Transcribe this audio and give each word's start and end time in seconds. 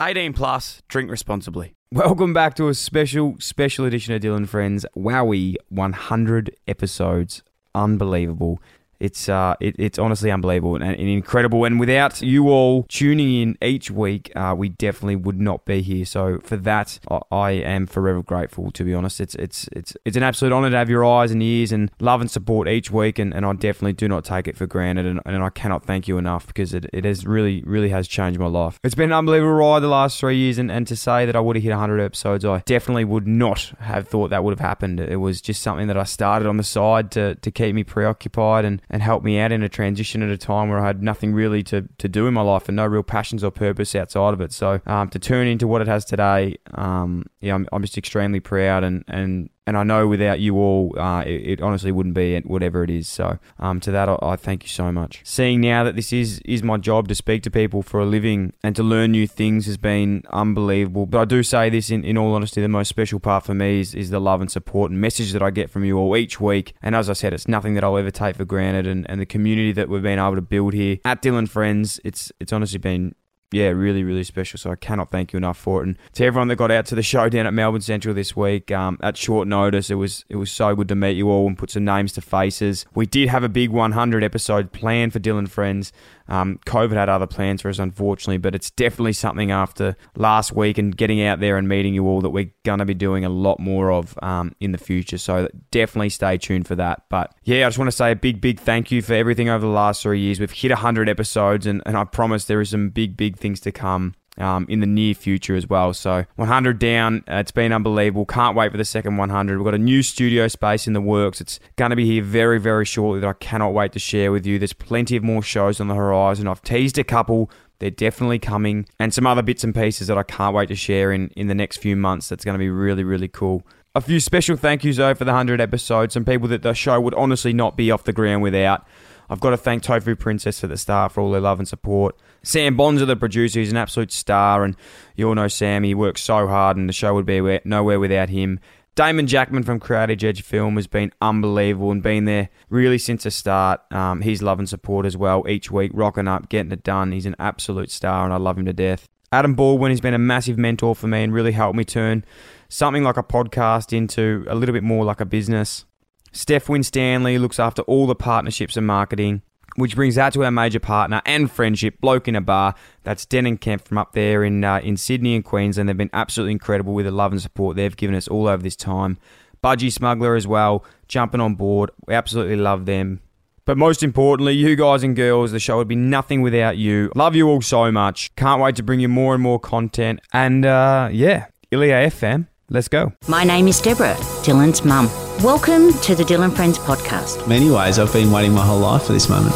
18 0.00 0.32
plus, 0.32 0.82
drink 0.88 1.10
responsibly. 1.10 1.74
Welcome 1.92 2.34
back 2.34 2.54
to 2.56 2.68
a 2.68 2.74
special, 2.74 3.36
special 3.38 3.86
edition 3.86 4.14
of 4.14 4.20
Dylan 4.20 4.46
Friends. 4.46 4.84
Wowie, 4.96 5.56
100 5.70 6.54
episodes. 6.66 7.42
Unbelievable. 7.74 8.60
It's 9.00 9.28
uh, 9.28 9.54
it, 9.60 9.76
it's 9.78 9.98
honestly 9.98 10.30
unbelievable 10.30 10.74
and, 10.74 10.84
and, 10.84 11.00
incredible. 11.00 11.64
And 11.64 11.78
without 11.78 12.20
you 12.20 12.48
all 12.48 12.84
tuning 12.88 13.42
in 13.42 13.58
each 13.62 13.90
week, 13.90 14.32
uh, 14.34 14.54
we 14.58 14.68
definitely 14.68 15.16
would 15.16 15.40
not 15.40 15.64
be 15.64 15.82
here. 15.82 16.04
So 16.04 16.40
for 16.42 16.56
that, 16.56 16.98
I, 17.08 17.20
I, 17.30 17.50
am 17.52 17.86
forever 17.86 18.22
grateful. 18.22 18.72
To 18.72 18.84
be 18.84 18.94
honest, 18.94 19.20
it's 19.20 19.36
it's 19.36 19.68
it's 19.72 19.96
it's 20.04 20.16
an 20.16 20.24
absolute 20.24 20.52
honour 20.52 20.70
to 20.70 20.76
have 20.76 20.90
your 20.90 21.04
eyes 21.04 21.30
and 21.30 21.42
ears 21.42 21.70
and 21.70 21.90
love 22.00 22.20
and 22.20 22.30
support 22.30 22.68
each 22.68 22.90
week. 22.90 23.20
And, 23.20 23.32
and 23.32 23.46
I 23.46 23.52
definitely 23.52 23.92
do 23.92 24.08
not 24.08 24.24
take 24.24 24.48
it 24.48 24.56
for 24.56 24.66
granted. 24.66 25.06
And, 25.06 25.20
and 25.24 25.42
I 25.44 25.50
cannot 25.50 25.84
thank 25.84 26.08
you 26.08 26.18
enough 26.18 26.48
because 26.48 26.74
it, 26.74 26.86
it 26.92 27.04
has 27.04 27.24
really 27.24 27.62
really 27.64 27.90
has 27.90 28.08
changed 28.08 28.40
my 28.40 28.46
life. 28.46 28.80
It's 28.82 28.96
been 28.96 29.10
an 29.10 29.18
unbelievable 29.18 29.52
ride 29.52 29.80
the 29.80 29.88
last 29.88 30.18
three 30.18 30.36
years. 30.36 30.58
And, 30.58 30.72
and 30.72 30.86
to 30.88 30.96
say 30.96 31.24
that 31.24 31.36
I 31.36 31.40
would 31.40 31.54
have 31.54 31.62
hit 31.62 31.70
100 31.70 32.00
episodes, 32.00 32.44
I 32.44 32.62
definitely 32.66 33.04
would 33.04 33.28
not 33.28 33.72
have 33.78 34.08
thought 34.08 34.30
that 34.30 34.42
would 34.42 34.52
have 34.52 34.66
happened. 34.66 34.98
It 34.98 35.16
was 35.16 35.40
just 35.40 35.62
something 35.62 35.86
that 35.86 35.96
I 35.96 36.04
started 36.04 36.48
on 36.48 36.56
the 36.56 36.64
side 36.64 37.12
to 37.12 37.36
to 37.36 37.50
keep 37.52 37.74
me 37.74 37.84
preoccupied 37.84 38.64
and 38.64 38.82
and 38.90 39.02
help 39.02 39.22
me 39.22 39.38
out 39.38 39.52
in 39.52 39.62
a 39.62 39.68
transition 39.68 40.22
at 40.22 40.30
a 40.30 40.38
time 40.38 40.68
where 40.68 40.78
I 40.78 40.86
had 40.86 41.02
nothing 41.02 41.32
really 41.32 41.62
to, 41.64 41.88
to 41.98 42.08
do 42.08 42.26
in 42.26 42.34
my 42.34 42.42
life 42.42 42.68
and 42.68 42.76
no 42.76 42.86
real 42.86 43.02
passions 43.02 43.44
or 43.44 43.50
purpose 43.50 43.94
outside 43.94 44.34
of 44.34 44.40
it. 44.40 44.52
So 44.52 44.80
um, 44.86 45.08
to 45.10 45.18
turn 45.18 45.46
into 45.46 45.66
what 45.66 45.82
it 45.82 45.88
has 45.88 46.04
today, 46.04 46.56
um, 46.74 47.26
yeah, 47.40 47.54
I'm, 47.54 47.68
I'm 47.72 47.82
just 47.82 47.98
extremely 47.98 48.40
proud 48.40 48.84
and, 48.84 49.04
and 49.08 49.50
and 49.68 49.76
I 49.76 49.82
know 49.82 50.08
without 50.08 50.40
you 50.40 50.56
all, 50.56 50.98
uh, 50.98 51.20
it, 51.26 51.58
it, 51.58 51.60
honestly 51.60 51.92
wouldn't 51.92 52.14
be 52.14 52.40
whatever 52.40 52.82
it 52.82 52.88
is. 52.88 53.06
So 53.06 53.38
um, 53.58 53.80
to 53.80 53.90
that, 53.90 54.08
I, 54.08 54.16
I, 54.22 54.36
thank 54.36 54.62
you 54.62 54.70
so 54.70 54.90
much. 54.90 55.20
Seeing 55.24 55.60
now 55.60 55.84
that 55.84 55.94
this 55.94 56.10
is 56.10 56.40
is 56.46 56.62
my 56.62 56.78
job 56.78 57.06
to 57.08 57.14
speak 57.14 57.42
to 57.42 57.50
people 57.50 57.82
for 57.82 58.00
a 58.00 58.06
living 58.06 58.54
and 58.62 58.74
to 58.76 58.82
learn 58.82 59.12
new 59.12 59.26
things 59.26 59.66
has 59.66 59.76
been 59.76 60.22
unbelievable. 60.30 61.04
But 61.04 61.20
I 61.20 61.24
do 61.26 61.42
say 61.42 61.68
this 61.68 61.90
in, 61.90 62.02
in 62.02 62.16
all 62.16 62.34
honesty, 62.34 62.62
the 62.62 62.68
most 62.68 62.88
special 62.88 63.20
part 63.20 63.44
for 63.44 63.52
me 63.52 63.80
is, 63.80 63.94
is 63.94 64.08
the 64.08 64.20
love 64.20 64.40
and 64.40 64.50
support 64.50 64.90
and 64.90 64.98
message 65.02 65.32
that 65.32 65.42
I 65.42 65.50
get 65.50 65.68
from 65.68 65.84
you 65.84 65.98
all 65.98 66.16
each 66.16 66.40
week. 66.40 66.72
And 66.80 66.96
as 66.96 67.10
I 67.10 67.12
said, 67.12 67.34
it's 67.34 67.46
nothing 67.46 67.74
that 67.74 67.84
I'll 67.84 67.98
ever 67.98 68.10
take 68.10 68.36
for 68.36 68.46
granted. 68.46 68.86
And, 68.86 69.08
and 69.10 69.20
the 69.20 69.26
community 69.26 69.72
that 69.72 69.90
we've 69.90 70.02
been 70.02 70.18
able 70.18 70.36
to 70.36 70.40
build 70.40 70.72
here 70.72 70.96
at 71.04 71.20
Dylan 71.20 71.46
Friends, 71.46 72.00
it's 72.04 72.32
it's 72.40 72.54
honestly 72.54 72.78
been 72.78 73.14
yeah, 73.50 73.68
really, 73.68 74.04
really 74.04 74.24
special. 74.24 74.58
So 74.58 74.70
I 74.70 74.76
cannot 74.76 75.10
thank 75.10 75.32
you 75.32 75.38
enough 75.38 75.56
for 75.56 75.80
it. 75.80 75.86
And 75.86 75.98
to 76.14 76.24
everyone 76.24 76.48
that 76.48 76.56
got 76.56 76.70
out 76.70 76.84
to 76.86 76.94
the 76.94 77.02
show 77.02 77.28
down 77.30 77.46
at 77.46 77.54
Melbourne 77.54 77.80
Central 77.80 78.14
this 78.14 78.36
week, 78.36 78.70
um, 78.70 78.98
at 79.02 79.16
short 79.16 79.48
notice, 79.48 79.90
it 79.90 79.94
was 79.94 80.24
it 80.28 80.36
was 80.36 80.50
so 80.50 80.74
good 80.74 80.88
to 80.88 80.94
meet 80.94 81.12
you 81.16 81.30
all 81.30 81.46
and 81.46 81.56
put 81.56 81.70
some 81.70 81.84
names 81.84 82.12
to 82.14 82.20
faces. 82.20 82.84
We 82.94 83.06
did 83.06 83.30
have 83.30 83.44
a 83.44 83.48
big 83.48 83.70
100 83.70 84.22
episode 84.22 84.72
planned 84.72 85.14
for 85.14 85.20
Dylan 85.20 85.48
Friends. 85.48 85.92
Um, 86.28 86.60
COVID 86.66 86.92
had 86.92 87.08
other 87.08 87.26
plans 87.26 87.62
for 87.62 87.68
us, 87.68 87.78
unfortunately, 87.78 88.38
but 88.38 88.54
it's 88.54 88.70
definitely 88.70 89.14
something 89.14 89.50
after 89.50 89.96
last 90.16 90.52
week 90.52 90.78
and 90.78 90.96
getting 90.96 91.22
out 91.22 91.40
there 91.40 91.56
and 91.56 91.68
meeting 91.68 91.94
you 91.94 92.06
all 92.06 92.20
that 92.20 92.30
we're 92.30 92.52
going 92.64 92.78
to 92.78 92.84
be 92.84 92.94
doing 92.94 93.24
a 93.24 93.28
lot 93.28 93.58
more 93.58 93.90
of 93.90 94.18
um, 94.22 94.54
in 94.60 94.72
the 94.72 94.78
future. 94.78 95.18
So 95.18 95.48
definitely 95.70 96.10
stay 96.10 96.38
tuned 96.38 96.66
for 96.66 96.74
that. 96.76 97.04
But 97.08 97.34
yeah, 97.44 97.66
I 97.66 97.68
just 97.68 97.78
want 97.78 97.88
to 97.88 97.96
say 97.96 98.12
a 98.12 98.16
big, 98.16 98.40
big 98.40 98.60
thank 98.60 98.90
you 98.90 99.02
for 99.02 99.14
everything 99.14 99.48
over 99.48 99.64
the 99.66 99.72
last 99.72 100.02
three 100.02 100.20
years. 100.20 100.40
We've 100.40 100.50
hit 100.50 100.70
100 100.70 101.08
episodes, 101.08 101.66
and, 101.66 101.82
and 101.86 101.96
I 101.96 102.04
promise 102.04 102.44
there 102.44 102.60
is 102.60 102.70
some 102.70 102.90
big, 102.90 103.16
big 103.16 103.36
things 103.36 103.60
to 103.60 103.72
come 103.72 104.14
um, 104.38 104.66
in 104.68 104.80
the 104.80 104.86
near 104.86 105.14
future 105.14 105.56
as 105.56 105.68
well. 105.68 105.92
So 105.92 106.24
100 106.36 106.78
down, 106.78 107.24
uh, 107.30 107.36
it's 107.36 107.50
been 107.50 107.72
unbelievable. 107.72 108.24
Can't 108.24 108.56
wait 108.56 108.70
for 108.70 108.78
the 108.78 108.84
second 108.84 109.16
100. 109.16 109.58
We've 109.58 109.64
got 109.64 109.74
a 109.74 109.78
new 109.78 110.02
studio 110.02 110.48
space 110.48 110.86
in 110.86 110.92
the 110.92 111.00
works. 111.00 111.40
It's 111.40 111.60
going 111.76 111.90
to 111.90 111.96
be 111.96 112.06
here 112.06 112.22
very, 112.22 112.58
very 112.58 112.84
shortly 112.84 113.20
that 113.20 113.28
I 113.28 113.32
cannot 113.34 113.72
wait 113.72 113.92
to 113.92 113.98
share 113.98 114.32
with 114.32 114.46
you. 114.46 114.58
There's 114.58 114.72
plenty 114.72 115.16
of 115.16 115.22
more 115.22 115.42
shows 115.42 115.80
on 115.80 115.88
the 115.88 115.94
horizon. 115.94 116.48
I've 116.48 116.62
teased 116.62 116.98
a 116.98 117.04
couple. 117.04 117.50
They're 117.80 117.90
definitely 117.90 118.40
coming, 118.40 118.86
and 118.98 119.14
some 119.14 119.24
other 119.24 119.42
bits 119.42 119.62
and 119.62 119.72
pieces 119.72 120.08
that 120.08 120.18
I 120.18 120.24
can't 120.24 120.52
wait 120.52 120.68
to 120.68 120.74
share 120.74 121.12
in, 121.12 121.28
in 121.36 121.46
the 121.46 121.54
next 121.54 121.76
few 121.76 121.94
months. 121.94 122.28
That's 122.28 122.44
going 122.44 122.56
to 122.56 122.58
be 122.58 122.70
really, 122.70 123.04
really 123.04 123.28
cool. 123.28 123.64
A 123.94 124.00
few 124.00 124.20
special 124.20 124.56
thank 124.56 124.84
yous 124.84 124.96
though 124.96 125.14
for 125.14 125.24
the 125.24 125.32
100 125.32 125.60
episodes. 125.60 126.14
Some 126.14 126.24
people 126.24 126.48
that 126.48 126.62
the 126.62 126.74
show 126.74 127.00
would 127.00 127.14
honestly 127.14 127.52
not 127.52 127.76
be 127.76 127.90
off 127.90 128.04
the 128.04 128.12
ground 128.12 128.42
without. 128.42 128.86
I've 129.30 129.40
got 129.40 129.50
to 129.50 129.56
thank 129.56 129.82
Tofu 129.82 130.16
Princess 130.16 130.60
for 130.60 130.66
the 130.66 130.76
staff 130.76 131.14
for 131.14 131.20
all 131.20 131.30
their 131.30 131.40
love 131.40 131.58
and 131.58 131.68
support. 131.68 132.16
Sam 132.42 132.76
Bonser, 132.76 133.06
the 133.06 133.16
producer, 133.16 133.60
he's 133.60 133.70
an 133.70 133.76
absolute 133.76 134.12
star, 134.12 134.64
and 134.64 134.76
you 135.16 135.28
all 135.28 135.34
know 135.34 135.48
Sam. 135.48 135.82
He 135.82 135.94
works 135.94 136.22
so 136.22 136.46
hard, 136.46 136.76
and 136.76 136.88
the 136.88 136.92
show 136.92 137.14
would 137.14 137.26
be 137.26 137.60
nowhere 137.64 138.00
without 138.00 138.28
him. 138.28 138.60
Damon 138.94 139.28
Jackman 139.28 139.62
from 139.62 139.78
Creative 139.78 140.24
Edge 140.24 140.42
Film 140.42 140.74
has 140.74 140.88
been 140.88 141.12
unbelievable 141.20 141.92
and 141.92 142.02
been 142.02 142.24
there 142.24 142.48
really 142.68 142.98
since 142.98 143.22
the 143.22 143.30
start. 143.30 143.80
Um, 143.92 144.22
his 144.22 144.42
love 144.42 144.58
and 144.58 144.68
support 144.68 145.06
as 145.06 145.16
well 145.16 145.44
each 145.48 145.70
week, 145.70 145.92
rocking 145.94 146.26
up, 146.26 146.48
getting 146.48 146.72
it 146.72 146.82
done. 146.82 147.12
He's 147.12 147.26
an 147.26 147.36
absolute 147.38 147.92
star, 147.92 148.24
and 148.24 148.34
I 148.34 148.38
love 148.38 148.58
him 148.58 148.66
to 148.66 148.72
death. 148.72 149.08
Adam 149.30 149.54
Baldwin 149.54 149.90
has 149.90 150.00
been 150.00 150.14
a 150.14 150.18
massive 150.18 150.58
mentor 150.58 150.96
for 150.96 151.06
me 151.06 151.22
and 151.22 151.32
really 151.32 151.52
helped 151.52 151.76
me 151.76 151.84
turn 151.84 152.24
something 152.68 153.04
like 153.04 153.16
a 153.16 153.22
podcast 153.22 153.96
into 153.96 154.44
a 154.48 154.54
little 154.54 154.72
bit 154.72 154.82
more 154.82 155.04
like 155.04 155.20
a 155.20 155.26
business. 155.26 155.84
Steph 156.32 156.68
Winstanley 156.68 157.38
looks 157.38 157.60
after 157.60 157.82
all 157.82 158.06
the 158.06 158.14
partnerships 158.14 158.76
and 158.76 158.86
marketing 158.86 159.42
which 159.78 159.94
brings 159.94 160.16
that 160.16 160.32
to 160.32 160.44
our 160.44 160.50
major 160.50 160.80
partner 160.80 161.22
and 161.24 161.50
friendship, 161.50 162.00
Bloke 162.00 162.28
in 162.28 162.36
a 162.36 162.40
Bar. 162.40 162.74
That's 163.04 163.24
Denon 163.24 163.58
Kemp 163.58 163.86
from 163.86 163.98
up 163.98 164.12
there 164.12 164.44
in 164.44 164.64
uh, 164.64 164.80
in 164.80 164.96
Sydney 164.96 165.34
and 165.34 165.44
Queensland. 165.44 165.88
They've 165.88 165.96
been 165.96 166.10
absolutely 166.12 166.52
incredible 166.52 166.94
with 166.94 167.06
the 167.06 167.12
love 167.12 167.32
and 167.32 167.40
support 167.40 167.76
they've 167.76 167.96
given 167.96 168.16
us 168.16 168.28
all 168.28 168.48
over 168.48 168.62
this 168.62 168.76
time. 168.76 169.18
Budgy 169.62 169.92
Smuggler 169.92 170.36
as 170.36 170.46
well, 170.46 170.84
jumping 171.08 171.40
on 171.40 171.54
board. 171.54 171.90
We 172.06 172.14
absolutely 172.14 172.56
love 172.56 172.86
them. 172.86 173.20
But 173.64 173.76
most 173.76 174.02
importantly, 174.02 174.54
you 174.54 174.76
guys 174.76 175.02
and 175.02 175.14
girls, 175.14 175.52
the 175.52 175.60
show 175.60 175.76
would 175.76 175.88
be 175.88 175.96
nothing 175.96 176.40
without 176.40 176.78
you. 176.78 177.12
Love 177.14 177.36
you 177.36 177.48
all 177.48 177.60
so 177.60 177.92
much. 177.92 178.34
Can't 178.34 178.62
wait 178.62 178.76
to 178.76 178.82
bring 178.82 179.00
you 179.00 179.08
more 179.08 179.34
and 179.34 179.42
more 179.42 179.60
content. 179.60 180.20
And 180.32 180.64
uh, 180.64 181.10
yeah, 181.12 181.46
Ilya 181.70 182.08
FM, 182.10 182.46
let's 182.70 182.88
go. 182.88 183.12
My 183.26 183.44
name 183.44 183.68
is 183.68 183.80
Deborah, 183.80 184.14
Dylan's 184.42 184.84
mum. 184.84 185.27
Welcome 185.42 185.92
to 186.00 186.16
the 186.16 186.24
Dylan 186.24 186.52
Friends 186.52 186.80
podcast. 186.80 187.46
Many 187.46 187.70
ways, 187.70 188.00
I've 188.00 188.12
been 188.12 188.32
waiting 188.32 188.52
my 188.52 188.66
whole 188.66 188.80
life 188.80 189.04
for 189.04 189.12
this 189.12 189.28
moment. 189.28 189.54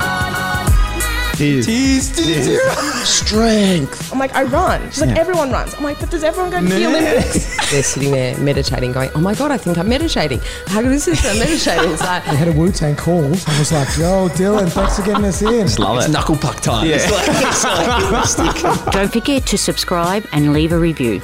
Tears. 1.34 1.66
Tears, 1.66 2.12
tears. 2.12 2.62
Strength. 3.03 4.12
I'm 4.12 4.19
like, 4.20 4.32
I 4.32 4.44
run. 4.44 4.81
She's 4.91 5.00
like, 5.00 5.10
yeah. 5.10 5.19
everyone 5.19 5.50
runs. 5.50 5.75
I'm 5.75 5.82
like, 5.82 5.98
but 5.98 6.09
does 6.09 6.22
everyone 6.22 6.53
go 6.53 6.60
to 6.60 6.69
the 6.69 6.87
Olympics? 6.87 7.70
They're 7.72 7.82
sitting 7.82 8.12
there 8.12 8.38
meditating, 8.38 8.93
going, 8.93 9.10
oh 9.16 9.20
my 9.20 9.34
God, 9.34 9.50
I 9.50 9.56
think 9.56 9.76
I'm 9.76 9.88
meditating. 9.88 10.38
How 10.69 10.82
this 10.82 11.09
is 11.09 11.20
this? 11.20 11.32
I'm 11.32 11.41
meditating? 11.41 11.91
It's 11.91 12.00
like, 12.00 12.25
we 12.28 12.37
had 12.37 12.47
a 12.47 12.53
Wu 12.53 12.70
Tang 12.70 12.94
call. 12.94 13.25
I 13.25 13.59
was 13.59 13.72
like, 13.72 13.88
yo, 13.99 14.28
Dylan, 14.28 14.70
thanks 14.70 15.00
for 15.00 15.04
getting 15.04 15.25
us 15.25 15.43
in. 15.43 15.66
Just 15.66 15.81
love 15.81 15.97
it's 15.97 16.06
it. 16.06 16.12
knuckle 16.12 16.37
puck 16.37 16.60
time. 16.60 16.87
Yeah. 16.87 16.99
It's 17.00 17.10
like, 17.10 17.26
it's 17.28 18.38
like 18.38 18.93
Don't 18.93 19.12
forget 19.12 19.44
to 19.47 19.59
subscribe 19.59 20.25
and 20.31 20.53
leave 20.53 20.70
a 20.70 20.78
review. 20.78 21.20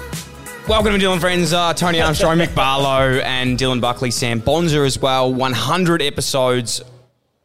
Welcome 0.69 0.93
to 0.93 0.99
Dylan 0.99 1.19
Friends, 1.19 1.55
uh, 1.55 1.73
Tony 1.73 1.99
Armstrong, 2.03 2.37
Mick 2.37 2.55
Barlow, 2.55 3.21
and 3.21 3.59
Dylan 3.59 3.81
Buckley, 3.81 4.11
Sam 4.11 4.39
Bonser 4.39 4.85
as 4.85 4.99
well. 4.99 5.33
100 5.33 6.03
episodes. 6.03 6.83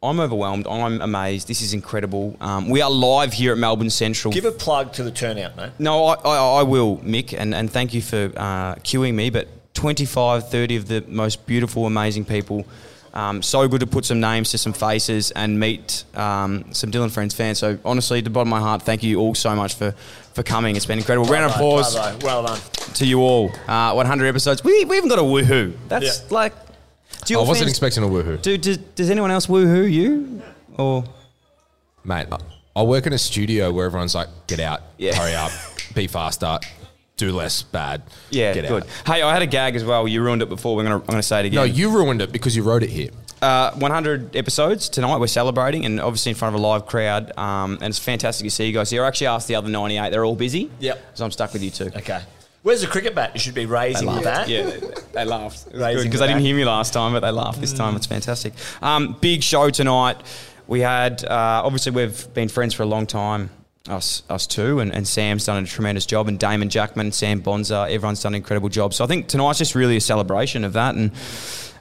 I'm 0.02 0.20
overwhelmed. 0.20 0.66
I'm 0.66 1.00
amazed. 1.00 1.48
This 1.48 1.62
is 1.62 1.72
incredible. 1.72 2.36
Um, 2.42 2.68
we 2.68 2.82
are 2.82 2.90
live 2.90 3.32
here 3.32 3.52
at 3.52 3.58
Melbourne 3.58 3.88
Central. 3.88 4.30
Give 4.30 4.44
a 4.44 4.52
plug 4.52 4.92
to 4.92 5.02
the 5.02 5.10
turnout, 5.10 5.56
mate. 5.56 5.72
No, 5.78 6.04
I, 6.04 6.14
I, 6.16 6.60
I 6.60 6.62
will, 6.64 6.98
Mick, 6.98 7.32
and, 7.36 7.54
and 7.54 7.70
thank 7.70 7.94
you 7.94 8.02
for 8.02 8.30
uh, 8.36 8.74
queuing 8.74 9.14
me. 9.14 9.30
But 9.30 9.48
25, 9.72 10.50
30 10.50 10.76
of 10.76 10.88
the 10.88 11.02
most 11.08 11.46
beautiful, 11.46 11.86
amazing 11.86 12.26
people. 12.26 12.66
Um, 13.14 13.42
so 13.42 13.66
good 13.68 13.80
to 13.80 13.86
put 13.86 14.04
some 14.04 14.20
names 14.20 14.50
to 14.50 14.58
some 14.58 14.72
faces 14.72 15.30
and 15.30 15.58
meet 15.58 16.04
um, 16.14 16.74
some 16.74 16.90
Dylan 16.90 17.10
Friends 17.12 17.32
fans. 17.32 17.58
So 17.58 17.78
honestly, 17.84 18.20
the 18.20 18.28
bottom 18.28 18.52
of 18.52 18.60
my 18.60 18.60
heart, 18.60 18.82
thank 18.82 19.02
you 19.02 19.20
all 19.20 19.34
so 19.34 19.54
much 19.56 19.74
for 19.74 19.94
for 20.34 20.42
coming. 20.42 20.76
It's 20.76 20.86
been 20.86 20.98
incredible. 20.98 21.28
Well 21.28 21.40
Round 21.40 21.46
of 21.46 21.56
applause. 21.56 21.94
Well 22.22 22.42
done. 22.44 22.60
To 22.94 23.06
you 23.06 23.20
all. 23.20 23.52
Uh, 23.66 23.92
100 23.92 24.26
episodes. 24.26 24.62
We, 24.62 24.84
we 24.84 24.96
even 24.96 25.08
got 25.08 25.18
a 25.18 25.22
woohoo. 25.22 25.74
That's 25.88 26.20
yeah. 26.20 26.26
like. 26.30 26.52
I 27.30 27.36
wasn't 27.36 27.58
fans, 27.58 27.70
expecting 27.70 28.04
a 28.04 28.06
woohoo. 28.06 28.42
Do, 28.42 28.58
do, 28.58 28.76
does 28.76 29.08
anyone 29.08 29.30
else 29.30 29.46
woohoo 29.46 29.90
you? 29.90 30.42
Or. 30.76 31.04
Mate, 32.04 32.26
I 32.76 32.82
work 32.82 33.06
in 33.06 33.12
a 33.14 33.18
studio 33.18 33.72
where 33.72 33.86
everyone's 33.86 34.14
like, 34.14 34.28
get 34.46 34.60
out, 34.60 34.82
yeah. 34.98 35.14
hurry 35.14 35.34
up, 35.34 35.50
be 35.94 36.06
faster, 36.06 36.58
do 37.16 37.32
less 37.32 37.62
bad. 37.62 38.02
Yeah, 38.30 38.52
good. 38.52 38.82
Out. 38.82 38.86
Hey, 39.06 39.22
I 39.22 39.32
had 39.32 39.40
a 39.40 39.46
gag 39.46 39.74
as 39.74 39.84
well. 39.84 40.06
You 40.06 40.22
ruined 40.22 40.42
it 40.42 40.50
before. 40.50 40.76
We're 40.76 40.82
gonna, 40.82 40.96
I'm 40.96 41.06
going 41.06 41.18
to 41.18 41.22
say 41.22 41.40
it 41.40 41.46
again. 41.46 41.56
No, 41.56 41.62
you 41.62 41.90
ruined 41.90 42.20
it 42.20 42.30
because 42.30 42.54
you 42.54 42.62
wrote 42.62 42.82
it 42.82 42.90
here. 42.90 43.10
Uh, 43.42 43.72
100 43.74 44.36
episodes 44.36 44.88
tonight. 44.88 45.18
We're 45.18 45.26
celebrating, 45.26 45.84
and 45.84 46.00
obviously 46.00 46.30
in 46.30 46.36
front 46.36 46.54
of 46.54 46.60
a 46.60 46.64
live 46.64 46.86
crowd. 46.86 47.36
Um, 47.36 47.74
and 47.74 47.84
it's 47.84 47.98
fantastic 47.98 48.46
to 48.46 48.50
see 48.50 48.66
you 48.66 48.72
guys 48.72 48.90
here. 48.90 49.04
I 49.04 49.08
actually 49.08 49.26
asked 49.26 49.48
the 49.48 49.56
other 49.56 49.68
98. 49.68 50.10
They're 50.10 50.24
all 50.24 50.36
busy. 50.36 50.70
Yep. 50.80 51.02
So 51.14 51.24
I'm 51.24 51.30
stuck 51.30 51.52
with 51.52 51.62
you 51.62 51.70
two. 51.70 51.90
Okay. 51.94 52.22
Where's 52.64 52.80
the 52.80 52.86
cricket 52.86 53.14
bat? 53.14 53.32
You 53.34 53.40
should 53.40 53.54
be 53.54 53.66
raising 53.66 54.10
the 54.10 54.22
bat. 54.22 54.48
Yeah, 54.48 54.62
they, 54.62 54.80
they 55.12 55.24
laughed. 55.26 55.66
Raising 55.74 56.04
Because 56.04 56.20
the 56.20 56.26
they 56.26 56.28
didn't 56.28 56.40
hear 56.40 56.56
me 56.56 56.64
last 56.64 56.94
time, 56.94 57.12
but 57.12 57.20
they 57.20 57.30
laughed 57.30 57.60
this 57.60 57.74
time. 57.74 57.94
It's 57.94 58.06
fantastic. 58.06 58.54
Um, 58.80 59.18
big 59.20 59.42
show 59.42 59.68
tonight. 59.68 60.16
We 60.66 60.80
had, 60.80 61.22
uh, 61.24 61.60
obviously, 61.62 61.92
we've 61.92 62.32
been 62.32 62.48
friends 62.48 62.72
for 62.72 62.82
a 62.82 62.86
long 62.86 63.06
time, 63.06 63.50
us 63.86 64.22
us 64.30 64.46
two, 64.46 64.80
and, 64.80 64.94
and 64.94 65.06
Sam's 65.06 65.44
done 65.44 65.62
a 65.62 65.66
tremendous 65.66 66.06
job, 66.06 66.26
and 66.26 66.38
Damon 66.38 66.70
Jackman, 66.70 67.12
Sam 67.12 67.42
Bonser, 67.42 67.86
everyone's 67.90 68.22
done 68.22 68.32
an 68.32 68.36
incredible 68.38 68.70
job. 68.70 68.94
So 68.94 69.04
I 69.04 69.08
think 69.08 69.28
tonight's 69.28 69.58
just 69.58 69.74
really 69.74 69.98
a 69.98 70.00
celebration 70.00 70.64
of 70.64 70.72
that. 70.72 70.94
And 70.94 71.12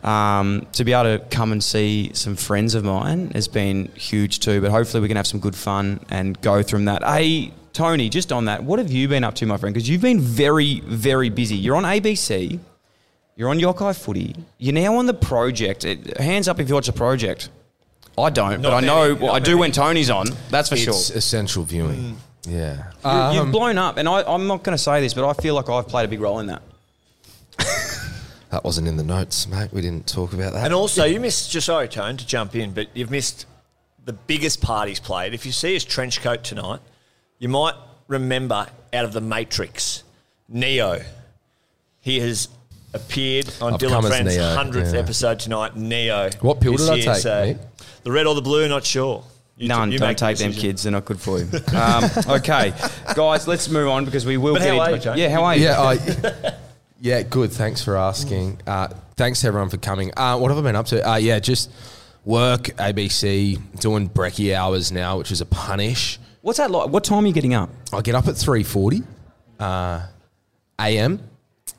um, 0.04 0.68
to 0.74 0.84
be 0.84 0.94
able 0.94 1.18
to 1.18 1.26
come 1.30 1.52
and 1.52 1.64
see 1.64 2.12
some 2.14 2.36
friends 2.36 2.76
of 2.76 2.84
mine 2.84 3.32
has 3.32 3.48
been 3.48 3.86
huge 3.96 4.40
too. 4.40 4.62
But 4.62 4.72
hopefully, 4.72 5.02
we 5.02 5.08
can 5.08 5.18
have 5.18 5.28
some 5.28 5.40
good 5.40 5.56
fun 5.56 6.00
and 6.10 6.40
go 6.42 6.62
through 6.62 6.86
that. 6.86 7.04
Hey, 7.04 7.54
Tony, 7.74 8.10
just 8.10 8.32
on 8.32 8.46
that, 8.46 8.64
what 8.64 8.80
have 8.80 8.92
you 8.92 9.08
been 9.08 9.24
up 9.24 9.34
to, 9.36 9.46
my 9.46 9.58
friend? 9.58 9.74
Because 9.74 9.90
you've 9.90 10.02
been 10.02 10.20
very, 10.20 10.82
very 10.82 11.30
busy. 11.30 11.56
You're 11.56 11.76
on 11.76 11.84
ABC. 11.84 12.60
You're 13.36 13.50
on 13.50 13.58
Yokayi 13.60 14.00
Footy. 14.00 14.36
You're 14.60 14.74
now 14.76 14.96
on 14.98 15.08
the 15.08 15.14
project. 15.14 15.86
It, 15.86 16.18
hands 16.18 16.48
up 16.48 16.60
if 16.60 16.70
you 16.70 16.76
watch 16.76 16.86
the 16.86 16.94
project. 16.94 17.50
I 18.16 18.30
don't, 18.30 18.62
but 18.62 18.74
I 18.76 18.80
know 18.82 19.16
well, 19.16 19.32
I 19.32 19.40
do 19.40 19.52
many. 19.52 19.60
when 19.62 19.72
Tony's 19.72 20.12
on. 20.12 20.28
That's 20.52 20.70
for 20.70 20.76
it's 20.76 20.84
sure. 20.84 21.18
essential 21.18 21.64
viewing. 21.64 22.18
Yeah. 22.48 22.92
You- 23.04 23.36
You've 23.38 23.46
Um, 23.46 23.52
blown 23.52 23.80
up, 23.80 23.98
and 23.98 24.08
I, 24.08 24.22
I'm 24.32 24.46
not 24.46 24.62
going 24.62 24.78
to 24.78 24.84
say 24.84 25.02
this, 25.02 25.16
but 25.16 25.28
I 25.28 25.34
feel 25.34 25.56
like 25.56 25.68
I've 25.68 25.88
played 25.88 26.06
a 26.06 26.08
big 26.08 26.22
role 26.22 26.38
in 26.40 26.46
that. 26.48 26.62
That 28.54 28.64
wasn't 28.64 28.88
in 28.88 28.98
the 28.98 29.04
notes, 29.04 29.48
mate. 29.48 29.74
We 29.74 29.82
didn't 29.82 30.06
talk 30.06 30.32
about 30.32 30.54
that. 30.54 30.66
And 30.66 30.76
also, 30.76 31.06
you 31.06 31.20
missed, 31.20 31.50
just 31.50 31.66
sorry, 31.66 31.88
Tone, 31.88 32.18
to 32.18 32.26
jump 32.26 32.56
in, 32.56 32.72
but 32.72 32.88
you've 32.94 33.10
missed 33.10 33.48
the 34.06 34.14
biggest 34.14 34.62
part 34.62 34.88
he's 34.88 35.00
played. 35.00 35.34
If 35.34 35.44
you 35.44 35.52
see 35.52 35.74
his 35.74 35.84
trench 35.84 36.22
coat 36.22 36.44
tonight, 36.44 36.80
you 37.40 37.50
might 37.50 37.74
remember 38.08 38.68
out 38.94 39.06
of 39.06 39.12
the 39.12 39.22
Matrix, 39.22 40.04
Neo. 40.48 41.02
He 42.00 42.20
has 42.20 42.48
appeared 42.94 43.52
on 43.60 43.74
I've 43.74 43.80
Dylan 43.80 44.08
Friend's 44.08 44.38
Neo, 44.38 44.56
100th 44.56 44.94
yeah. 44.94 45.00
episode 45.00 45.40
tonight, 45.40 45.76
Neo. 45.76 46.30
What 46.42 46.62
pill 46.62 46.76
is 46.76 46.88
did 46.88 47.08
I 47.08 47.14
take, 47.14 47.22
so 47.24 47.58
The 48.04 48.12
red 48.12 48.28
or 48.28 48.36
the 48.36 48.44
blue, 48.44 48.70
not 48.70 48.86
sure. 48.86 49.24
You 49.58 49.68
None. 49.68 49.92
you 49.92 49.98
don't 49.98 50.10
make 50.10 50.18
the 50.18 50.28
take 50.28 50.38
them 50.38 50.54
kids. 50.54 50.84
They're 50.84 50.92
not 50.92 51.06
good 51.06 51.20
for 51.20 51.40
you. 51.40 51.46
um, 51.76 52.04
okay, 52.28 52.72
guys, 53.16 53.48
let's 53.48 53.68
move 53.68 53.88
on 53.88 54.06
because 54.06 54.28
we 54.28 54.38
will 54.38 54.54
But 54.54 54.62
get 54.62 54.76
how 54.76 54.80
are 54.80 54.86
into 54.92 54.98
you, 54.98 55.04
Tony? 55.04 55.22
Yeah, 55.22 55.30
how 55.30 55.44
are 55.44 55.56
you? 55.56 55.64
Yeah, 55.64 55.82
I, 55.82 56.56
yeah, 57.04 57.22
good. 57.22 57.52
Thanks 57.52 57.84
for 57.84 57.98
asking. 57.98 58.62
Uh, 58.66 58.88
thanks 59.18 59.44
everyone 59.44 59.68
for 59.68 59.76
coming. 59.76 60.14
Uh, 60.16 60.38
what 60.38 60.50
have 60.52 60.58
I 60.58 60.62
been 60.62 60.78
up 60.78 60.86
to? 60.86 61.06
Uh, 61.08 61.18
yeah, 61.18 61.38
just 61.40 61.70
work, 62.24 62.64
ABC, 62.78 63.60
doing 63.82 64.10
brekkie 64.10 64.56
hours 64.56 64.90
now, 64.90 65.18
which 65.18 65.30
is 65.30 65.42
a 65.42 65.46
punish. 65.46 66.18
What's 66.44 66.60
that 66.60 66.72
like? 66.72 66.88
What 66.90 67.04
time 67.04 67.26
are 67.26 67.28
you 67.28 67.34
getting 67.34 67.54
up? 67.54 67.70
I 67.92 68.00
get 68.00 68.16
up 68.16 68.30
at 68.30 68.38
three 68.38 68.64
forty 68.64 69.04
uh, 69.60 70.08
a.m. 70.80 71.20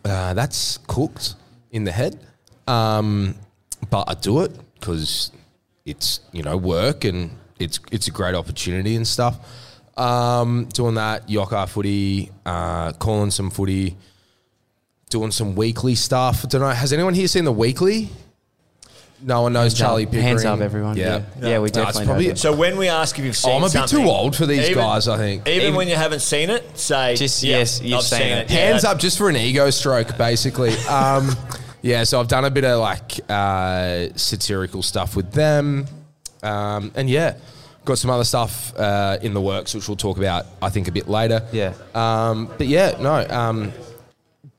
Uh, 0.04 0.34
that's 0.34 0.76
cooked 0.86 1.36
in 1.70 1.84
the 1.84 1.92
head, 1.92 2.20
um, 2.66 3.34
but 3.88 4.04
I 4.06 4.14
do 4.14 4.42
it 4.42 4.52
because 4.78 5.32
it's 5.86 6.20
you 6.32 6.42
know 6.42 6.58
work 6.58 7.04
and 7.04 7.30
it's 7.58 7.80
it's 7.90 8.08
a 8.08 8.10
great 8.10 8.34
opportunity 8.34 8.94
and 8.94 9.08
stuff. 9.08 9.38
Um, 9.96 10.66
doing 10.66 10.96
that, 10.96 11.28
Yokayi 11.28 11.66
footy, 11.70 12.30
uh, 12.44 12.92
calling 12.92 13.30
some 13.30 13.48
footy, 13.48 13.96
doing 15.10 15.30
some 15.30 15.54
weekly 15.54 15.94
stuff. 15.94 16.46
don't 16.48 16.60
know. 16.60 16.68
Has 16.68 16.92
anyone 16.92 17.14
here 17.14 17.28
seen 17.28 17.44
the 17.44 17.52
weekly? 17.52 18.10
No 19.22 19.42
one 19.42 19.52
knows 19.54 19.72
Charlie 19.72 20.04
Pickering. 20.04 20.22
Hands 20.24 20.44
up, 20.44 20.60
everyone. 20.60 20.96
Yeah, 20.98 21.22
yeah, 21.40 21.42
we 21.42 21.50
No, 21.50 21.64
it's 21.64 21.72
definitely 21.72 22.04
probably- 22.06 22.24
know. 22.26 22.30
that. 22.32 22.38
So 22.38 22.54
when 22.54 22.76
we 22.76 22.88
ask 22.88 23.18
if 23.18 23.24
you've 23.24 23.36
seen 23.36 23.52
Oh, 23.52 23.56
I'm 23.56 23.62
a 23.62 23.66
bit 23.66 23.72
something, 23.72 24.02
too 24.02 24.10
old 24.10 24.36
for 24.36 24.44
these 24.44 24.68
even- 24.70 24.82
guys. 24.82 25.08
I 25.08 25.16
think. 25.16 25.48
Even, 25.48 25.62
Even- 25.62 25.74
when 25.76 25.88
you 25.88 25.94
haven't 25.96 26.20
seen 26.20 26.50
it, 26.50 26.78
say 26.78 27.14
Just, 27.16 27.42
yeah, 27.42 27.58
yes, 27.58 27.80
you've 27.80 27.98
I've 27.98 28.02
seen 28.04 28.18
seen 28.18 28.28
it. 28.28 28.50
it. 28.50 28.50
Yeah, 28.50 28.66
Hands 28.66 28.82
that- 28.82 28.90
up 28.90 28.98
just 28.98 29.16
for 29.16 29.30
an 29.30 29.36
ego 29.36 29.70
stroke, 29.70 30.18
basically. 30.18 30.74
Um, 30.90 31.34
yeah, 31.80 32.04
so 32.04 32.20
I've 32.20 32.28
done 32.28 32.44
a 32.44 32.50
bit 32.50 32.64
of 32.64 32.80
like 32.80 33.18
uh, 33.30 34.08
satirical 34.16 34.82
stuff 34.82 35.16
with 35.16 35.32
them. 35.32 35.86
Um, 36.42 36.92
and 36.94 37.08
yeah, 37.08 37.34
got 37.86 37.96
some 37.98 38.10
other 38.10 38.24
stuff 38.24 38.74
uh, 38.76 39.16
in 39.22 39.32
the 39.32 39.40
works, 39.40 39.74
which 39.74 39.88
we'll 39.88 39.96
talk 39.96 40.18
about, 40.18 40.44
I 40.60 40.68
think, 40.68 40.88
a 40.88 40.92
bit 40.92 41.08
later. 41.08 41.42
Yeah. 41.52 41.72
Um, 41.94 42.50
but 42.58 42.66
yeah, 42.66 42.96
no, 43.00 43.26
um, 43.30 43.72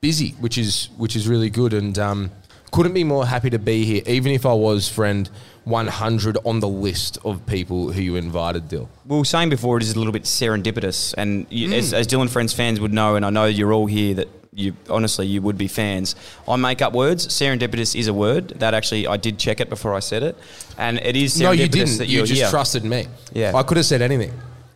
busy, 0.00 0.30
which 0.40 0.58
is 0.58 0.88
which 0.96 1.16
is 1.16 1.26
really 1.28 1.50
good, 1.50 1.72
and 1.72 1.98
um, 1.98 2.30
couldn't 2.72 2.94
be 2.94 3.04
more 3.04 3.26
happy 3.26 3.50
to 3.50 3.58
be 3.58 3.84
here, 3.84 4.02
even 4.06 4.32
if 4.32 4.44
I 4.46 4.52
was 4.52 4.88
friend 4.88 5.28
100 5.64 6.38
on 6.44 6.60
the 6.60 6.68
list 6.68 7.18
of 7.24 7.44
people 7.46 7.92
who 7.92 8.00
you 8.00 8.16
invited, 8.16 8.68
Dyl. 8.68 8.88
We 9.06 9.16
were 9.18 9.24
saying 9.24 9.50
before 9.50 9.76
it 9.78 9.82
is 9.82 9.94
a 9.94 9.98
little 9.98 10.12
bit 10.12 10.22
serendipitous, 10.24 11.14
and 11.18 11.46
you, 11.50 11.72
as, 11.72 11.92
as 11.92 12.06
Dylan 12.06 12.30
Friends 12.30 12.52
fans 12.52 12.80
would 12.80 12.92
know, 12.92 13.16
and 13.16 13.24
I 13.24 13.30
know 13.30 13.46
you're 13.46 13.72
all 13.72 13.86
here 13.86 14.14
that 14.14 14.28
you 14.52 14.74
honestly 14.88 15.26
you 15.26 15.42
would 15.42 15.58
be 15.58 15.68
fans. 15.68 16.14
I 16.48 16.56
make 16.56 16.80
up 16.80 16.92
words. 16.94 17.26
Serendipitous 17.28 17.94
is 17.98 18.08
a 18.08 18.14
word 18.14 18.48
that 18.60 18.72
actually 18.74 19.06
I 19.06 19.16
did 19.18 19.38
check 19.38 19.60
it 19.60 19.68
before 19.68 19.94
I 19.94 19.98
said 20.00 20.22
it, 20.22 20.36
and 20.78 20.98
it 20.98 21.16
is 21.16 21.34
serendipitous 21.36 21.42
No, 21.42 21.50
you 21.52 21.68
didn't. 21.68 21.98
that 21.98 22.08
You 22.08 22.20
just 22.24 22.40
here. 22.40 22.50
trusted 22.50 22.84
me. 22.84 23.06
Yeah. 23.34 23.54
I 23.54 23.62
could 23.62 23.76
have 23.76 23.86
said 23.86 24.02
anything. 24.02 24.32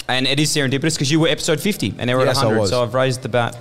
and 0.09 0.27
it 0.27 0.41
is 0.41 0.51
serendipitous 0.55 0.95
because 0.97 1.11
you 1.13 1.21
were 1.21 1.29
episode 1.29 1.61
50 1.61 1.95
and 1.99 2.11
they 2.11 2.15
were 2.15 2.25
Yes, 2.25 2.39
I 2.39 2.41
at 2.43 2.47
100. 2.47 2.61
was. 2.61 2.71
So 2.71 2.83
I've 2.83 2.95
raised 2.95 3.23
the 3.23 3.29
bat 3.29 3.57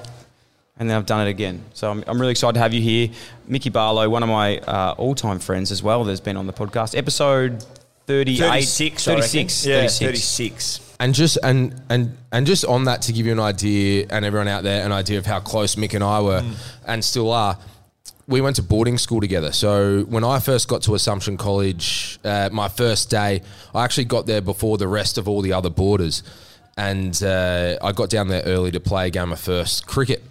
and 0.79 0.89
then 0.89 0.97
I've 0.97 1.05
done 1.05 1.27
it 1.27 1.29
again. 1.29 1.63
So 1.73 1.91
I'm, 1.91 2.03
I'm 2.07 2.19
really 2.19 2.31
excited 2.31 2.53
to 2.53 2.59
have 2.61 2.73
you 2.73 2.81
here. 2.81 3.09
Mickey 3.47 3.69
Barlow, 3.69 4.09
one 4.09 4.23
of 4.23 4.29
my 4.29 4.57
uh, 4.59 4.95
all 4.97 5.13
time 5.13 5.39
friends 5.39 5.71
as 5.71 5.83
well, 5.83 6.05
that's 6.05 6.21
been 6.21 6.37
on 6.37 6.47
the 6.47 6.53
podcast. 6.53 6.97
Episode 6.97 7.63
38. 8.07 8.39
36, 8.39 9.05
36. 9.05 9.65
Yeah, 9.65 9.81
36. 9.81 9.99
36. 9.99 10.95
And 11.01 11.13
just 11.13 11.37
and 11.43 11.81
and 11.89 12.17
and 12.31 12.45
just 12.45 12.65
on 12.65 12.85
that 12.85 13.03
to 13.03 13.13
give 13.13 13.25
you 13.25 13.31
an 13.31 13.39
idea, 13.39 14.07
and 14.09 14.25
everyone 14.25 14.49
out 14.49 14.63
there 14.63 14.85
an 14.85 14.91
idea 14.91 15.17
of 15.17 15.25
how 15.25 15.39
close 15.39 15.75
Mick 15.75 15.93
and 15.93 16.03
I 16.03 16.21
were, 16.21 16.43
and 16.85 17.03
still 17.03 17.31
are. 17.31 17.57
We 18.27 18.41
went 18.41 18.57
to 18.57 18.63
boarding 18.63 18.97
school 18.97 19.21
together. 19.21 19.51
So 19.51 20.01
when 20.03 20.23
I 20.23 20.39
first 20.39 20.67
got 20.67 20.83
to 20.83 20.95
Assumption 20.95 21.35
College, 21.37 22.19
uh, 22.23 22.49
my 22.51 22.67
first 22.67 23.09
day, 23.09 23.41
I 23.73 23.83
actually 23.83 24.05
got 24.05 24.27
there 24.27 24.41
before 24.41 24.77
the 24.77 24.87
rest 24.87 25.17
of 25.17 25.27
all 25.27 25.41
the 25.41 25.53
other 25.53 25.69
boarders, 25.69 26.21
and 26.77 27.21
uh, 27.23 27.77
I 27.81 27.91
got 27.93 28.09
down 28.09 28.27
there 28.27 28.43
early 28.43 28.71
to 28.71 28.79
play 28.79 29.07
a 29.07 29.09
game 29.09 29.31
of 29.31 29.39
first 29.39 29.87
cricket. 29.87 30.21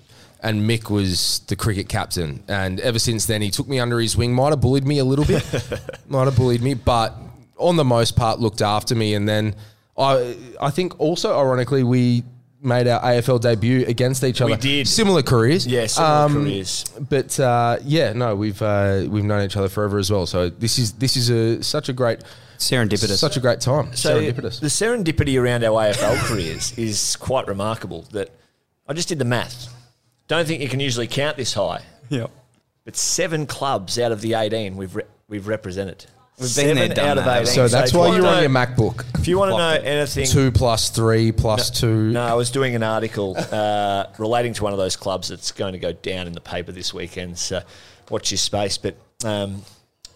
And 0.40 0.62
Mick 0.62 0.88
was 0.88 1.40
the 1.49 1.56
cricket 1.56 1.88
captain, 1.88 2.44
and 2.46 2.79
ever 2.81 3.00
since 3.00 3.26
then 3.26 3.43
he 3.43 3.50
took 3.50 3.67
me 3.67 3.81
under 3.81 3.99
his 3.99 4.17
wing. 4.17 4.32
Might 4.32 4.50
have 4.50 4.61
bullied 4.61 4.87
me 4.87 4.99
a 4.99 5.05
little 5.05 5.25
bit, 5.25 5.44
might 6.08 6.26
have 6.26 6.37
bullied 6.37 6.62
me, 6.62 6.75
but 6.75 7.12
on 7.56 7.75
the 7.76 7.85
most 7.85 8.14
part 8.14 8.38
looked 8.38 8.62
after 8.62 8.94
me. 8.94 9.14
And 9.14 9.29
then 9.29 9.56
I, 9.96 10.37
I 10.61 10.70
think 10.70 10.99
also 11.00 11.37
ironically 11.37 11.82
we 11.82 12.23
made 12.61 12.87
our 12.88 13.00
AFL 13.00 13.40
debut 13.40 13.85
against 13.87 14.25
each 14.25 14.40
other. 14.40 14.52
We 14.52 14.56
did. 14.58 14.88
similar 14.88 15.23
careers. 15.23 15.67
Yeah, 15.67 15.87
similar 15.87 16.29
careers. 16.29 16.84
But 17.08 17.39
uh, 17.41 17.79
yeah, 17.82 18.12
no, 18.12 18.34
we've 18.36 18.60
uh, 18.62 19.06
we've 19.08 19.24
known 19.24 19.44
each 19.44 19.56
other 19.56 19.69
forever 19.69 19.98
as 19.98 20.10
well. 20.10 20.27
So 20.27 20.51
this 20.51 20.79
is 20.79 20.93
this 20.93 21.17
is 21.17 21.31
a 21.31 21.62
such 21.62 21.89
a 21.89 21.93
great 21.93 22.20
Serendipitous. 22.58 23.19
such 23.19 23.36
a 23.36 23.41
great 23.41 23.60
time. 23.60 23.94
So 23.94 24.20
Serendipitous. 24.20 24.60
the 24.60 24.67
serendipity 24.67 25.41
around 25.41 25.65
our 25.65 25.82
AFL 25.82 26.17
careers 26.27 26.77
is 26.79 27.17
quite 27.17 27.46
remarkable. 27.46 28.03
That 28.12 28.31
I 28.89 28.93
just 28.93 29.08
did 29.08 29.19
the 29.19 29.24
math. 29.24 29.74
Don't 30.29 30.47
think 30.47 30.63
you 30.63 30.69
can 30.69 30.79
usually 30.81 31.06
count 31.06 31.37
this 31.37 31.55
high, 31.55 31.82
Yep. 32.11 32.31
but 32.85 32.97
seven 32.97 33.47
clubs 33.47 33.99
out 33.99 34.13
of 34.13 34.20
the 34.20 34.35
eighteen 34.35 34.77
we've 34.77 34.94
re- 34.94 35.05
we've 35.29 35.49
represented. 35.49 36.05
We've 36.37 36.43
been 36.43 36.49
seven 36.49 36.77
there, 36.77 36.89
done 36.89 37.08
out 37.08 37.19
of 37.19 37.25
that. 37.25 37.43
eighteen. 37.43 37.55
so 37.55 37.69
that's 37.69 37.91
if 37.91 37.97
why 37.97 38.15
you're 38.15 38.27
on 38.27 38.41
your 38.43 38.51
MacBook. 38.51 39.05
If 39.19 39.27
you 39.27 39.39
want 39.39 39.51
to 39.53 39.56
know 39.58 39.70
anything, 39.91 40.27
Two 40.27 40.53
plus 40.53 40.91
three 40.91 41.32
plus 41.32 41.70
two. 41.70 42.11
No, 42.13 42.23
I 42.23 42.35
was 42.35 42.51
doing 42.51 42.75
an 42.77 42.82
article 42.85 43.37
uh, 43.37 44.05
relating 44.19 44.53
to 44.55 44.63
one 44.63 44.73
of 44.73 44.79
those 44.79 44.94
clubs 44.97 45.29
that's 45.29 45.51
going 45.51 45.73
to 45.73 45.79
go 45.79 45.93
down 45.93 46.27
in 46.29 46.32
the 46.35 46.41
paper 46.41 46.70
this 46.73 46.94
weekend. 46.94 47.39
So 47.39 47.63
watch 48.11 48.31
your 48.31 48.39
space, 48.39 48.79
but 48.79 48.94
um, 49.25 49.63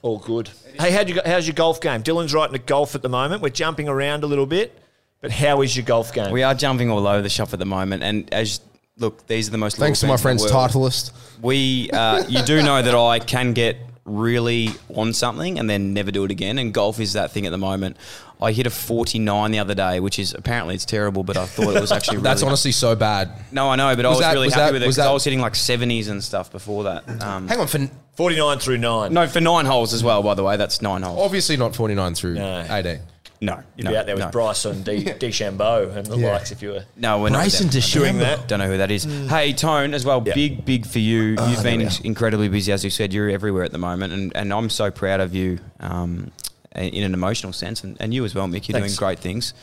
all 0.02 0.18
good. 0.18 0.50
Hey, 0.78 0.90
how'd 0.92 1.08
you, 1.08 1.20
how's 1.24 1.46
your 1.46 1.54
golf 1.54 1.80
game? 1.80 2.02
Dylan's 2.02 2.32
writing 2.34 2.54
a 2.54 2.58
golf 2.60 2.94
at 2.94 3.02
the 3.02 3.08
moment. 3.08 3.42
We're 3.42 3.48
jumping 3.48 3.88
around 3.88 4.22
a 4.24 4.26
little 4.26 4.46
bit, 4.46 4.78
but 5.20 5.30
how 5.32 5.62
is 5.62 5.76
your 5.76 5.84
golf 5.86 6.12
game? 6.14 6.30
We 6.32 6.42
are 6.42 6.54
jumping 6.54 6.90
all 6.90 7.06
over 7.08 7.22
the 7.22 7.28
shop 7.30 7.52
at 7.52 7.58
the 7.58 7.64
moment. 7.66 8.02
And 8.04 8.32
as 8.32 8.60
look, 8.98 9.26
these 9.26 9.48
are 9.48 9.50
the 9.52 9.58
most. 9.58 9.76
Thanks 9.76 10.00
to 10.00 10.06
my 10.06 10.16
friend's 10.16 10.42
in 10.42 10.48
the 10.48 10.54
world. 10.54 10.70
titleist. 10.70 11.12
We, 11.40 11.90
uh, 11.90 12.24
you 12.28 12.42
do 12.42 12.62
know 12.62 12.80
that 12.82 12.94
I 12.94 13.18
can 13.18 13.52
get 13.52 13.76
really 14.04 14.70
on 14.94 15.12
something 15.12 15.58
and 15.58 15.68
then 15.70 15.94
never 15.94 16.10
do 16.10 16.24
it 16.24 16.30
again. 16.30 16.58
And 16.58 16.72
golf 16.74 16.98
is 17.00 17.12
that 17.14 17.30
thing 17.30 17.46
at 17.46 17.50
the 17.50 17.58
moment. 17.58 17.96
I 18.40 18.50
hit 18.50 18.66
a 18.66 18.70
49 18.70 19.52
the 19.52 19.60
other 19.60 19.74
day, 19.76 20.00
which 20.00 20.18
is 20.18 20.34
apparently 20.34 20.74
it's 20.74 20.84
terrible, 20.84 21.22
but 21.22 21.36
I 21.36 21.46
thought 21.46 21.76
it 21.76 21.80
was 21.80 21.92
actually 21.92 22.16
really 22.16 22.24
That's 22.24 22.42
honestly 22.42 22.72
so 22.72 22.96
bad. 22.96 23.30
No, 23.52 23.70
I 23.70 23.76
know, 23.76 23.94
but 23.94 24.04
I 24.04 24.08
Was 24.08 24.16
was 24.18 24.24
that- 24.26 24.32
really 24.32 24.46
was 24.48 24.54
happy 24.54 24.64
that- 24.66 24.72
with 24.72 24.82
it 24.82 24.86
was 24.86 24.96
because 24.96 25.06
I 25.08 25.12
was 25.12 25.22
hitting 25.22 25.40
like 25.40 25.52
70s 25.52 26.08
and 26.08 26.22
stuff 26.24 26.50
before 26.50 26.82
that. 26.84 27.08
Um, 27.22 27.46
Hang 27.46 27.60
on, 27.60 27.68
for 27.68 27.88
49 28.16 28.58
through 28.58 28.78
9. 28.78 29.12
no, 29.14 29.28
for 29.28 29.40
nine 29.40 29.66
holes 29.66 29.94
as 29.94 30.02
well, 30.02 30.22
by 30.24 30.34
the 30.34 30.42
way. 30.42 30.56
That's 30.56 30.82
nine 30.82 31.02
holes. 31.02 31.20
obviously 31.20 31.56
not 31.56 31.76
49 31.76 32.14
through 32.16 32.34
No. 32.34 32.66
18. 32.68 32.98
No, 33.42 33.60
You'd 33.76 33.84
no, 33.86 33.90
be 33.90 33.96
out 33.96 34.06
there 34.06 34.14
with 34.14 34.24
no. 34.26 34.30
Bryson 34.30 34.82
De- 34.84 35.02
DeChambeau 35.18 35.96
and 35.96 36.06
the 36.06 36.16
Yeah. 36.16 36.32
likes 36.32 36.52
if 36.52 36.62
you 36.62 36.70
were. 36.70 36.84
No, 36.96 37.20
we're 37.20 37.30
not 37.30 37.38
Bryson 37.40 37.66
with 37.66 37.72
them. 37.74 37.82
DeChambeau. 37.82 38.18
That. 38.20 38.46
Don't 38.48 38.60
know 38.60 38.68
who 38.68 38.78
that 38.78 38.90
is. 38.92 39.02
Hey, 39.04 39.52
Tone, 39.52 39.94
as 39.94 40.04
well. 40.04 40.22
Yeah. 40.24 40.34
Big, 40.34 40.64
big 40.64 40.86
for 40.86 41.00
you. 41.00 41.34
Oh, 41.38 41.50
You've 41.50 41.62
been 41.64 41.88
incredibly 42.04 42.48
busy, 42.48 42.70
as 42.72 42.84
you 42.84 42.90
said. 42.90 43.12
You're 43.12 43.28
everywhere 43.28 43.64
at 43.64 43.72
the 43.72 43.78
moment, 43.78 44.12
and, 44.12 44.32
and 44.36 44.52
I'm 44.52 44.70
so 44.70 44.90
proud 44.92 45.18
of 45.20 45.34
you 45.34 45.58
um, 45.80 46.30
in 46.76 47.02
an 47.02 47.14
emotional 47.14 47.52
sense, 47.52 47.82
and, 47.82 47.96
and 48.00 48.14
you 48.14 48.24
as 48.24 48.32
well, 48.34 48.46
Mick. 48.46 48.68
You're 48.68 48.78
Thanks. 48.78 48.96
doing 48.96 49.08
great 49.08 49.18
things. 49.18 49.54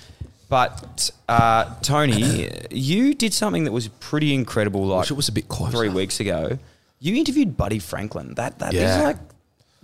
But 0.50 1.12
uh, 1.30 1.74
Tony, 1.82 2.50
you 2.72 3.14
did 3.14 3.34
something 3.34 3.64
that 3.64 3.72
was 3.72 3.88
pretty 3.88 4.34
incredible. 4.34 4.86
Like 4.88 5.02
Wish 5.04 5.12
it 5.12 5.14
was 5.14 5.30
a 5.30 5.32
bit 5.32 5.48
closer. 5.48 5.78
three 5.78 5.90
weeks 5.90 6.20
ago. 6.20 6.58
You 7.00 7.16
interviewed 7.16 7.56
Buddy 7.56 7.80
Franklin. 7.80 8.34
That 8.34 8.60
that 8.60 8.74
is 8.74 8.82
Yeah. 8.82 9.02
like, 9.04 9.18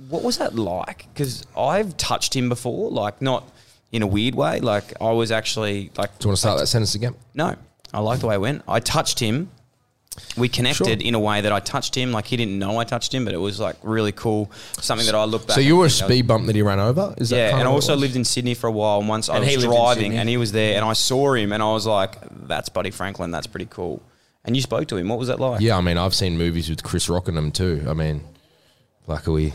what 0.09 0.21
was 0.23 0.39
that 0.39 0.55
like? 0.55 1.07
Because 1.13 1.45
I've 1.57 1.95
touched 1.97 2.35
him 2.35 2.49
before, 2.49 2.89
like 2.91 3.21
not 3.21 3.47
in 3.91 4.01
a 4.01 4.07
weird 4.07 4.35
way. 4.35 4.59
Like 4.59 4.93
I 5.01 5.11
was 5.11 5.31
actually 5.31 5.91
like 5.97 6.17
Do 6.19 6.25
you 6.25 6.29
want 6.29 6.37
to 6.37 6.41
start 6.41 6.59
that 6.59 6.67
sentence 6.67 6.95
again? 6.95 7.15
no, 7.33 7.55
I 7.93 7.99
like 7.99 8.19
the 8.19 8.27
way 8.27 8.35
it 8.35 8.41
went. 8.41 8.63
I 8.67 8.79
touched 8.79 9.19
him. 9.19 9.49
We 10.37 10.47
connected 10.47 11.01
Sure. 11.01 11.07
in 11.07 11.13
a 11.13 11.19
way 11.19 11.41
that 11.41 11.51
I 11.51 11.59
touched 11.59 11.93
him. 11.95 12.13
Like 12.13 12.25
he 12.25 12.37
didn't 12.37 12.57
know 12.57 12.77
I 12.79 12.85
touched 12.85 13.13
him, 13.13 13.25
but 13.25 13.33
it 13.33 13.37
was 13.37 13.59
like 13.59 13.75
really 13.83 14.13
cool. 14.13 14.49
Something 14.79 15.05
that 15.07 15.15
I 15.15 15.25
look 15.25 15.45
back. 15.45 15.55
So 15.55 15.59
you 15.61 15.75
were 15.75 15.83
a 15.83 15.87
and 15.87 15.93
think, 15.93 16.09
speed 16.09 16.27
bump 16.27 16.45
that 16.47 16.55
he 16.55 16.61
ran 16.61 16.79
over? 16.79 17.13
Is 17.17 17.29
that 17.31 17.35
Yeah, 17.37 17.49
kind 17.51 17.59
and 17.61 17.67
I 17.67 17.71
of 17.71 17.73
what 17.73 17.83
also 17.83 17.93
was? 17.93 18.01
lived 18.01 18.15
in 18.15 18.23
Sydney 18.23 18.53
for 18.53 18.67
a 18.67 18.71
while. 18.71 18.99
And 18.99 19.09
once 19.09 19.27
I 19.27 19.35
And 19.37 19.45
was 19.45 19.55
lived 19.55 19.65
in 19.65 19.69
driving, 19.71 20.03
Sydney. 20.03 20.17
and 20.17 20.29
he 20.29 20.37
was 20.37 20.53
there, 20.53 20.77
and 20.77 20.85
I 20.85 20.93
saw 20.93 21.33
him, 21.33 21.51
and 21.51 21.61
I 21.61 21.71
was 21.73 21.85
like, 21.85 22.17
"That's 22.47 22.69
Buddy 22.69 22.91
Franklin. 22.91 23.31
That's 23.31 23.47
pretty 23.47 23.67
cool." 23.69 24.01
And 24.45 24.55
you 24.55 24.61
spoke 24.61 24.87
to 24.87 24.95
him. 24.95 25.09
What 25.09 25.19
was 25.19 25.27
that 25.27 25.39
like? 25.41 25.59
Yeah, 25.59 25.75
I 25.77 25.81
mean, 25.81 25.97
I've 25.97 26.15
seen 26.15 26.37
movies 26.37 26.69
with 26.69 26.81
Chris 26.81 27.09
Rock 27.09 27.27
in 27.27 27.35
them 27.35 27.51
too. 27.51 27.83
I 27.89 27.93
mean, 27.93 28.23
like, 29.07 29.27
are 29.27 29.33
we 29.33 29.51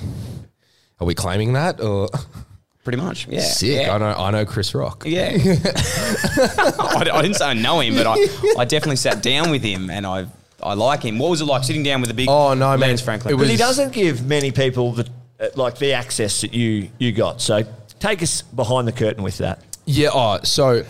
are 1.01 1.07
we 1.07 1.15
claiming 1.15 1.55
that 1.55 1.81
or 1.81 2.11
pretty 2.91 3.03
much. 3.03 3.29
Yeah, 3.29 3.41
sick? 3.41 3.87
Yeah. 3.87 3.95
I 3.95 3.99
know, 3.99 4.11
I 4.11 4.31
know 4.33 4.45
Chris 4.45 4.75
Rock. 4.75 5.05
Yeah. 5.07 5.31
I, 5.37 7.09
I 7.13 7.23
didn't 7.23 7.37
say 7.37 7.47
I 7.47 7.55
know 7.55 7.79
him, 7.81 7.95
but 7.95 8.07
I, 8.07 8.15
I 8.59 8.65
definitely 8.65 8.97
sat 8.97 9.23
down 9.23 9.51
with 9.51 9.63
him, 9.63 9.91
and 9.91 10.05
I 10.05 10.27
I 10.63 10.75
like 10.75 11.03
him. 11.03 11.19
What 11.19 11.31
was 11.31 11.41
it 11.41 11.45
like 11.45 11.63
sitting 11.63 11.85
down 11.85 12.01
with 12.01 12.11
a 12.11 12.15
big 12.15 12.29
Oh, 12.29 12.55
no, 12.55 12.77
man. 12.77 12.97
Franklin? 12.99 13.35
It 13.35 13.39
But 13.39 13.49
he 13.49 13.57
doesn't 13.57 13.93
give 13.93 14.27
many 14.27 14.51
people 14.51 14.93
the 14.93 15.09
uh, 15.39 15.49
like 15.55 15.79
the 15.79 15.93
access 15.93 16.41
that 16.41 16.53
you 16.53 16.91
you 16.99 17.13
got. 17.13 17.41
So 17.41 17.63
take 18.01 18.23
us 18.23 18.43
behind 18.43 18.89
the 18.89 18.93
curtain 18.93 19.23
with 19.23 19.39
that. 19.39 19.63
Yeah. 19.87 20.09
Oh, 20.13 20.41
so 20.43 20.85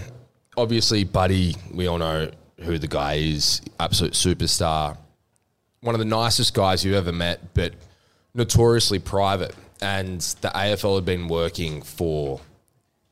obviously, 0.56 1.04
Buddy, 1.04 1.54
we 1.72 1.86
all 1.86 1.98
know 1.98 2.30
who 2.60 2.78
the 2.78 2.88
guy 2.88 3.14
is. 3.16 3.60
Absolute 3.78 4.14
superstar. 4.14 4.96
One 5.82 5.94
of 5.94 5.98
the 5.98 6.06
nicest 6.06 6.54
guys 6.54 6.82
you 6.82 6.94
ever 6.94 7.12
met, 7.12 7.54
but 7.54 7.74
notoriously 8.34 8.98
private. 8.98 9.54
And 9.82 10.20
the 10.40 10.48
AFL 10.48 10.96
had 10.96 11.04
been 11.04 11.28
working 11.28 11.82
for 11.82 12.40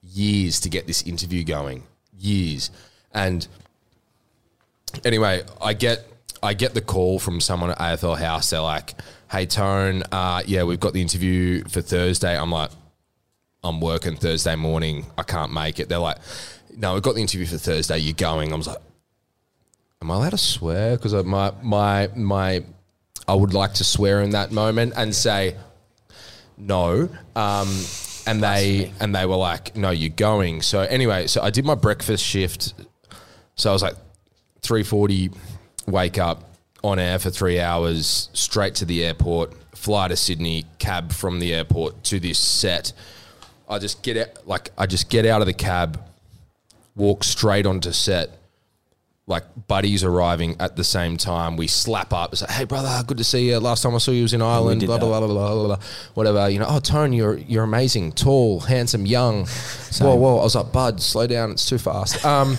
years 0.02 0.60
to 0.60 0.68
get 0.68 0.87
this 0.87 1.02
interview 1.02 1.44
going. 1.44 1.84
Years. 2.18 2.70
And 3.12 3.46
anyway, 5.04 5.44
I 5.60 5.75
get 5.75 6.06
I 6.42 6.54
get 6.54 6.75
the 6.75 6.82
call 6.82 7.18
from 7.18 7.40
someone 7.40 7.70
at 7.70 7.78
AFL 7.78 8.18
House. 8.18 8.50
They're 8.50 8.60
like, 8.60 8.94
"Hey, 9.30 9.46
Tone, 9.46 10.02
uh, 10.12 10.42
yeah, 10.46 10.64
we've 10.64 10.80
got 10.80 10.92
the 10.92 11.00
interview 11.00 11.64
for 11.64 11.80
Thursday." 11.80 12.38
I'm 12.38 12.52
like, 12.52 12.70
I'm 13.64 13.80
working 13.80 14.16
Thursday 14.16 14.56
morning. 14.56 15.06
I 15.16 15.22
can't 15.22 15.52
make 15.52 15.80
it. 15.80 15.88
They're 15.88 15.98
like, 15.98 16.18
no, 16.76 16.94
we've 16.94 17.02
got 17.02 17.16
the 17.16 17.20
interview 17.20 17.46
for 17.46 17.58
Thursday. 17.58 17.98
You're 17.98 18.14
going. 18.14 18.52
I 18.52 18.56
was 18.56 18.68
like, 18.68 18.78
am 20.00 20.10
I 20.10 20.14
allowed 20.14 20.30
to 20.30 20.38
swear? 20.38 20.96
Because 20.96 21.12
my 21.25 21.52
my 21.62 22.08
my, 22.14 22.64
I 23.26 23.34
would 23.34 23.52
like 23.52 23.75
to 23.75 23.84
swear 23.84 24.22
in 24.22 24.30
that 24.30 24.52
moment 24.52 24.94
and 24.96 25.14
say 25.14 25.56
no. 26.59 27.09
Um, 27.37 27.69
and 28.27 28.43
they 28.43 28.93
and 29.00 29.15
they 29.15 29.25
were 29.25 29.37
like, 29.37 29.75
no, 29.77 29.91
you're 29.91 30.11
going. 30.11 30.62
So 30.62 30.81
anyway, 30.81 31.27
so 31.27 31.41
I 31.41 31.50
did 31.50 31.65
my 31.65 31.75
breakfast 31.75 32.23
shift. 32.25 32.75
So 33.55 33.71
I 33.71 33.73
was 33.73 33.83
like, 33.83 33.97
three 34.61 34.83
forty, 34.83 35.31
wake 35.87 36.19
up 36.19 36.45
on 36.85 36.99
air 36.99 37.19
for 37.19 37.31
three 37.31 37.59
hours, 37.59 38.29
straight 38.35 38.75
to 38.77 38.85
the 38.85 39.05
airport, 39.05 39.55
fly 39.75 40.09
to 40.09 40.17
Sydney, 40.17 40.65
cab 40.79 41.12
from 41.12 41.41
the 41.41 41.55
airport 41.55 42.05
to 42.05 42.21
this 42.21 42.38
set. 42.38 42.93
I 43.69 43.79
just 43.79 44.03
get 44.03 44.17
out, 44.17 44.47
like 44.47 44.71
I 44.79 44.87
just 44.87 45.11
get 45.11 45.27
out 45.27 45.41
of 45.41 45.47
the 45.47 45.55
cab, 45.55 46.00
walk 46.95 47.25
straight 47.25 47.67
onto 47.67 47.93
set. 47.93 48.38
Like 49.28 49.44
buddies 49.68 50.02
arriving 50.02 50.56
at 50.58 50.75
the 50.75 50.82
same 50.82 51.16
time, 51.18 51.56
we 51.56 51.66
slap 51.68 52.12
up. 52.12 52.32
It's 52.32 52.40
like, 52.42 52.50
"Hey, 52.50 52.64
brother, 52.64 53.04
good 53.06 53.18
to 53.18 53.25
see 53.25 53.50
you. 53.50 53.58
Last 53.61 53.82
time 53.82 53.94
I 53.94 53.99
saw 53.99 54.11
you 54.11 54.23
was 54.23 54.32
in 54.32 54.42
Ireland." 54.42 54.80
Blah 54.87 54.99
blah, 54.99 55.08
blah 55.08 55.20
blah 55.20 55.28
blah 55.28 55.54
blah 55.54 55.66
blah. 55.76 55.78
Whatever, 56.14 56.49
you 56.49 56.58
know. 56.58 56.66
Oh, 56.68 56.80
Tone, 56.80 57.12
you're 57.12 57.37
you're 57.37 57.64
amazing, 57.64 58.12
tall, 58.12 58.61
handsome, 58.61 59.04
young. 59.06 59.47
Whoa, 60.00 60.16
whoa! 60.16 60.38
I 60.38 60.42
was 60.44 60.54
like, 60.54 60.73
Bud, 60.73 61.00
slow 61.02 61.26
down. 61.26 61.50
It's 61.52 61.68
too 61.68 61.78
fast. 61.78 62.25
Um, 62.25 62.56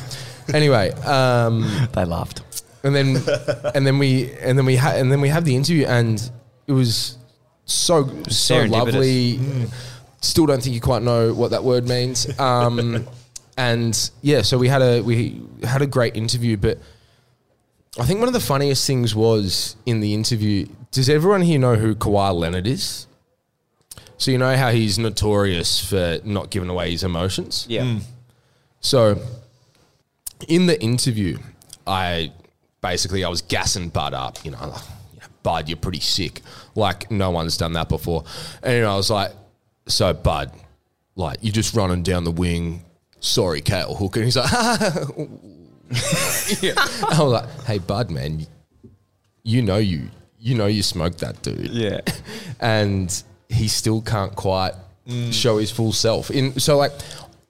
anyway, 0.54 0.92
um, 1.06 1.66
they 1.94 2.06
laughed. 2.06 2.44
and 2.84 2.96
then 2.96 3.18
and 3.76 3.86
then 3.86 3.98
we 3.98 4.32
and 4.36 4.58
then 4.58 4.66
we 4.66 4.76
ha- 4.78 4.94
and 4.96 5.12
then 5.12 5.20
we 5.22 5.30
have 5.30 5.44
the 5.46 5.56
interview 5.56 5.86
and 5.86 6.32
it 6.68 6.72
was 6.72 7.18
so 7.66 8.08
so 8.30 8.64
lovely 8.66 9.40
still 10.22 10.46
don't 10.46 10.62
think 10.64 10.74
you 10.76 10.82
quite 10.82 11.02
know 11.02 11.34
what 11.34 11.52
that 11.52 11.64
word 11.64 11.88
means 11.88 12.28
um, 12.40 13.06
and 13.60 14.12
yeah 14.22 14.42
so 14.42 14.58
we 14.58 14.68
had 14.68 14.82
a 14.82 15.02
we 15.02 15.42
had 15.64 15.82
a 15.82 15.88
great 15.88 16.16
interview 16.16 16.56
but 16.58 16.80
I 18.00 18.06
think 18.06 18.20
one 18.20 18.30
of 18.30 18.34
the 18.34 18.40
funniest 18.40 18.88
things 18.88 19.14
was 19.14 19.76
in 19.86 20.00
the 20.00 20.14
interview 20.14 20.68
does 20.92 21.10
everyone 21.10 21.42
here 21.42 21.60
know 21.60 21.76
who 21.76 21.96
Kawhi 21.96 22.34
Leonard 22.34 22.68
is 22.68 23.08
so 24.18 24.32
you 24.32 24.38
know 24.38 24.56
how 24.56 24.72
he's 24.72 25.00
notorious 25.00 25.80
for 25.90 26.20
not 26.24 26.50
giving 26.50 26.70
away 26.70 26.92
his 26.92 27.04
emotions 27.04 27.66
Yeah. 27.70 27.84
Mm. 27.84 28.02
so, 28.82 29.22
in 30.48 30.68
the 30.68 30.82
interview, 30.82 31.38
I 31.86 32.32
basically 32.82 33.24
I 33.24 33.30
was 33.30 33.42
gassing 33.42 33.90
Bud 33.90 34.14
up. 34.14 34.44
You 34.46 34.52
know, 34.52 34.60
like, 34.60 34.82
you 35.14 35.20
know, 35.20 35.28
Bud, 35.44 35.68
you're 35.70 35.78
pretty 35.78 36.00
sick. 36.00 36.42
Like 36.76 37.10
no 37.12 37.30
one's 37.32 37.58
done 37.58 37.74
that 37.74 37.90
before. 37.90 38.24
And 38.64 38.74
you 38.76 38.82
know, 38.82 38.94
I 38.94 38.96
was 38.96 39.10
like, 39.10 39.32
so 39.88 40.14
Bud, 40.14 40.52
like 41.16 41.40
you're 41.42 41.54
just 41.54 41.74
running 41.76 42.04
down 42.04 42.24
the 42.24 42.32
wing. 42.32 42.84
Sorry, 43.20 43.62
Cale 43.62 43.96
Hooker. 43.96 44.22
And 44.22 44.26
he's 44.26 44.38
like, 44.38 44.52
yeah. 46.62 46.74
I 46.78 47.22
was 47.22 47.34
like, 47.34 47.50
hey, 47.66 47.80
Bud, 47.80 48.12
man, 48.12 48.46
you 49.44 49.62
know 49.62 49.78
you 49.78 50.10
you 50.40 50.56
know 50.56 50.68
you 50.68 50.84
smoked 50.84 51.20
that 51.20 51.42
dude 51.42 51.72
Yeah. 51.72 52.02
and 52.60 53.24
he 53.50 53.68
still 53.68 54.02
can't 54.02 54.36
quite 54.36 54.74
mm. 55.08 55.34
show 55.34 55.58
his 55.58 55.72
full 55.72 55.92
self. 55.92 56.32
In 56.32 56.60
so 56.60 56.78
like 56.78 56.92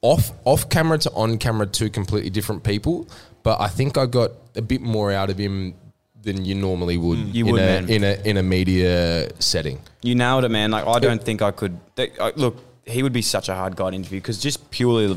off 0.02 0.32
off 0.46 0.70
camera 0.70 0.98
to 1.00 1.12
on 1.12 1.38
camera, 1.38 1.68
two 1.68 1.90
completely 1.90 2.30
different 2.30 2.64
people. 2.64 3.08
But 3.44 3.62
I 3.62 3.68
think 3.68 3.98
I 3.98 4.06
got 4.06 4.32
a 4.56 4.62
bit 4.62 4.82
more 4.82 5.12
out 5.12 5.30
of 5.30 5.38
him 5.38 5.76
than 6.22 6.44
you 6.44 6.56
normally 6.56 6.98
would, 6.98 7.18
mm. 7.18 7.34
You 7.34 7.46
in 7.46 7.52
would, 7.52 7.62
a 7.62 7.66
man. 7.66 7.90
in 7.90 8.04
a 8.04 8.22
in 8.26 8.38
a 8.38 8.44
media 8.44 9.30
setting. 9.40 9.80
You 10.02 10.16
nailed 10.16 10.46
it, 10.46 10.50
man. 10.50 10.72
Like 10.72 10.88
I 10.88 11.00
don't 11.00 11.24
think 11.24 11.42
I 11.42 11.52
could. 11.52 11.80
They, 11.96 12.12
I, 12.20 12.32
look, 12.36 12.58
he 12.86 13.04
would 13.04 13.14
be 13.14 13.22
such 13.22 13.50
a 13.50 13.56
hard 13.56 13.76
guy 13.76 13.90
to 13.90 13.96
interview 13.96 14.20
because 14.20 14.40
just 14.40 14.72
purely 14.72 15.06
of 15.06 15.12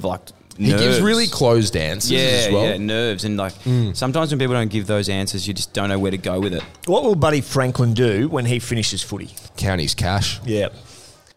like 0.58 0.66
He 0.66 0.72
gives 0.72 1.00
really 1.00 1.26
closed 1.26 1.76
answers 1.76 2.10
yeah, 2.10 2.18
as 2.20 2.52
well. 2.52 2.64
yeah, 2.64 2.76
nerves 2.76 3.24
and 3.24 3.36
like 3.36 3.52
sometimes 3.94 4.30
when 4.30 4.38
people 4.38 4.54
don't 4.54 4.70
give 4.70 4.86
those 4.86 5.08
answers, 5.08 5.46
you 5.48 5.54
just 5.54 5.72
don't 5.72 5.88
know 5.88 5.98
where 5.98 6.10
to 6.10 6.18
go 6.18 6.40
with 6.40 6.54
it. 6.54 6.62
What 6.86 7.04
will 7.04 7.14
Buddy 7.14 7.40
Franklin 7.40 7.94
do 7.94 8.28
when 8.28 8.44
he 8.46 8.58
finishes 8.58 9.02
footy? 9.02 9.30
Count 9.56 9.80
his 9.80 9.94
cash. 9.94 10.40
Yeah. 10.44 10.68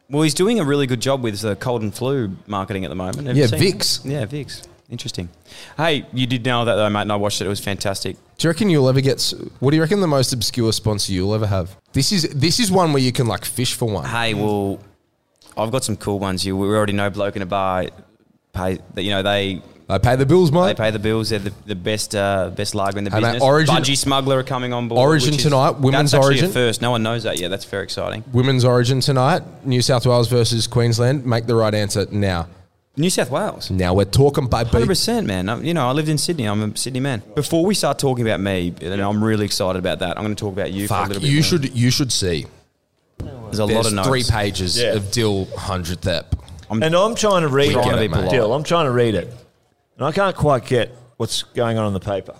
Well, 0.10 0.22
he's 0.22 0.34
doing 0.36 0.60
a 0.60 0.64
really 0.64 0.86
good 0.86 1.02
job 1.02 1.24
with 1.24 1.40
the 1.42 1.56
cold 1.56 1.82
and 1.82 1.94
flu 1.94 2.36
marketing 2.46 2.86
at 2.86 2.90
the 2.90 2.96
moment. 2.96 3.28
Have 3.28 3.36
Yeah, 3.38 3.48
seen 3.48 3.60
Vicks. 3.60 4.02
Yeah, 4.06 4.26
Vicks. 4.26 4.68
Interesting. 4.88 5.30
Hey, 5.78 6.06
you 6.14 6.28
did 6.28 6.46
nail 6.46 6.64
that 6.66 6.76
though, 6.76 6.90
mate, 6.92 7.02
and 7.02 7.12
I 7.12 7.16
watched 7.16 7.42
it. 7.42 7.46
It 7.46 7.50
was 7.50 7.60
fantastic. 7.60 8.18
Do 8.38 8.48
you 8.48 8.52
reckon 8.52 8.70
you'll 8.70 8.88
ever 8.88 9.02
get? 9.02 9.34
What 9.60 9.72
do 9.72 9.78
you 9.78 9.82
reckon 9.82 10.00
the 10.02 10.08
most 10.08 10.32
obscure 10.32 10.72
sponsor 10.74 11.12
you'll 11.12 11.34
ever 11.34 11.48
have? 11.48 11.76
This 11.94 12.12
is 12.12 12.24
this 12.30 12.60
is 12.60 12.72
one 12.72 12.94
where 12.94 13.02
you 13.02 13.12
can 13.12 13.26
like 13.26 13.46
fish 13.46 13.74
for 13.74 13.90
one. 13.92 14.06
Hey, 14.08 14.36
well, 14.36 14.80
I've 15.58 15.72
got 15.72 15.84
some 15.84 15.96
cool 15.98 16.20
ones. 16.20 16.46
You, 16.46 16.56
we 16.56 16.68
already 16.68 16.94
know 16.94 17.10
bloke 17.10 17.36
in 17.36 17.42
a 17.42 17.48
bar 17.48 17.86
pay. 18.56 18.80
You 19.02 19.12
know 19.12 19.22
they 19.22 19.62
I 19.88 20.00
pay 20.00 20.16
the 20.16 20.26
bills, 20.26 20.52
mate. 20.52 20.76
They 20.78 20.84
pay 20.86 20.92
the 20.92 20.98
bills. 21.00 21.30
They're 21.30 21.38
the, 21.40 21.54
the 21.68 21.76
best 21.76 22.16
uh, 22.16 22.50
best 22.50 22.74
lager 22.74 22.98
in 22.98 23.04
the 23.04 23.12
Hey, 23.12 23.20
mate, 23.20 23.28
business. 23.34 23.44
Origin- 23.44 23.76
Budgy 23.76 23.96
Smuggler 23.98 24.40
are 24.40 24.44
coming 24.44 24.74
on 24.74 24.88
board. 24.88 25.00
Origin 25.00 25.36
is- 25.36 25.44
tonight, 25.44 25.80
women's 25.80 26.12
that's 26.12 26.26
Origin. 26.26 26.52
first. 26.52 26.82
No 26.82 26.90
one 26.92 27.04
knows 27.04 27.24
that 27.24 27.40
yet. 27.40 27.50
That's 27.50 27.66
very 27.66 27.84
exciting. 27.84 28.24
Women's 28.34 28.66
Origin 28.66 29.00
tonight. 29.02 29.44
New 29.64 29.82
South 29.84 30.06
Wales 30.08 30.28
versus 30.28 30.66
Queensland. 30.66 31.26
Make 31.26 31.46
the 31.46 31.56
right 31.56 31.74
answer 31.76 32.08
now. 32.12 32.48
New 32.98 33.10
South 33.10 33.30
Wales. 33.30 33.70
Now 33.70 33.94
we're 33.94 34.06
talking, 34.06 34.48
baby. 34.48 34.70
Hundred 34.70 34.88
percent, 34.88 35.28
man. 35.28 35.50
I- 35.50 35.60
You 35.60 35.74
know, 35.76 35.88
I 35.88 35.92
lived 35.92 36.10
in 36.10 36.18
Sydney. 36.18 36.46
I'm 36.46 36.72
a 36.74 36.78
Sydney 36.78 37.02
man. 37.02 37.22
Before 37.36 37.64
we 37.66 37.76
start 37.76 38.00
talking 38.00 38.26
about 38.28 38.40
me, 38.40 38.74
and 38.82 39.00
I'm 39.02 39.24
really 39.24 39.46
excited 39.46 39.78
about 39.78 40.00
that. 40.00 40.18
I'm 40.18 40.24
going 40.24 40.34
to 40.36 40.40
talk 40.40 40.54
about 40.54 40.72
you 40.72 40.88
for 40.88 40.94
a 40.94 40.98
Fuck, 40.98 41.08
little 41.10 41.22
bit. 41.22 41.30
you 41.30 41.44
should 41.44 41.78
you 41.78 41.92
should 41.92 42.12
see. 42.12 42.48
There's 43.20 43.60
a 43.60 43.66
There's 43.68 43.70
lot 43.78 43.86
of 43.86 43.94
notes. 43.94 44.08
three 44.08 44.24
pages 44.24 44.82
Yeah. 44.82 44.94
of 44.96 45.12
Dyl 45.12 45.46
hundredth 45.58 46.08
ep. 46.72 46.82
And 46.84 46.96
I'm 46.96 47.16
trying 47.16 47.42
to 47.42 47.48
read 47.48 47.74
Trying 47.74 47.88
it. 48.04 48.08
to 48.10 48.22
be. 48.24 48.30
Dyl, 48.30 48.54
I'm 48.56 48.64
trying 48.64 48.86
to 48.86 48.92
read 48.92 49.16
it. 49.16 49.28
And 49.98 50.06
I 50.06 50.12
can't 50.12 50.36
quite 50.36 50.66
get 50.66 50.92
what's 51.18 51.44
going 51.44 51.78
on 51.78 51.86
on 51.86 51.94
the 51.94 52.00
paper. 52.00 52.36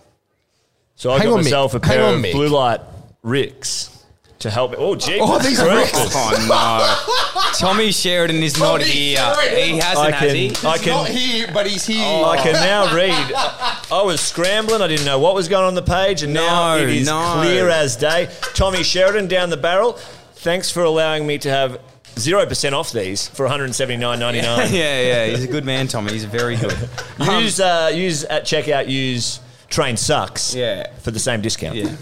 So 0.96 1.12
I 1.12 1.18
Hang 1.20 1.28
got 1.28 1.34
on, 1.34 1.40
Mick. 1.40 1.44
myself 1.46 1.74
a 1.74 1.80
Hang 1.86 1.98
pair 1.98 2.04
on, 2.06 2.14
of 2.16 2.22
Mick. 2.22 2.32
blue 2.34 2.48
light 2.48 2.80
Ricks. 3.24 4.04
to 4.40 4.50
help. 4.50 4.76
Oh, 4.78 4.96
gee. 4.96 5.20
Oh, 5.22 5.40
these 5.40 5.60
are 5.60 5.66
Christ. 5.66 5.94
Oh 5.96 6.46
no, 6.48 7.52
Tommy 7.58 7.92
Sheridan 7.92 8.44
is 8.44 8.60
not 8.60 8.82
here. 8.82 9.20
He 9.56 9.78
hasn't, 9.78 10.08
I 10.08 10.12
has 10.12 10.32
he? 10.34 10.50
can, 10.52 10.66
I 10.68 10.78
can, 10.78 11.06
here, 11.12 11.48
but 11.54 11.66
he's 11.68 11.86
here. 11.86 12.04
I 12.26 12.38
can 12.42 12.54
now 12.54 12.94
read. 12.94 13.34
I 13.34 14.02
was 14.04 14.20
scrambling. 14.22 14.82
I 14.82 14.88
didn't 14.88 15.06
know 15.06 15.20
what 15.20 15.34
was 15.36 15.48
going 15.48 15.66
on 15.66 15.74
the 15.76 15.82
page, 15.82 16.22
and 16.24 16.34
now 16.34 16.76
it 16.78 16.90
is 16.90 17.08
no. 17.08 17.40
clear 17.42 17.70
as 17.70 17.96
day. 17.96 18.30
Tommy 18.54 18.84
Sheridan 18.84 19.28
down 19.28 19.50
the 19.50 19.58
barrel. 19.58 19.94
Thanks 20.36 20.70
for 20.70 20.84
allowing 20.84 21.26
me 21.26 21.38
to 21.40 21.50
have 21.50 21.80
zero 22.18 22.46
percent 22.46 22.76
off 22.76 22.92
these 22.92 23.28
for 23.28 23.44
one 23.44 23.52
hundred 23.52 23.66
and 23.66 23.76
seventy 23.76 23.98
nine 24.00 24.20
ninety 24.20 24.42
nine. 24.42 24.70
yeah, 24.74 25.02
yeah, 25.02 25.26
he's 25.28 25.44
a 25.44 25.48
good 25.48 25.66
man, 25.66 25.88
Tommy. 25.88 26.12
He's 26.14 26.24
a 26.24 26.28
very 26.28 26.56
good. 26.58 26.74
Um, 27.20 27.42
Use 27.44 27.60
uh, 27.60 27.92
use 27.94 28.24
at 28.26 28.44
checkout. 28.44 28.88
Use 28.90 29.40
train 29.70 29.98
sucks. 29.98 30.54
Yeah. 30.56 30.92
for 31.00 31.12
the 31.12 31.20
same 31.20 31.42
discount. 31.42 31.76
Yeah, 31.76 31.96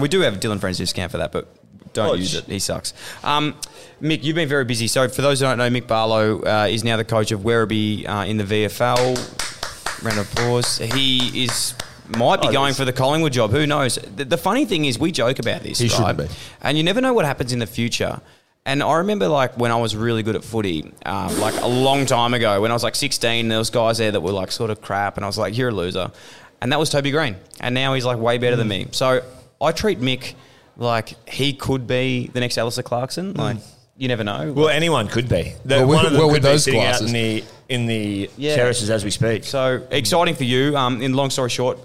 we 0.00 0.08
do 0.08 0.20
have 0.20 0.34
a 0.34 0.38
Dylan 0.38 0.60
Friends 0.60 0.78
discount 0.78 1.10
for 1.12 1.18
that, 1.18 1.32
but 1.32 1.48
don't 1.92 2.08
Oh, 2.10 2.14
use 2.14 2.34
it. 2.34 2.44
He 2.46 2.58
sucks. 2.58 2.92
Um, 3.22 3.54
Mick, 4.02 4.22
you've 4.24 4.34
been 4.34 4.48
very 4.48 4.64
busy. 4.64 4.86
So 4.88 5.08
for 5.08 5.22
those 5.22 5.40
who 5.40 5.46
don't 5.46 5.58
know, 5.58 5.70
Mick 5.70 5.86
Barlow 5.86 6.42
uh, 6.42 6.66
is 6.68 6.82
now 6.84 6.96
the 6.96 7.04
coach 7.04 7.30
of 7.30 7.40
Werribee 7.40 8.06
uh, 8.08 8.24
in 8.26 8.36
the 8.36 8.44
VFL. 8.44 10.02
Round 10.02 10.18
of 10.18 10.30
applause. 10.32 10.78
He 10.78 11.44
is 11.44 11.74
might 12.08 12.42
be 12.42 12.48
Oh, 12.48 12.52
going 12.52 12.74
for 12.74 12.84
the 12.84 12.92
Collingwood 12.92 13.32
job. 13.32 13.50
Who 13.52 13.66
knows? 13.66 13.94
The, 13.94 14.24
the 14.26 14.36
funny 14.36 14.66
thing 14.66 14.84
is, 14.84 14.98
we 14.98 15.10
joke 15.12 15.38
about 15.38 15.62
this, 15.62 15.78
He 15.78 15.86
right? 15.88 15.96
shouldn't 15.96 16.18
be. 16.18 16.34
And 16.60 16.76
you 16.76 16.84
never 16.84 17.00
know 17.00 17.14
what 17.14 17.24
happens 17.24 17.52
in 17.52 17.60
the 17.60 17.66
future. 17.66 18.20
And 18.66 18.82
I 18.82 18.94
remember, 18.96 19.28
like, 19.28 19.58
when 19.58 19.70
I 19.70 19.76
was 19.76 19.94
really 19.94 20.22
good 20.22 20.36
at 20.36 20.42
footy, 20.44 20.90
um, 21.04 21.38
like 21.38 21.60
a 21.60 21.66
long 21.66 22.06
time 22.06 22.32
ago, 22.32 22.62
when 22.62 22.70
I 22.70 22.74
was 22.74 22.82
like 22.82 22.94
16, 22.94 23.48
there 23.48 23.58
was 23.58 23.68
guys 23.68 23.98
there 23.98 24.10
that 24.10 24.20
were 24.22 24.32
like 24.32 24.50
sort 24.50 24.70
of 24.70 24.80
crap, 24.80 25.16
and 25.18 25.24
I 25.24 25.28
was 25.28 25.36
like, 25.36 25.56
"You're 25.56 25.68
a 25.68 25.72
loser," 25.72 26.10
and 26.62 26.72
that 26.72 26.78
was 26.78 26.88
Toby 26.88 27.10
Greene, 27.10 27.36
and 27.60 27.74
now 27.74 27.92
he's 27.92 28.06
like 28.06 28.18
way 28.18 28.38
better 28.38 28.56
than 28.56 28.68
me. 28.68 28.86
So 28.92 29.20
I 29.60 29.72
treat 29.72 30.00
Mick 30.00 30.34
like 30.78 31.14
he 31.28 31.52
could 31.52 31.86
be 31.86 32.30
the 32.32 32.40
next 32.40 32.56
Alastair 32.56 32.82
Clarkson. 32.84 33.34
Like, 33.34 33.58
you 33.98 34.08
never 34.08 34.24
know. 34.24 34.50
Well, 34.54 34.70
anyone 34.70 35.08
could 35.08 35.28
be. 35.28 35.52
The, 35.66 35.76
Well, 35.76 35.86
with- 35.86 35.96
one 35.96 36.06
of 36.06 36.12
them 36.12 36.20
well, 36.20 36.28
could 36.28 36.32
with 36.32 36.42
be 36.42 36.48
those 36.48 36.64
sitting 36.64 36.80
glasses. 36.80 37.02
out 37.02 37.06
in 37.08 37.12
the 37.12 37.44
in 37.68 37.86
the 37.86 38.30
Yeah. 38.38 38.56
terraces 38.56 38.88
as 38.88 39.04
we 39.04 39.10
speak. 39.10 39.44
So 39.44 39.82
exciting 39.90 40.36
for 40.36 40.44
you. 40.44 40.74
Um, 40.74 41.02
in 41.02 41.12
long 41.12 41.28
story 41.28 41.50
short, 41.50 41.78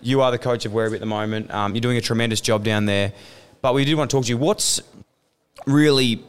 you 0.00 0.22
are 0.22 0.30
the 0.30 0.38
coach 0.38 0.66
of 0.66 0.72
Werribee 0.72 0.94
at 0.94 1.00
the 1.00 1.06
moment. 1.06 1.52
Um, 1.52 1.74
you're 1.74 1.80
doing 1.80 1.96
a 1.96 2.00
tremendous 2.00 2.40
job 2.40 2.62
down 2.64 2.86
there. 2.86 3.12
But 3.60 3.74
we 3.74 3.84
did 3.84 3.94
want 3.96 4.08
to 4.10 4.16
talk 4.16 4.24
to 4.24 4.28
you. 4.30 4.36
What's 4.38 4.80
really 5.66 6.22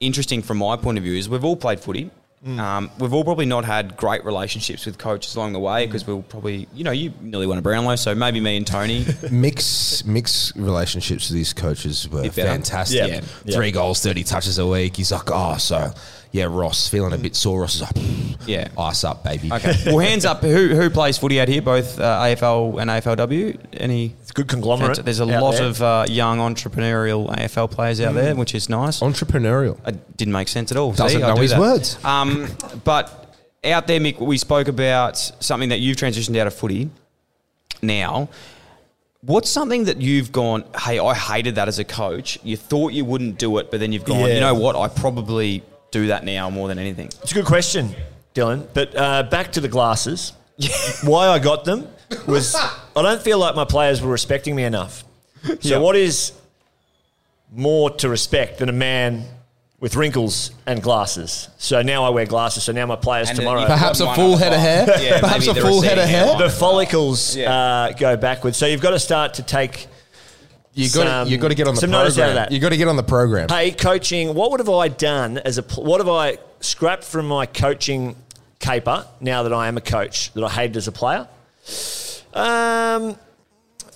interesting 0.00 0.42
from 0.42 0.58
my 0.58 0.76
point 0.76 0.98
of 0.98 1.04
view 1.04 1.16
is 1.16 1.28
we've 1.28 1.44
all 1.44 1.56
played 1.56 1.80
footy. 1.80 2.10
Um, 2.46 2.90
we've 2.98 3.12
all 3.12 3.22
probably 3.22 3.44
not 3.44 3.66
had 3.66 3.98
great 3.98 4.24
relationships 4.24 4.86
with 4.86 4.96
coaches 4.96 5.36
along 5.36 5.52
the 5.52 5.58
way 5.58 5.84
because 5.84 6.06
we'll 6.06 6.22
probably, 6.22 6.68
you 6.72 6.84
know, 6.84 6.90
you 6.90 7.12
nearly 7.20 7.46
won 7.46 7.58
a 7.58 7.62
Brownlow, 7.62 7.96
so 7.96 8.14
maybe 8.14 8.40
me 8.40 8.56
and 8.56 8.66
Tony. 8.66 9.04
Mix 9.30 10.02
mix 10.06 10.56
relationships 10.56 11.28
with 11.28 11.34
these 11.34 11.52
coaches 11.52 12.08
were 12.08 12.24
fantastic. 12.30 12.96
Yeah. 13.10 13.20
Yeah. 13.44 13.56
Three 13.56 13.72
goals, 13.72 14.02
thirty 14.02 14.24
touches 14.24 14.58
a 14.58 14.66
week. 14.66 14.96
He's 14.96 15.12
like, 15.12 15.30
oh, 15.30 15.58
so 15.58 15.92
yeah, 16.32 16.44
Ross 16.48 16.88
feeling 16.88 17.12
a 17.12 17.18
bit 17.18 17.36
sore. 17.36 17.60
Ross 17.60 17.74
is 17.74 17.82
like, 17.82 17.92
Yeah. 18.46 18.68
ice 18.78 19.04
up, 19.04 19.22
baby. 19.22 19.52
Okay. 19.52 19.74
well, 19.86 19.98
hands 19.98 20.24
up. 20.24 20.40
Who 20.40 20.68
who 20.68 20.88
plays 20.88 21.18
footy 21.18 21.38
out 21.42 21.48
here, 21.48 21.60
both 21.60 22.00
uh, 22.00 22.22
AFL 22.22 22.80
and 22.80 22.88
AFLW? 22.88 23.58
Any? 23.74 24.16
It's 24.30 24.38
a 24.38 24.42
good 24.42 24.48
conglomerate. 24.48 25.04
There's 25.04 25.18
a 25.18 25.24
lot 25.26 25.56
there. 25.56 25.64
of 25.66 25.82
uh, 25.82 26.06
young 26.08 26.38
entrepreneurial 26.38 27.34
AFL 27.36 27.68
players 27.68 28.00
out 28.00 28.14
there, 28.14 28.36
which 28.36 28.54
is 28.54 28.68
nice. 28.68 29.00
Entrepreneurial. 29.00 29.76
It 29.88 30.16
didn't 30.16 30.32
make 30.34 30.46
sense 30.46 30.70
at 30.70 30.76
all. 30.76 30.92
Doesn't 30.92 31.20
See, 31.20 31.26
know 31.26 31.34
do 31.34 31.42
his 31.42 31.50
that. 31.50 31.58
words. 31.58 31.98
Um, 32.04 32.46
but 32.84 33.34
out 33.64 33.88
there, 33.88 33.98
Mick, 33.98 34.20
we 34.20 34.38
spoke 34.38 34.68
about 34.68 35.16
something 35.16 35.70
that 35.70 35.80
you've 35.80 35.96
transitioned 35.96 36.36
out 36.38 36.46
of 36.46 36.54
footy 36.54 36.90
now. 37.82 38.28
What's 39.22 39.50
something 39.50 39.86
that 39.86 40.00
you've 40.00 40.30
gone, 40.30 40.62
hey, 40.78 41.00
I 41.00 41.12
hated 41.12 41.56
that 41.56 41.66
as 41.66 41.80
a 41.80 41.84
coach. 41.84 42.38
You 42.44 42.56
thought 42.56 42.92
you 42.92 43.04
wouldn't 43.04 43.36
do 43.36 43.58
it, 43.58 43.72
but 43.72 43.80
then 43.80 43.90
you've 43.92 44.04
gone, 44.04 44.28
Yeah. 44.28 44.34
you 44.34 44.40
know 44.40 44.54
what, 44.54 44.76
I 44.76 44.86
probably 44.86 45.64
do 45.90 46.06
that 46.06 46.22
now 46.24 46.50
more 46.50 46.68
than 46.68 46.78
anything. 46.78 47.06
It's 47.20 47.32
a 47.32 47.34
good 47.34 47.46
question, 47.46 47.96
Dylan. 48.36 48.68
But 48.74 48.94
uh, 48.96 49.24
back 49.24 49.50
to 49.54 49.60
the 49.60 49.68
glasses. 49.68 50.34
Why 51.02 51.26
I 51.26 51.40
got 51.40 51.64
them 51.64 51.88
was 52.26 52.54
I 52.54 53.02
don't 53.02 53.22
feel 53.22 53.38
like 53.38 53.54
my 53.54 53.64
players 53.64 54.00
were 54.02 54.10
respecting 54.10 54.54
me 54.56 54.64
enough. 54.64 55.04
So 55.44 55.56
Yeah. 55.60 55.78
what 55.78 55.96
is 55.96 56.32
more 57.52 57.90
to 57.90 58.08
respect 58.08 58.58
than 58.58 58.68
a 58.68 58.72
man 58.72 59.24
with 59.80 59.96
wrinkles 59.96 60.50
and 60.66 60.82
glasses? 60.82 61.48
So 61.58 61.82
now 61.82 62.04
I 62.04 62.10
wear 62.10 62.26
glasses. 62.26 62.64
So 62.64 62.72
now 62.72 62.86
my 62.86 62.96
players 62.96 63.28
And 63.30 63.38
tomorrow. 63.38 63.64
Perhaps 63.66 64.00
a 64.00 64.14
full 64.14 64.36
head 64.36 64.52
of 64.52 64.60
hair. 64.60 64.86
Yeah, 65.02 65.20
Perhaps 65.20 65.46
a 65.46 65.54
full 65.54 65.80
head 65.82 65.98
of 65.98 66.08
hair. 66.08 66.36
the 66.36 66.50
follicles 66.50 67.36
Yeah. 67.36 67.54
uh, 67.54 67.92
go 67.92 68.16
backwards. 68.16 68.56
So 68.56 68.66
you've 68.66 68.82
got 68.82 68.90
to 68.90 68.98
start 69.00 69.34
to 69.34 69.42
take. 69.42 69.86
You 70.74 70.84
got 70.90 71.06
Some- 71.06 71.28
you 71.28 71.36
got 71.38 71.48
to 71.48 71.54
get 71.56 71.66
on 71.66 71.74
the 71.74 71.80
some 71.80 71.92
out 71.94 72.06
of 72.06 72.14
program. 72.14 72.34
that. 72.36 72.52
You 72.52 72.60
got 72.60 72.68
to 72.68 72.76
get 72.76 72.86
on 72.86 72.96
the 72.96 73.02
program. 73.02 73.48
Hey, 73.48 73.72
coaching. 73.72 74.34
What 74.34 74.50
would 74.52 74.60
have 74.60 74.68
I 74.68 74.86
done 74.88 75.38
as 75.38 75.58
a? 75.58 75.62
What 75.62 75.98
have 76.00 76.08
I 76.08 76.38
scrapped 76.60 77.02
from 77.04 77.26
my 77.26 77.46
coaching 77.46 78.14
caper 78.60 79.04
now 79.20 79.42
that 79.42 79.52
I 79.52 79.66
am 79.66 79.76
a 79.76 79.80
coach 79.80 80.32
that 80.34 80.44
I 80.44 80.48
hated 80.48 80.76
as 80.76 80.86
a 80.86 80.92
player? 80.92 81.26
Um, 82.34 83.16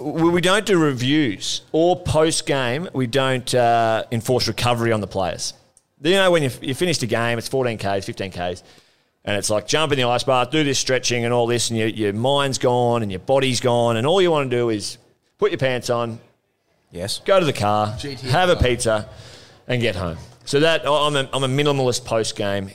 we 0.00 0.30
we 0.30 0.40
don't 0.40 0.66
do 0.66 0.78
reviews 0.78 1.62
or 1.72 1.96
post 2.02 2.46
game. 2.46 2.88
We 2.92 3.06
don't 3.06 3.54
uh, 3.54 4.04
enforce 4.10 4.48
recovery 4.48 4.92
on 4.92 5.00
the 5.00 5.06
players. 5.06 5.54
You 6.02 6.12
know, 6.14 6.30
when 6.30 6.42
you, 6.42 6.50
you 6.60 6.74
finished 6.74 7.02
a 7.02 7.06
game, 7.06 7.38
it's 7.38 7.48
14 7.48 7.78
Ks, 7.78 8.04
15 8.04 8.30
Ks, 8.32 8.62
and 9.24 9.36
it's 9.36 9.48
like 9.48 9.66
jump 9.66 9.92
in 9.92 9.98
the 9.98 10.04
ice 10.04 10.24
bath, 10.24 10.50
do 10.50 10.62
this 10.64 10.78
stretching 10.78 11.24
and 11.24 11.32
all 11.32 11.46
this, 11.46 11.70
and 11.70 11.78
your, 11.78 11.88
your 11.88 12.12
mind's 12.12 12.58
gone 12.58 13.02
and 13.02 13.10
your 13.10 13.20
body's 13.20 13.60
gone, 13.60 13.96
and 13.96 14.06
all 14.06 14.20
you 14.20 14.30
want 14.30 14.50
to 14.50 14.56
do 14.56 14.68
is 14.68 14.98
put 15.38 15.50
your 15.50 15.58
pants 15.58 15.88
on, 15.88 16.18
Yes. 16.90 17.20
go 17.24 17.40
to 17.40 17.46
the 17.46 17.52
car, 17.54 17.96
have 18.30 18.50
a 18.50 18.56
pizza, 18.56 19.08
and 19.66 19.80
get 19.80 19.96
home. 19.96 20.18
So 20.44 20.60
that 20.60 20.82
I'm 20.86 21.16
a, 21.16 21.28
I'm 21.32 21.44
a 21.44 21.48
minimalist 21.48 22.04
post 22.04 22.36
game. 22.36 22.70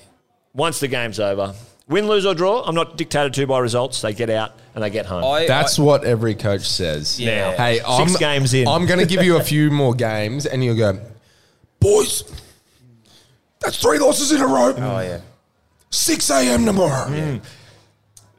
Once 0.56 0.80
the 0.80 0.88
game's 0.88 1.20
over, 1.20 1.54
win, 1.90 2.08
lose 2.08 2.26
or 2.26 2.34
draw, 2.34 2.62
I'm 2.64 2.76
not 2.76 2.96
dictated 2.96 3.34
to 3.34 3.48
by 3.48 3.60
results. 3.60 4.02
They 4.02 4.14
get 4.14 4.30
out 4.30 4.54
and 4.76 4.84
they 4.84 4.90
get 4.90 5.06
home. 5.06 5.24
I, 5.24 5.46
That's 5.48 5.78
what 5.78 6.04
every 6.06 6.36
coach 6.36 6.68
says. 6.70 7.20
Yeah. 7.20 7.52
Hey, 7.58 7.80
Six 7.80 7.88
I'm, 7.88 8.14
games 8.20 8.54
in. 8.54 8.68
I'm 8.68 8.86
going 8.86 9.00
to 9.00 9.06
give 9.06 9.24
you 9.24 9.38
a 9.38 9.44
few 9.44 9.70
more 9.72 9.94
games, 9.94 10.46
and 10.46 10.64
you'll 10.64 10.78
go, 10.78 11.00
boys. 11.80 12.24
That's 13.60 13.82
three 13.82 14.00
losses 14.00 14.32
in 14.32 14.40
a 14.40 14.48
row. 14.48 14.74
oh, 14.78 15.00
yeah. 15.02 15.20
Six 15.90 16.30
a.m. 16.30 16.66
tomorrow. 16.66 17.10
Mm. 17.10 17.42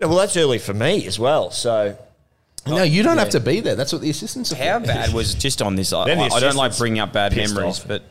Yeah, 0.00 0.06
well, 0.06 0.16
that's 0.16 0.36
early 0.36 0.58
for 0.58 0.72
me 0.72 1.06
as 1.06 1.18
well. 1.18 1.50
So 1.50 1.98
No, 2.66 2.82
you 2.84 3.02
don't 3.02 3.18
have 3.18 3.30
to 3.30 3.40
be 3.40 3.60
there. 3.60 3.74
That's 3.74 3.92
what 3.92 4.00
the 4.00 4.08
assistants 4.10 4.52
are. 4.52 4.56
for. 4.56 4.62
How 4.62 4.78
bad 4.78 5.12
was 5.12 5.34
just 5.34 5.60
on 5.60 5.74
this? 5.76 5.92
I, 5.92 6.06
Then 6.06 6.18
the 6.18 6.34
I 6.34 6.40
don't 6.40 6.56
like 6.56 6.76
bringing 6.78 7.00
up 7.00 7.12
bad 7.12 7.36
memories, 7.36 7.80
off. 7.80 7.88
but 7.88 8.02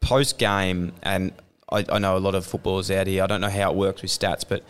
post 0.00 0.38
game, 0.38 0.92
and 1.02 1.32
I, 1.70 1.84
I 1.88 1.98
know 1.98 2.16
a 2.16 2.20
lot 2.20 2.34
of 2.34 2.46
footballers 2.46 2.90
out 2.90 3.06
here. 3.06 3.24
I 3.24 3.26
don't 3.26 3.40
know 3.40 3.48
how 3.50 3.70
it 3.70 3.76
works 3.76 4.02
with 4.02 4.10
stats, 4.10 4.44
but 4.46 4.62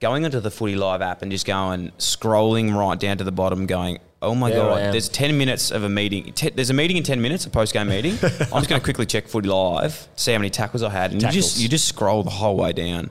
going 0.00 0.24
into 0.24 0.40
the 0.40 0.50
Footy 0.50 0.74
Live 0.76 1.02
app 1.02 1.22
and 1.22 1.30
just 1.30 1.46
going 1.46 1.90
scrolling 1.98 2.74
right 2.74 2.98
down 2.98 3.18
to 3.18 3.24
the 3.24 3.32
bottom, 3.32 3.66
going, 3.66 3.98
"Oh 4.22 4.34
my 4.34 4.50
There 4.50 4.62
I 4.62 4.80
god!" 4.86 4.94
There's 4.94 5.08
ten 5.08 5.36
minutes 5.38 5.70
of 5.70 5.84
a 5.84 5.88
meeting. 5.88 6.32
Te- 6.32 6.50
there's 6.50 6.70
a 6.70 6.74
meeting 6.74 6.96
in 6.96 7.02
ten 7.02 7.20
minutes, 7.20 7.46
a 7.46 7.50
post 7.50 7.72
game 7.72 7.88
meeting. 7.88 8.12
I'm 8.22 8.28
just 8.28 8.68
going 8.68 8.80
to 8.80 8.80
quickly 8.80 9.06
check 9.06 9.28
Footy 9.28 9.48
Live, 9.48 10.08
see 10.16 10.32
how 10.32 10.38
many 10.38 10.50
tackles 10.50 10.82
I 10.82 10.90
had, 10.90 11.12
and 11.12 11.22
you 11.22 11.28
just 11.28 11.50
Tackles. 11.50 11.62
you 11.62 11.68
just 11.68 11.86
scroll 11.86 12.22
the 12.22 12.30
whole 12.30 12.56
way 12.56 12.72
down, 12.72 13.10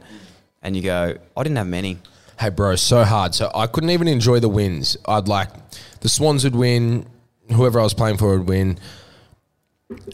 and 0.61 0.75
you 0.75 0.81
go, 0.81 1.15
"I 1.37 1.43
didn't 1.43 1.57
have 1.57 1.67
many." 1.67 1.99
Hey, 2.39 2.49
bro, 2.49 2.75
so 2.75 3.03
hard. 3.03 3.35
So 3.35 3.51
I 3.53 3.67
couldn't 3.67 3.89
even 3.89 4.07
enjoy 4.07 4.39
the 4.39 4.49
wins. 4.49 4.97
I'd 5.05 5.27
like 5.27 5.49
the 5.99 6.09
Swans 6.09 6.43
would 6.45 6.55
win, 6.55 7.05
whoever 7.51 7.79
I 7.79 7.83
was 7.83 7.93
playing 7.93 8.17
for 8.17 8.37
would 8.37 8.47
win, 8.47 8.79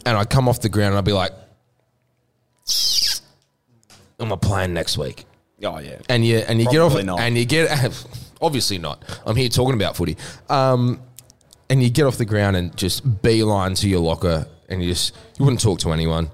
and 0.04 0.18
I'd 0.18 0.28
come 0.28 0.48
off 0.48 0.60
the 0.60 0.68
ground 0.68 0.88
and 0.90 0.98
I'd 0.98 1.04
be 1.04 1.12
like, 1.12 1.32
"I'm 4.18 4.32
I 4.32 4.36
playing 4.36 4.74
next 4.74 4.98
week?" 4.98 5.24
Oh 5.64 5.78
yeah, 5.78 5.98
And 6.08 6.24
you 6.24 6.38
and 6.38 6.58
you 6.60 6.66
Probably 6.66 6.78
get 6.78 6.98
off 6.98 7.04
not. 7.04 7.20
and 7.20 7.36
you 7.38 7.44
get 7.46 7.70
obviously 8.42 8.78
not. 8.78 9.02
I'm 9.24 9.36
here 9.36 9.48
talking 9.48 9.74
about 9.74 9.96
footy. 9.96 10.16
Um, 10.50 11.00
and 11.70 11.82
you 11.82 11.88
get 11.90 12.04
off 12.04 12.16
the 12.18 12.24
ground 12.26 12.56
and 12.56 12.76
just 12.76 13.22
beeline 13.22 13.74
to 13.76 13.88
your 13.88 14.00
locker, 14.00 14.46
and 14.68 14.82
you 14.82 14.90
just 14.90 15.14
you 15.38 15.44
wouldn't 15.44 15.60
talk 15.62 15.78
to 15.80 15.92
anyone. 15.92 16.30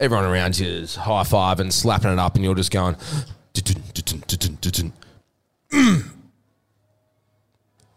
Everyone 0.00 0.24
around 0.24 0.58
you 0.58 0.66
is 0.66 0.96
high 0.96 1.22
five 1.24 1.60
and 1.60 1.72
slapping 1.72 2.10
it 2.12 2.18
up, 2.18 2.34
and 2.34 2.44
you're 2.44 2.54
just 2.54 2.70
going. 2.72 2.96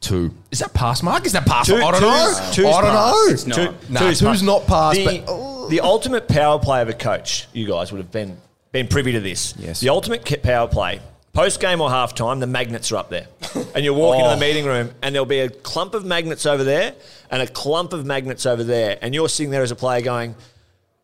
Two. 0.02 0.34
Is 0.52 0.60
that 0.60 0.74
pass 0.74 1.02
mark? 1.02 1.26
Is 1.26 1.32
that 1.32 1.46
pass? 1.46 1.66
Two- 1.68 1.78
I 1.78 1.92
don't 1.92 2.02
know. 2.02 2.50
two's 2.54 2.66
I 2.66 2.82
don't 2.82 2.94
know. 2.94 3.14
It's 3.34 3.48
not. 3.48 3.56
Two- 3.56 3.74
Nah, 3.94 4.00
two's 4.02 4.20
two's 4.20 4.28
pass. 4.30 4.42
not 4.44 4.68
pass, 4.68 4.96
The, 4.96 5.24
but 5.26 5.70
the 5.70 5.80
ultimate 5.80 6.28
power 6.28 6.60
play 6.60 6.82
of 6.82 6.90
a 6.90 6.94
coach, 6.94 7.48
you 7.54 7.66
guys 7.68 7.92
would 7.92 7.98
have 8.00 8.12
been 8.12 8.38
been 8.76 8.88
privy 8.88 9.14
to 9.14 9.20
this. 9.22 9.54
Yes. 9.58 9.80
The 9.80 9.88
ultimate 9.90 10.26
ki- 10.26 10.38
power 10.38 10.68
play, 10.68 11.00
post 11.34 11.60
game 11.62 11.80
or 11.80 11.90
half 11.90 12.14
time, 12.14 12.40
the 12.42 12.48
magnets 12.48 12.92
are 12.92 12.98
up 12.98 13.10
there. 13.10 13.28
and 13.74 13.86
you 13.86 13.94
walk 13.94 14.16
into 14.18 14.28
Oh. 14.28 14.36
the 14.36 14.40
meeting 14.42 14.66
room 14.66 14.92
and 15.02 15.16
there'll 15.16 15.26
be 15.26 15.40
a 15.40 15.50
clump 15.50 15.94
of 15.94 16.04
magnets 16.06 16.46
over 16.46 16.64
there 16.64 16.94
and 17.32 17.42
a 17.42 17.48
clump 17.48 17.94
of 17.94 18.06
magnets 18.06 18.46
over 18.46 18.64
there. 18.66 18.98
And 19.02 19.14
you're 19.16 19.30
sitting 19.30 19.50
there 19.52 19.64
as 19.64 19.72
a 19.72 19.76
player 19.76 20.02
going, 20.02 20.36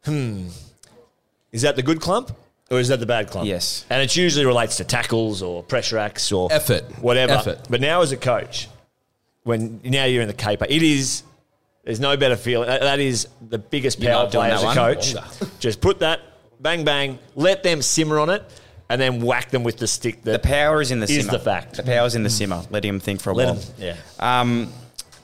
hmm, 0.03 0.47
is 1.53 1.61
that 1.61 1.75
the 1.77 1.81
good 1.83 2.01
clump? 2.01 2.31
Or 2.69 2.79
is 2.79 2.87
that 2.89 2.99
the 3.01 3.05
bad 3.05 3.29
clump? 3.29 3.47
Yes. 3.47 3.85
And 3.89 4.01
it 4.01 4.15
usually 4.15 4.45
relates 4.45 4.77
to 4.77 4.83
tackles 4.85 5.41
or 5.41 5.61
pressure 5.63 5.97
acts 5.97 6.31
or 6.31 6.47
Effort. 6.51 6.83
whatever. 7.01 7.33
Effort. 7.33 7.59
But 7.69 7.81
now 7.81 8.01
as 8.01 8.11
a 8.13 8.17
coach, 8.17 8.67
when 9.43 9.79
now 9.83 10.05
you're 10.05 10.21
in 10.21 10.27
the 10.29 10.33
caper, 10.33 10.65
it 10.69 10.81
is 10.83 11.23
There's 11.83 11.99
no 11.99 12.15
better 12.15 12.35
feeling. 12.37 12.67
That, 12.69 12.81
that 12.81 12.99
is 12.99 13.27
the 13.49 13.57
biggest 13.57 13.99
power 14.01 14.29
play 14.29 14.51
as 14.51 14.61
a 14.61 14.65
one? 14.67 14.75
coach. 14.75 15.15
Just 15.59 15.81
put 15.81 15.99
that 15.99 16.19
bang 16.61 16.83
bang, 16.85 17.19
let 17.35 17.63
them 17.63 17.81
simmer 17.81 18.19
on 18.19 18.29
it, 18.29 18.43
and 18.89 18.99
then 19.01 19.21
whack 19.21 19.49
them 19.51 19.63
with 19.63 19.77
the 19.77 19.87
stick. 19.87 20.23
The 20.23 20.39
power 20.39 20.81
is 20.81 20.91
in 20.91 20.99
the 20.99 21.05
Is 21.05 21.25
simmer. 21.25 21.31
the 21.37 21.43
fact. 21.43 21.75
The 21.77 21.83
power 21.83 22.05
is 22.05 22.15
in 22.15 22.23
the 22.23 22.29
simmer. 22.29 22.63
Let 22.69 22.83
him 22.85 22.99
think 22.99 23.21
for 23.21 23.31
a 23.31 23.33
let 23.33 23.45
while. 23.47 23.55
them. 23.55 23.73
Yeah. 23.77 23.95
Um, 24.41 24.71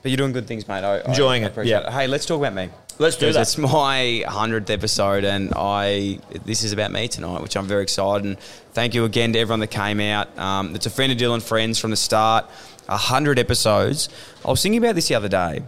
but 0.01 0.11
you're 0.11 0.17
doing 0.17 0.31
good 0.31 0.47
things, 0.47 0.67
mate. 0.67 0.83
I, 0.83 1.01
Enjoying 1.01 1.43
I 1.43 1.47
it, 1.47 1.51
appreciate 1.51 1.81
yeah. 1.83 1.91
Hey, 1.91 2.07
let's 2.07 2.25
talk 2.25 2.39
about 2.39 2.53
me. 2.53 2.69
Let's 2.99 3.15
do 3.15 3.27
Because 3.27 3.35
that. 3.35 3.41
It's 3.43 3.57
my 3.59 4.23
hundredth 4.27 4.69
episode, 4.71 5.23
and 5.23 5.53
I 5.55 6.19
this 6.45 6.63
is 6.63 6.73
about 6.73 6.91
me 6.91 7.07
tonight, 7.07 7.41
which 7.43 7.55
I'm 7.55 7.67
very 7.67 7.83
excited. 7.83 8.25
And 8.25 8.39
thank 8.73 8.95
you 8.95 9.05
again 9.05 9.33
to 9.33 9.39
everyone 9.39 9.59
that 9.59 9.67
came 9.67 9.99
out. 9.99 10.35
Um, 10.37 10.73
it's 10.73 10.87
a 10.87 10.89
friend 10.89 11.11
of 11.11 11.17
Dylan 11.19 11.41
Friends 11.43 11.77
from 11.77 11.91
the 11.91 11.97
start. 11.97 12.45
A 12.89 12.97
hundred 12.97 13.37
episodes. 13.37 14.09
I 14.45 14.49
was 14.49 14.63
thinking 14.63 14.83
about 14.83 14.95
this 14.95 15.09
the 15.09 15.15
other 15.15 15.27
day. 15.29 15.61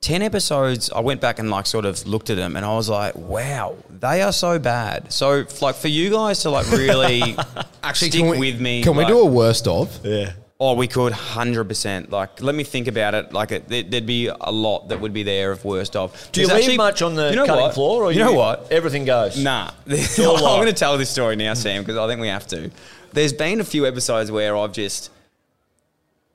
10 0.00 0.22
episodes, 0.22 0.90
I 0.90 1.00
went 1.00 1.20
back 1.20 1.38
and 1.38 1.50
like 1.50 1.66
sort 1.66 1.84
of 1.84 2.06
looked 2.06 2.30
at 2.30 2.36
them 2.36 2.56
and 2.56 2.64
I 2.64 2.74
was 2.74 2.88
like, 2.88 3.14
wow, 3.16 3.76
they 3.90 4.22
are 4.22 4.32
so 4.32 4.58
bad. 4.58 5.12
So, 5.12 5.44
like, 5.60 5.74
for 5.74 5.88
you 5.88 6.10
guys 6.10 6.40
to 6.42 6.50
like 6.50 6.70
really 6.70 7.36
Actually, 7.82 8.10
stick 8.10 8.22
we, 8.24 8.38
with 8.38 8.60
me. 8.60 8.82
Can 8.82 8.96
we 8.96 9.04
do 9.04 9.18
a 9.20 9.26
worst 9.26 9.66
of? 9.68 9.98
Yeah. 10.04 10.32
Oh, 10.62 10.74
we 10.74 10.88
could, 10.88 11.12
hundred 11.12 11.64
percent. 11.64 12.10
Like, 12.10 12.42
let 12.42 12.54
me 12.54 12.64
think 12.64 12.86
about 12.86 13.14
it. 13.14 13.32
Like, 13.32 13.50
it, 13.52 13.68
there- 13.68 13.82
there'd 13.82 14.06
be 14.06 14.26
a 14.28 14.50
lot 14.52 14.88
that 14.88 15.00
would 15.00 15.12
be 15.14 15.22
there 15.22 15.52
of 15.52 15.64
worst 15.64 15.96
of. 15.96 16.12
Do 16.32 16.40
you 16.42 16.46
leave 16.48 16.56
actually- 16.56 16.76
much 16.76 17.00
on 17.02 17.14
the 17.14 17.30
you 17.30 17.36
know 17.36 17.46
cutting 17.46 17.62
what? 17.62 17.74
floor, 17.74 18.04
or 18.04 18.12
you 18.12 18.18
know 18.18 18.32
what? 18.32 18.70
Everything 18.70 19.04
goes. 19.06 19.42
Nah, 19.42 19.70
I'm 19.86 19.96
going 20.16 20.66
to 20.66 20.72
tell 20.74 20.96
this 20.98 21.08
story 21.10 21.36
now, 21.36 21.54
Sam, 21.54 21.82
because 21.82 21.96
I 21.96 22.06
think 22.08 22.20
we 22.20 22.28
have 22.28 22.46
to. 22.48 22.70
There's 23.12 23.32
been 23.32 23.60
a 23.60 23.64
few 23.64 23.86
episodes 23.86 24.30
where 24.30 24.54
I've 24.56 24.72
just 24.72 25.10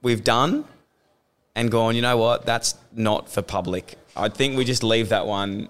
we've 0.02 0.24
done 0.24 0.66
and 1.56 1.72
gone. 1.72 1.96
You 1.96 2.02
know 2.02 2.18
what? 2.18 2.46
That's 2.46 2.76
not 2.94 3.30
for 3.30 3.42
public. 3.42 3.96
I 4.16 4.30
think 4.30 4.58
we 4.58 4.66
just 4.66 4.84
leave 4.84 5.10
that 5.10 5.26
one. 5.28 5.68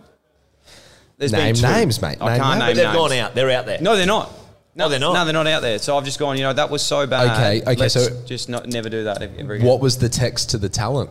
There's 1.17 1.31
Name 1.31 1.53
been 1.55 1.61
names, 1.61 2.01
mate. 2.01 2.17
I 2.19 2.33
Name 2.33 2.41
can't 2.41 2.59
names. 2.59 2.59
name 2.59 2.59
But 2.59 2.65
they've 2.75 2.85
names. 2.85 2.95
gone 2.95 3.11
out. 3.13 3.35
They're 3.35 3.51
out 3.51 3.65
there. 3.65 3.81
No, 3.81 3.95
they're 3.95 4.05
not. 4.05 4.31
No, 4.75 4.89
they're 4.89 4.99
not? 4.99 5.13
No, 5.13 5.23
they're 5.23 5.33
not 5.33 5.47
out 5.47 5.61
there. 5.61 5.79
So 5.79 5.97
I've 5.97 6.03
just 6.03 6.19
gone. 6.19 6.35
You 6.37 6.43
know, 6.43 6.51
that 6.53 6.69
was 6.69 6.81
so 6.83 7.07
bad. 7.07 7.31
Okay, 7.31 7.61
okay, 7.61 7.75
Let's 7.79 7.93
so- 7.93 8.23
just 8.25 8.49
not 8.49 8.67
never 8.67 8.89
do 8.89 9.05
that 9.05 9.21
ever 9.21 9.53
again. 9.53 9.65
What 9.65 9.79
was 9.79 9.97
the 9.97 10.09
text 10.09 10.49
to 10.49 10.57
the 10.57 10.67
talent? 10.67 11.09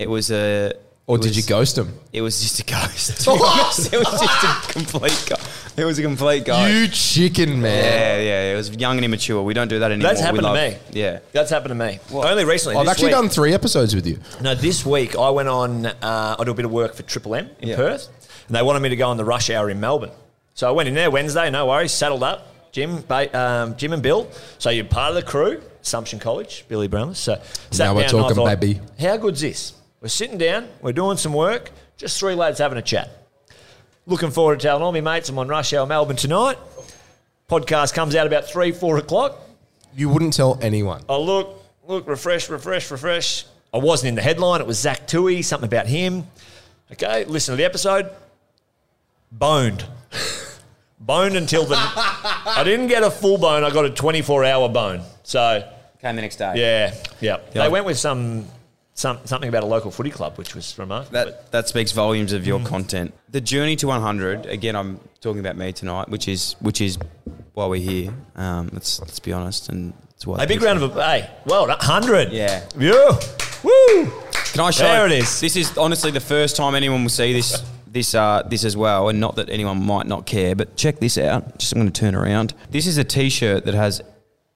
It 0.00 0.10
was 0.10 0.32
a. 0.32 0.72
Or 1.06 1.16
it 1.16 1.22
did 1.22 1.28
was- 1.28 1.36
you 1.36 1.42
ghost 1.42 1.76
him? 1.76 1.92
It 2.12 2.22
was 2.22 2.40
just 2.40 2.60
a 2.60 2.64
ghost. 2.64 3.20
To 3.22 3.30
be 3.32 3.38
honest. 3.42 3.92
it 3.92 3.98
was 3.98 4.20
just 4.20 4.70
a 4.70 4.72
complete. 4.72 5.26
Go- 5.28 5.36
it 5.76 5.84
was 5.84 5.98
a 5.98 6.02
complete 6.02 6.44
ghost. 6.44 6.72
You 6.72 6.88
chicken 6.88 7.60
man. 7.60 7.84
yeah, 7.84 8.20
yeah. 8.20 8.52
It 8.52 8.56
was 8.56 8.70
young 8.70 8.96
and 8.96 9.04
immature. 9.04 9.42
We 9.42 9.52
don't 9.54 9.68
do 9.68 9.80
that 9.80 9.90
anymore. 9.90 10.10
That's 10.14 10.20
We 10.20 10.26
happened 10.26 10.44
to 10.46 10.54
me. 10.54 10.76
Yeah. 10.98 11.18
That's 11.32 11.50
happened 11.50 11.70
to 11.70 11.74
me. 11.74 11.98
Only 12.12 12.44
recently. 12.44 12.76
I've 12.76 12.88
actually 12.88 13.06
week. 13.06 13.12
done 13.16 13.28
three 13.28 13.52
episodes 13.52 13.94
with 13.94 14.06
you. 14.06 14.18
No, 14.40 14.54
this 14.54 14.86
week 14.86 15.16
I 15.18 15.30
went 15.30 15.48
on. 15.48 15.86
Uh, 15.86 16.36
I 16.38 16.44
do 16.44 16.52
a 16.52 16.54
bit 16.54 16.64
of 16.64 16.70
work 16.70 16.94
for 16.94 17.02
Triple 17.02 17.34
M 17.34 17.50
in 17.60 17.68
Yeah. 17.70 17.76
Perth, 17.76 18.08
and 18.46 18.56
they 18.56 18.62
wanted 18.62 18.80
me 18.80 18.88
to 18.90 18.96
go 18.96 19.08
on 19.08 19.16
the 19.16 19.24
rush 19.24 19.50
hour 19.50 19.68
in 19.68 19.80
Melbourne. 19.80 20.12
So 20.54 20.68
I 20.68 20.70
went 20.70 20.88
in 20.88 20.94
there 20.94 21.10
Wednesday. 21.10 21.50
No 21.50 21.66
worries, 21.66 21.92
saddled 21.92 22.22
up. 22.22 22.46
Jim, 22.72 23.02
ba- 23.02 23.36
um, 23.38 23.76
Jim 23.76 23.92
and 23.92 24.02
Bill. 24.02 24.28
So 24.58 24.70
you're 24.70 24.84
part 24.84 25.10
of 25.10 25.16
the 25.16 25.22
crew. 25.22 25.60
Assumption 25.82 26.18
College, 26.18 26.64
Billy 26.68 26.88
Brownless. 26.88 27.16
So 27.18 27.42
sat 27.70 27.84
Now 27.84 27.94
we're 27.94 28.02
down 28.02 28.10
and 28.10 28.18
I 28.18 28.22
talking, 28.22 28.36
thought, 28.36 28.60
baby. 28.60 28.80
How 28.98 29.16
good's 29.18 29.40
this? 29.42 29.74
We're 30.04 30.08
sitting 30.08 30.36
down. 30.36 30.68
We're 30.82 30.92
doing 30.92 31.16
some 31.16 31.32
work. 31.32 31.70
Just 31.96 32.20
three 32.20 32.34
lads 32.34 32.58
having 32.58 32.76
a 32.76 32.82
chat. 32.82 33.08
Looking 34.04 34.30
forward 34.30 34.60
to 34.60 34.66
telling 34.66 34.82
all 34.82 34.92
my 34.92 35.00
mates 35.00 35.30
I'm 35.30 35.38
on 35.38 35.48
rush 35.48 35.72
hour 35.72 35.86
Melbourne 35.86 36.16
tonight. 36.16 36.58
Podcast 37.48 37.94
comes 37.94 38.14
out 38.14 38.26
about 38.26 38.44
three, 38.44 38.70
four 38.70 38.98
o'clock. 38.98 39.40
You 39.96 40.10
wouldn't 40.10 40.34
tell 40.34 40.58
anyone. 40.60 41.02
I 41.08 41.16
look, 41.16 41.64
look, 41.88 42.06
refresh, 42.06 42.50
refresh, 42.50 42.90
refresh. 42.90 43.46
I 43.72 43.78
wasn't 43.78 44.10
in 44.10 44.14
the 44.16 44.20
headline. 44.20 44.60
It 44.60 44.66
was 44.66 44.78
Zach 44.78 45.06
Tuohy, 45.06 45.42
something 45.42 45.68
about 45.68 45.86
him. 45.86 46.26
Okay, 46.92 47.24
listen 47.24 47.54
to 47.54 47.56
the 47.56 47.64
episode. 47.64 48.10
Boned. 49.32 49.86
boned 51.00 51.34
until 51.34 51.64
the. 51.64 51.76
I 51.78 52.60
didn't 52.62 52.88
get 52.88 53.02
a 53.02 53.10
full 53.10 53.38
bone. 53.38 53.64
I 53.64 53.70
got 53.70 53.86
a 53.86 53.90
24 53.90 54.44
hour 54.44 54.68
bone. 54.68 55.00
So, 55.22 55.66
Came 56.02 56.16
the 56.16 56.20
next 56.20 56.36
day. 56.36 56.52
yeah, 56.56 56.94
yeah. 57.22 57.38
Yeah. 57.54 57.62
They 57.62 57.68
went 57.70 57.86
with 57.86 57.98
some, 57.98 58.44
some 58.94 59.18
something 59.24 59.48
about 59.48 59.62
a 59.62 59.66
local 59.66 59.90
footy 59.90 60.10
club, 60.10 60.36
which 60.38 60.54
was 60.54 60.78
remarkable. 60.78 61.12
That 61.12 61.50
that 61.52 61.68
speaks 61.68 61.92
volumes 61.92 62.32
of 62.32 62.42
Mm. 62.42 62.46
your 62.46 62.60
content. 62.60 63.14
The 63.30 63.40
journey 63.40 63.76
to 63.76 63.88
100. 63.88 64.46
Again, 64.46 64.76
I'm 64.76 65.00
talking 65.20 65.40
about 65.40 65.56
me 65.56 65.72
tonight, 65.72 66.08
which 66.08 66.28
is 66.28 66.54
which 66.60 66.80
is 66.80 66.98
why 67.54 67.66
we're 67.66 67.80
here. 67.80 68.12
Um, 68.36 68.70
let's 68.72 69.00
let's 69.00 69.18
be 69.18 69.32
honest, 69.32 69.68
and 69.68 69.92
it's 70.14 70.26
why. 70.26 70.42
a 70.42 70.46
big 70.46 70.62
round 70.62 70.82
of 70.82 70.94
hey, 70.94 71.28
well, 71.44 71.66
100. 71.66 72.32
Yeah. 72.32 72.62
Yeah. 72.78 73.18
Woo. 73.62 74.12
Can 74.52 74.60
I 74.60 74.70
show? 74.70 74.84
There 74.84 75.06
it 75.06 75.12
is. 75.12 75.40
This 75.40 75.56
is 75.56 75.76
honestly 75.76 76.10
the 76.12 76.20
first 76.20 76.54
time 76.56 76.74
anyone 76.74 77.02
will 77.02 77.10
see 77.10 77.32
this. 77.32 77.62
This 77.88 78.14
uh, 78.14 78.42
this 78.48 78.64
as 78.64 78.76
well, 78.76 79.08
and 79.08 79.20
not 79.20 79.36
that 79.36 79.48
anyone 79.50 79.84
might 79.84 80.06
not 80.06 80.26
care, 80.26 80.54
but 80.56 80.76
check 80.76 80.98
this 81.00 81.16
out. 81.18 81.58
Just 81.58 81.72
I'm 81.72 81.80
going 81.80 81.90
to 81.92 82.00
turn 82.00 82.14
around. 82.16 82.52
This 82.70 82.86
is 82.88 82.98
a 82.98 83.04
T-shirt 83.04 83.64
that 83.66 83.74
has 83.74 84.02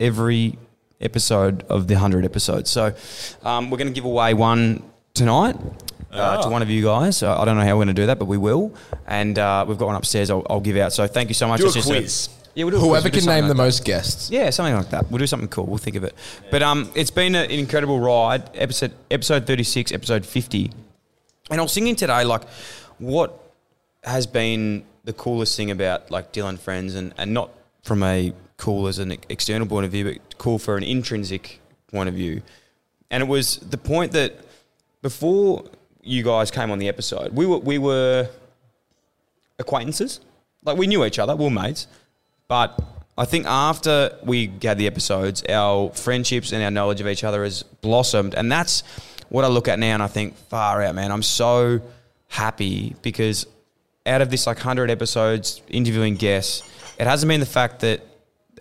every 0.01 0.59
episode 1.00 1.62
of 1.68 1.87
the 1.88 1.94
hundred 1.94 2.24
episodes. 2.24 2.70
So 2.70 2.94
um, 3.42 3.70
we're 3.70 3.78
going 3.78 3.88
to 3.88 3.94
give 3.94 4.04
away 4.04 4.34
one 4.34 4.82
tonight 5.14 5.56
uh, 6.12 6.42
to 6.42 6.48
one 6.48 6.62
of 6.62 6.70
you 6.70 6.82
guys. 6.84 7.22
Uh, 7.22 7.38
I 7.40 7.44
don't 7.44 7.56
know 7.56 7.62
how 7.64 7.76
we're 7.76 7.84
going 7.84 7.94
to 7.94 8.02
do 8.02 8.06
that, 8.06 8.18
but 8.18 8.26
we 8.26 8.37
will. 8.38 8.74
And 9.06 9.38
uh, 9.38 9.64
we've 9.68 9.78
got 9.78 9.87
one 9.87 9.94
upstairs. 9.96 10.30
I'll, 10.30 10.46
I'll 10.48 10.61
give 10.61 10.76
out. 10.76 10.92
So 10.92 11.06
thank 11.06 11.28
you 11.28 11.34
so 11.34 11.46
much. 11.48 11.61
Do 11.61 11.64
a 11.64 11.66
It's 11.68 11.74
just 11.76 11.88
quiz. 11.88 12.28
yeah, 12.54 12.64
we'll 12.64 12.70
do 12.72 12.76
a 12.76 12.80
quiz. 12.80 12.88
Whoever 12.88 13.04
We'll 13.04 13.12
do 13.12 13.18
can 13.20 13.26
name 13.26 13.34
something 13.42 13.48
the 13.48 13.54
that. 13.54 13.62
most 13.62 13.84
guests. 13.84 14.30
Yeah, 14.30 14.50
something 14.50 14.74
like 14.74 14.90
that. 14.90 15.11
We'll 15.11 15.18
do 15.18 15.26
something 15.26 15.48
cool. 15.48 15.66
We'll 15.66 15.78
think 15.78 15.96
of 15.96 16.04
it. 16.04 16.14
But 16.50 16.62
um, 16.62 16.90
it's 16.94 17.11
been 17.11 17.34
an 17.34 17.50
incredible 17.50 18.00
ride. 18.00 18.50
Episode 18.54 18.92
episode 19.11 19.46
thirty 19.46 19.64
six, 19.64 19.92
episode 19.92 20.24
fifty, 20.26 20.70
and 21.50 21.61
I 21.61 21.62
was 21.62 21.74
thinking 21.74 21.94
today, 21.96 22.24
like, 22.24 22.42
what 22.98 23.38
has 24.04 24.26
been 24.26 24.84
the 25.04 25.12
coolest 25.12 25.56
thing 25.56 25.70
about 25.70 26.11
like 26.11 26.32
Dylan 26.32 26.58
Friends, 26.58 26.94
and 26.94 27.12
and 27.18 27.32
not 27.34 27.50
from 27.82 28.02
a 28.02 28.32
cool 28.59 28.87
as 28.87 28.99
an 28.99 29.12
external 29.31 29.66
point 29.66 29.87
of 29.87 29.92
view, 29.92 30.05
but 30.05 30.37
cool 30.37 30.59
for 30.59 30.77
an 30.77 30.83
intrinsic 30.83 31.61
point 31.90 32.09
of 32.09 32.14
view. 32.14 32.42
And 33.11 33.23
it 33.23 33.27
was 33.27 33.57
the 33.57 33.79
point 33.79 34.12
that 34.12 34.35
before 35.01 35.64
you 36.03 36.23
guys 36.23 36.51
came 36.51 36.71
on 36.71 36.79
the 36.79 36.88
episode, 36.88 37.35
we 37.35 37.47
were 37.47 37.59
we 37.59 37.79
were 37.79 38.29
acquaintances. 39.59 40.21
Like 40.64 40.77
we 40.77 40.87
knew 40.87 41.05
each 41.05 41.18
other, 41.18 41.35
we 41.35 41.44
were 41.44 41.51
mates. 41.51 41.87
But 42.49 42.79
I 43.16 43.25
think 43.25 43.47
after 43.47 44.16
we 44.23 44.53
had 44.62 44.79
the 44.79 44.87
episodes, 44.87 45.42
our 45.49 45.90
friendships 45.90 46.53
and 46.53 46.62
our 46.62 46.71
knowledge 46.71 47.01
of 47.01 47.07
each 47.07 47.25
other 47.25 47.44
has 47.44 47.62
blossomed. 47.62 48.35
And 48.35 48.51
that's 48.51 48.83
what 49.29 49.44
I 49.44 49.49
look 49.49 49.68
at 49.68 49.79
now 49.79 49.94
and 49.94 50.03
I 50.03 50.07
think, 50.09 50.37
far 50.37 50.83
out, 50.83 50.94
man. 50.94 51.12
I'm 51.12 51.23
so 51.23 51.81
happy 52.29 52.97
because 53.03 53.47
out 54.07 54.23
of 54.23 54.31
this 54.31 54.47
like 54.47 54.57
100 54.57 54.90
episodes, 54.90 55.62
interviewing 55.68 56.14
guests, 56.14 56.62
it 56.99 57.07
hasn't 57.07 57.29
been 57.29 57.40
the 57.40 57.47
fact 57.47 57.81
that 57.81 58.01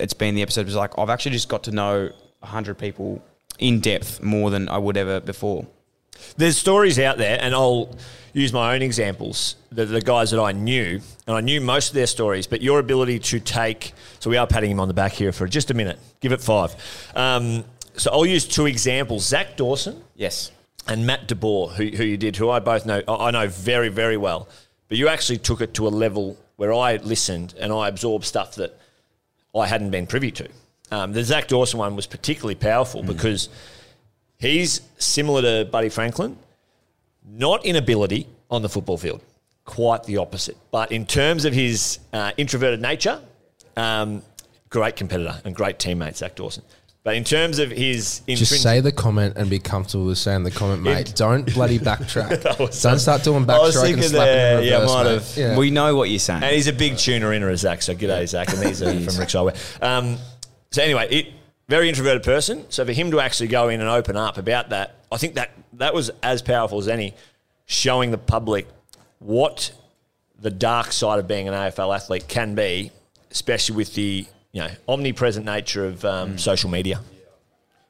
it's 0.00 0.14
been 0.14 0.34
the 0.34 0.42
episode. 0.42 0.66
Was 0.66 0.74
like, 0.74 0.98
I've 0.98 1.10
actually 1.10 1.32
just 1.32 1.48
got 1.48 1.64
to 1.64 1.70
know 1.70 2.10
100 2.40 2.78
people 2.78 3.22
in 3.58 3.80
depth 3.80 4.22
more 4.22 4.50
than 4.50 4.68
I 4.68 4.78
would 4.78 4.96
ever 4.96 5.20
before. 5.20 5.66
There's 6.36 6.56
stories 6.56 6.98
out 6.98 7.18
there, 7.18 7.38
and 7.40 7.54
I'll 7.54 7.94
use 8.32 8.52
my 8.52 8.74
own 8.74 8.82
examples. 8.82 9.56
The, 9.70 9.84
the 9.84 10.00
guys 10.00 10.30
that 10.32 10.40
I 10.40 10.52
knew, 10.52 11.00
and 11.26 11.36
I 11.36 11.40
knew 11.40 11.60
most 11.60 11.88
of 11.90 11.94
their 11.94 12.06
stories, 12.06 12.46
but 12.46 12.60
your 12.60 12.78
ability 12.80 13.18
to 13.20 13.40
take. 13.40 13.92
So 14.18 14.30
we 14.30 14.36
are 14.36 14.46
patting 14.46 14.70
him 14.70 14.80
on 14.80 14.88
the 14.88 14.94
back 14.94 15.12
here 15.12 15.32
for 15.32 15.46
just 15.46 15.70
a 15.70 15.74
minute. 15.74 15.98
Give 16.20 16.32
it 16.32 16.40
five. 16.40 16.74
Um, 17.14 17.64
so 17.96 18.10
I'll 18.12 18.26
use 18.26 18.46
two 18.46 18.66
examples: 18.66 19.26
Zac 19.26 19.56
Dawson 19.56 20.02
Yes. 20.16 20.50
and 20.88 21.06
Matt 21.06 21.28
de 21.28 21.34
Boer, 21.36 21.68
who, 21.70 21.86
who 21.88 22.04
you 22.04 22.16
did, 22.16 22.36
who 22.36 22.50
I 22.50 22.58
both 22.58 22.84
know. 22.86 23.02
I 23.06 23.28
I 23.28 23.30
know 23.30 23.46
very, 23.48 23.88
very 23.88 24.16
well. 24.16 24.48
But 24.88 24.98
you 24.98 25.08
actually 25.08 25.38
took 25.38 25.60
it 25.60 25.74
to 25.74 25.86
a 25.86 25.90
level 25.90 26.36
where 26.56 26.72
I 26.72 26.96
listened 26.96 27.54
and 27.60 27.72
I 27.72 27.88
absorbed 27.88 28.24
stuff 28.24 28.54
that 28.56 28.76
I 29.54 29.66
hadn't 29.66 29.90
been 29.90 30.06
privy 30.06 30.30
to. 30.32 30.48
Um, 30.90 31.12
the 31.12 31.22
Zac 31.22 31.48
Dawson 31.48 31.78
one 31.78 31.96
was 31.96 32.06
particularly 32.06 32.54
powerful 32.54 33.02
because 33.02 33.48
he's 34.38 34.80
similar 34.98 35.42
to 35.42 35.70
Buddy 35.70 35.88
Franklin, 35.88 36.38
not 37.26 37.64
in 37.64 37.76
ability 37.76 38.26
on 38.50 38.62
the 38.62 38.68
football 38.68 38.96
field, 38.96 39.22
quite 39.64 40.04
the 40.04 40.16
opposite. 40.16 40.56
But 40.70 40.92
in 40.92 41.04
terms 41.06 41.44
of 41.44 41.52
his 41.52 41.98
uh, 42.12 42.32
introverted 42.36 42.80
nature, 42.80 43.20
um, 43.76 44.22
great 44.70 44.96
competitor 44.96 45.40
and 45.44 45.54
great 45.54 45.78
teammate, 45.78 46.16
Zac 46.16 46.36
Dawson. 46.36 46.64
But 47.08 47.16
in 47.16 47.24
terms 47.24 47.58
of 47.58 47.70
his 47.70 48.20
Just 48.28 48.62
say 48.62 48.80
the 48.80 48.92
comment 48.92 49.38
and 49.38 49.48
be 49.48 49.58
comfortable 49.58 50.04
with 50.04 50.18
saying 50.18 50.42
the 50.42 50.50
comment, 50.50 50.82
mate. 50.82 51.14
Don't 51.16 51.50
bloody 51.54 51.78
backtrack. 51.78 52.42
Don't 52.82 52.98
start 52.98 53.22
doing 53.22 53.44
I 53.44 53.54
backstroke 53.54 53.94
and 53.94 54.04
slapping 54.04 54.12
there, 54.12 54.58
in 54.58 54.64
yeah, 54.66 54.74
reverse, 54.74 54.90
might 54.90 55.04
mate. 55.04 55.12
have. 55.12 55.36
Yeah. 55.38 55.56
We 55.56 55.70
know 55.70 55.96
what 55.96 56.10
you're 56.10 56.18
saying. 56.18 56.42
And 56.42 56.54
he's 56.54 56.66
a 56.66 56.72
big 56.74 56.98
tuner 56.98 57.32
inner 57.32 57.48
of 57.48 57.58
Zach, 57.58 57.80
so 57.80 57.94
g'day 57.94 58.28
Zach, 58.28 58.50
and 58.50 58.58
these 58.58 58.82
are 58.82 58.92
from 58.92 59.18
Rick 59.18 59.30
Solway. 59.30 59.56
Um, 59.82 60.18
so 60.70 60.82
anyway, 60.82 61.08
it, 61.08 61.28
very 61.66 61.88
introverted 61.88 62.24
person. 62.24 62.66
So 62.68 62.84
for 62.84 62.92
him 62.92 63.10
to 63.12 63.20
actually 63.20 63.48
go 63.48 63.70
in 63.70 63.80
and 63.80 63.88
open 63.88 64.18
up 64.18 64.36
about 64.36 64.68
that, 64.68 64.96
I 65.10 65.16
think 65.16 65.36
that 65.36 65.52
that 65.72 65.94
was 65.94 66.10
as 66.22 66.42
powerful 66.42 66.78
as 66.78 66.88
any, 66.88 67.14
showing 67.64 68.10
the 68.10 68.18
public 68.18 68.68
what 69.18 69.72
the 70.38 70.50
dark 70.50 70.92
side 70.92 71.20
of 71.20 71.26
being 71.26 71.48
an 71.48 71.54
AFL 71.54 71.96
athlete 71.96 72.28
can 72.28 72.54
be, 72.54 72.92
especially 73.30 73.76
with 73.76 73.94
the 73.94 74.26
you 74.52 74.62
know 74.62 74.70
omnipresent 74.88 75.44
nature 75.44 75.86
of 75.86 76.04
um, 76.04 76.38
social 76.38 76.70
media. 76.70 77.00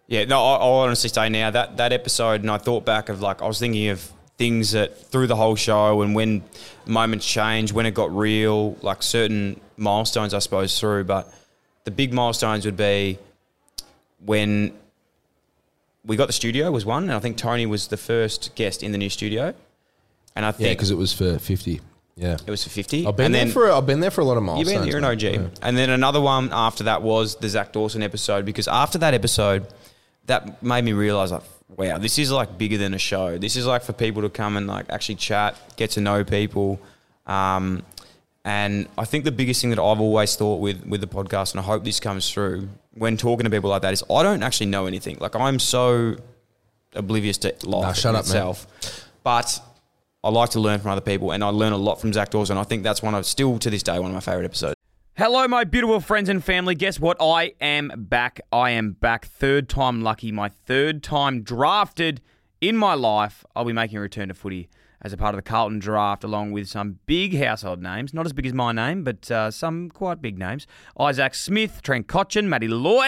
Yeah, 0.06 0.24
no, 0.24 0.42
I, 0.42 0.56
I'll 0.56 0.72
honestly 0.80 1.10
say 1.10 1.28
now 1.28 1.50
that 1.50 1.76
that 1.76 1.92
episode, 1.92 2.40
and 2.40 2.50
I 2.50 2.58
thought 2.58 2.84
back 2.84 3.08
of 3.08 3.20
like 3.20 3.42
I 3.42 3.46
was 3.46 3.58
thinking 3.58 3.88
of 3.88 4.10
things 4.38 4.70
that 4.72 4.96
through 5.10 5.26
the 5.26 5.36
whole 5.36 5.56
show 5.56 6.00
and 6.02 6.14
when 6.14 6.42
moments 6.86 7.26
change, 7.26 7.72
when 7.72 7.86
it 7.86 7.92
got 7.92 8.14
real, 8.16 8.74
like 8.82 9.02
certain 9.02 9.60
milestones, 9.76 10.32
I 10.32 10.38
suppose 10.38 10.78
through. 10.78 11.04
But 11.04 11.32
the 11.84 11.90
big 11.90 12.12
milestones 12.12 12.64
would 12.64 12.76
be 12.76 13.18
when 14.24 14.72
we 16.04 16.16
got 16.16 16.26
the 16.26 16.32
studio 16.32 16.70
was 16.70 16.84
one, 16.86 17.02
and 17.04 17.12
I 17.12 17.18
think 17.18 17.36
Tony 17.36 17.66
was 17.66 17.88
the 17.88 17.96
first 17.96 18.54
guest 18.54 18.82
in 18.82 18.92
the 18.92 18.98
new 18.98 19.10
studio, 19.10 19.52
and 20.34 20.44
I 20.46 20.48
Yeah, 20.48 20.52
think 20.52 20.78
because 20.78 20.90
it 20.90 20.96
was 20.96 21.12
for 21.12 21.38
fifty. 21.38 21.80
Yeah, 22.18 22.36
it 22.44 22.50
was 22.50 22.64
for 22.64 22.70
fifty. 22.70 23.06
I've 23.06 23.16
been 23.16 23.26
and 23.26 23.34
there 23.34 23.44
then, 23.44 23.52
for 23.52 23.70
I've 23.70 23.86
been 23.86 24.00
there 24.00 24.10
for 24.10 24.22
a 24.22 24.24
lot 24.24 24.36
of 24.36 24.58
You've 24.58 24.66
been, 24.66 24.86
you're 24.88 24.98
an 24.98 25.04
OG. 25.04 25.22
mate. 25.22 25.40
And 25.62 25.76
then 25.76 25.88
another 25.90 26.20
one 26.20 26.50
after 26.52 26.84
that 26.84 27.00
was 27.02 27.36
the 27.36 27.48
Zac 27.48 27.72
Dawson 27.72 28.02
episode 28.02 28.44
because 28.44 28.66
after 28.66 28.98
that 28.98 29.14
episode, 29.14 29.66
that 30.26 30.60
made 30.62 30.84
me 30.84 30.92
realize 30.94 31.30
like, 31.30 31.42
wow, 31.76 31.96
this 31.98 32.18
is 32.18 32.32
like 32.32 32.58
bigger 32.58 32.76
than 32.76 32.92
a 32.92 32.98
show. 32.98 33.38
This 33.38 33.54
is 33.54 33.66
like 33.66 33.82
for 33.82 33.92
people 33.92 34.22
to 34.22 34.30
come 34.30 34.56
and 34.56 34.66
like 34.66 34.86
actually 34.90 35.14
chat, 35.14 35.56
get 35.76 35.90
to 35.92 36.00
know 36.00 36.24
people. 36.24 36.80
Um, 37.26 37.84
and 38.44 38.88
I 38.96 39.04
think 39.04 39.24
the 39.24 39.32
biggest 39.32 39.60
thing 39.60 39.70
that 39.70 39.78
I've 39.80 40.00
always 40.00 40.34
thought 40.34 40.56
with 40.60 40.84
with 40.86 41.00
the 41.00 41.06
podcast, 41.06 41.52
and 41.52 41.60
I 41.60 41.62
hope 41.62 41.84
this 41.84 42.00
comes 42.00 42.28
through 42.30 42.68
when 42.94 43.16
talking 43.16 43.44
to 43.44 43.50
people 43.50 43.70
like 43.70 43.82
that, 43.82 43.92
is 43.92 44.02
I 44.10 44.22
don't 44.24 44.42
actually 44.42 44.66
know 44.66 44.86
anything. 44.86 45.18
Like 45.20 45.36
I'm 45.36 45.58
so 45.60 46.16
oblivious 46.94 47.38
to 47.38 47.48
life 47.64 47.82
Nah, 47.82 47.92
shut 47.92 48.14
in 48.14 48.16
up, 48.16 48.24
man. 48.24 48.36
itself. 48.36 48.66
But 49.22 49.60
I 50.24 50.30
like 50.30 50.50
to 50.50 50.60
learn 50.60 50.80
from 50.80 50.90
other 50.90 51.00
people, 51.00 51.30
and 51.30 51.44
I 51.44 51.48
learn 51.50 51.72
a 51.72 51.76
lot 51.76 52.00
from 52.00 52.12
Zac 52.12 52.30
Dawson. 52.30 52.58
I 52.58 52.64
think 52.64 52.82
that's 52.82 53.00
one 53.00 53.14
of 53.14 53.24
still 53.24 53.56
to 53.60 53.70
this 53.70 53.84
day 53.84 54.00
one 54.00 54.10
of 54.10 54.14
my 54.14 54.20
favorite 54.20 54.46
episodes. 54.46 54.74
Hello, 55.16 55.46
my 55.46 55.62
beautiful 55.62 56.00
friends 56.00 56.28
and 56.28 56.42
family. 56.42 56.74
Guess 56.74 56.98
what? 56.98 57.16
I 57.20 57.54
am 57.60 57.92
back. 57.94 58.40
I 58.50 58.70
am 58.70 58.92
back. 58.92 59.26
Third 59.26 59.68
time 59.68 60.02
lucky. 60.02 60.32
My 60.32 60.48
third 60.48 61.04
time 61.04 61.42
drafted 61.42 62.20
in 62.60 62.76
my 62.76 62.94
life. 62.94 63.44
I'll 63.54 63.64
be 63.64 63.72
making 63.72 63.98
a 63.98 64.00
return 64.00 64.26
to 64.26 64.34
footy 64.34 64.68
as 65.00 65.12
a 65.12 65.16
part 65.16 65.36
of 65.36 65.38
the 65.38 65.42
Carlton 65.42 65.78
draft, 65.78 66.24
along 66.24 66.50
with 66.50 66.68
some 66.68 66.98
big 67.06 67.36
household 67.36 67.80
names. 67.80 68.12
Not 68.12 68.26
as 68.26 68.32
big 68.32 68.46
as 68.46 68.52
my 68.52 68.72
name, 68.72 69.04
but 69.04 69.30
uh, 69.30 69.52
some 69.52 69.88
quite 69.88 70.20
big 70.20 70.36
names. 70.36 70.66
Isaac 70.98 71.36
Smith, 71.36 71.80
Trent 71.82 72.08
Cotchin, 72.08 72.48
Matty 72.48 72.66
Lloyd. 72.66 73.06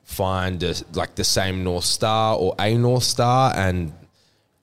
find 0.04 0.62
a, 0.62 0.74
like 0.92 1.14
the 1.14 1.24
same 1.24 1.64
north 1.64 1.84
star 1.84 2.36
or 2.36 2.54
a 2.58 2.76
north 2.76 3.04
star 3.04 3.54
and 3.56 3.94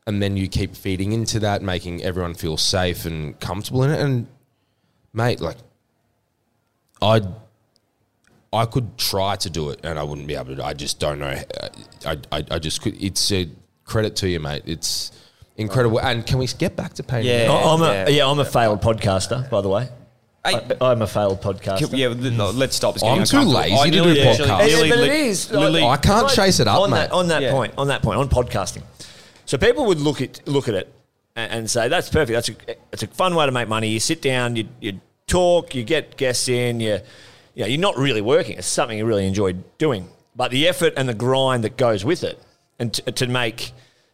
and 0.10 0.24
then 0.24 0.36
you 0.36 0.48
keep 0.48 0.76
feeding 0.76 1.12
into 1.12 1.40
that, 1.42 1.62
making 1.62 2.04
everyone 2.04 2.34
feel 2.34 2.58
safe 2.58 3.06
and 3.06 3.40
comfortable 3.40 3.84
in 3.84 3.92
it. 3.92 4.00
And 4.00 4.26
mate, 5.14 5.40
like, 5.40 5.58
I, 7.00 7.22
I 8.52 8.66
could 8.66 8.98
try 8.98 9.36
to 9.36 9.52
do 9.52 9.70
it, 9.70 9.82
and 9.84 10.00
I 10.00 10.04
wouldn't 10.04 10.26
be 10.26 10.34
able 10.34 10.56
to. 10.56 10.66
I 10.66 10.74
just 10.74 11.00
don't 11.00 11.20
know. 11.20 11.40
I, 12.08 12.18
I, 12.32 12.44
I 12.50 12.58
just 12.58 12.82
could. 12.82 13.00
It's 13.00 13.32
a 13.32 13.48
credit 13.90 14.16
to 14.18 14.30
you, 14.30 14.40
mate. 14.40 14.64
It's 14.66 15.12
incredible. 15.58 16.00
And 16.00 16.26
can 16.26 16.38
we 16.38 16.48
get 16.48 16.76
back 16.76 16.94
to 16.96 17.04
paying? 17.04 17.26
Yeah. 17.26 17.52
I- 17.52 17.74
I'm 17.74 17.82
yeah. 17.82 18.06
a, 18.08 18.10
yeah, 18.12 18.28
I'm 18.28 18.40
a 18.40 18.46
failed 18.46 18.82
podcaster, 18.82 19.50
by 19.50 19.62
the 19.62 19.70
way. 19.70 19.90
Hey, 20.46 20.56
I, 20.80 20.92
I'm 20.92 21.02
a 21.02 21.08
failed 21.08 21.42
podcaster. 21.42 21.90
yeah, 21.98 22.14
no, 22.14 22.52
let's 22.52 22.76
stop. 22.76 22.96
It's 22.96 23.04
I'm 23.04 23.18
too 23.26 23.38
uncomfortable. 23.40 23.52
lazy 23.60 23.76
I 23.76 23.86
to 23.86 23.92
do 23.92 24.00
actually- 24.22 24.48
podcasts. 24.48 24.68
nearly 24.68 24.88
Yeah, 24.90 24.96
but 24.96 25.00
li- 25.02 25.10
it 25.10 25.16
is. 25.28 25.52
Lily- 25.52 25.84
I 25.84 25.98
can't 25.98 26.24
Right, 26.28 26.36
chase 26.36 26.60
it 26.62 26.68
up, 26.68 26.80
on 26.80 26.90
mate. 26.92 26.98
That, 26.98 27.12
on 27.12 27.28
that 27.28 27.42
Yeah. 27.42 27.52
point, 27.52 27.74
on 27.78 27.88
that 27.90 28.02
point, 28.02 28.20
on 28.20 28.30
podcasting. 28.30 28.84
So 29.46 29.58
people 29.58 29.86
would 29.88 30.00
look 30.00 30.22
at 30.22 30.48
look 30.48 30.70
at 30.70 30.76
it 30.76 30.94
and, 31.36 31.52
and 31.52 31.70
say 31.70 31.90
that's 31.90 32.08
perfect. 32.10 32.32
That's 32.36 32.50
a 32.50 32.76
it's 32.94 33.04
a 33.04 33.08
fun 33.08 33.36
way 33.36 33.46
to 33.48 33.52
make 33.52 33.68
money. 33.68 33.90
You 33.90 34.00
sit 34.00 34.22
down, 34.22 34.56
you 34.56 34.70
you 34.80 35.02
talk, 35.28 35.76
you 35.76 35.84
get 35.84 36.16
guests 36.18 36.48
in. 36.48 36.80
You, 36.80 37.00
you 37.56 37.64
know, 37.64 37.68
you're 37.68 37.80
not 37.82 37.98
really 37.98 38.22
working. 38.22 38.58
It's 38.58 38.68
something 38.68 38.98
you 38.98 39.06
really 39.06 39.28
enjoy 39.28 39.54
doing. 39.78 40.08
But 40.36 40.52
the 40.52 40.68
effort 40.70 40.94
and 40.96 41.10
the 41.10 41.14
grind 41.14 41.64
that 41.66 41.76
goes 41.76 42.06
with 42.06 42.24
it, 42.24 42.40
and 42.80 42.94
to, 42.94 43.12
to 43.12 43.28
make 43.28 43.72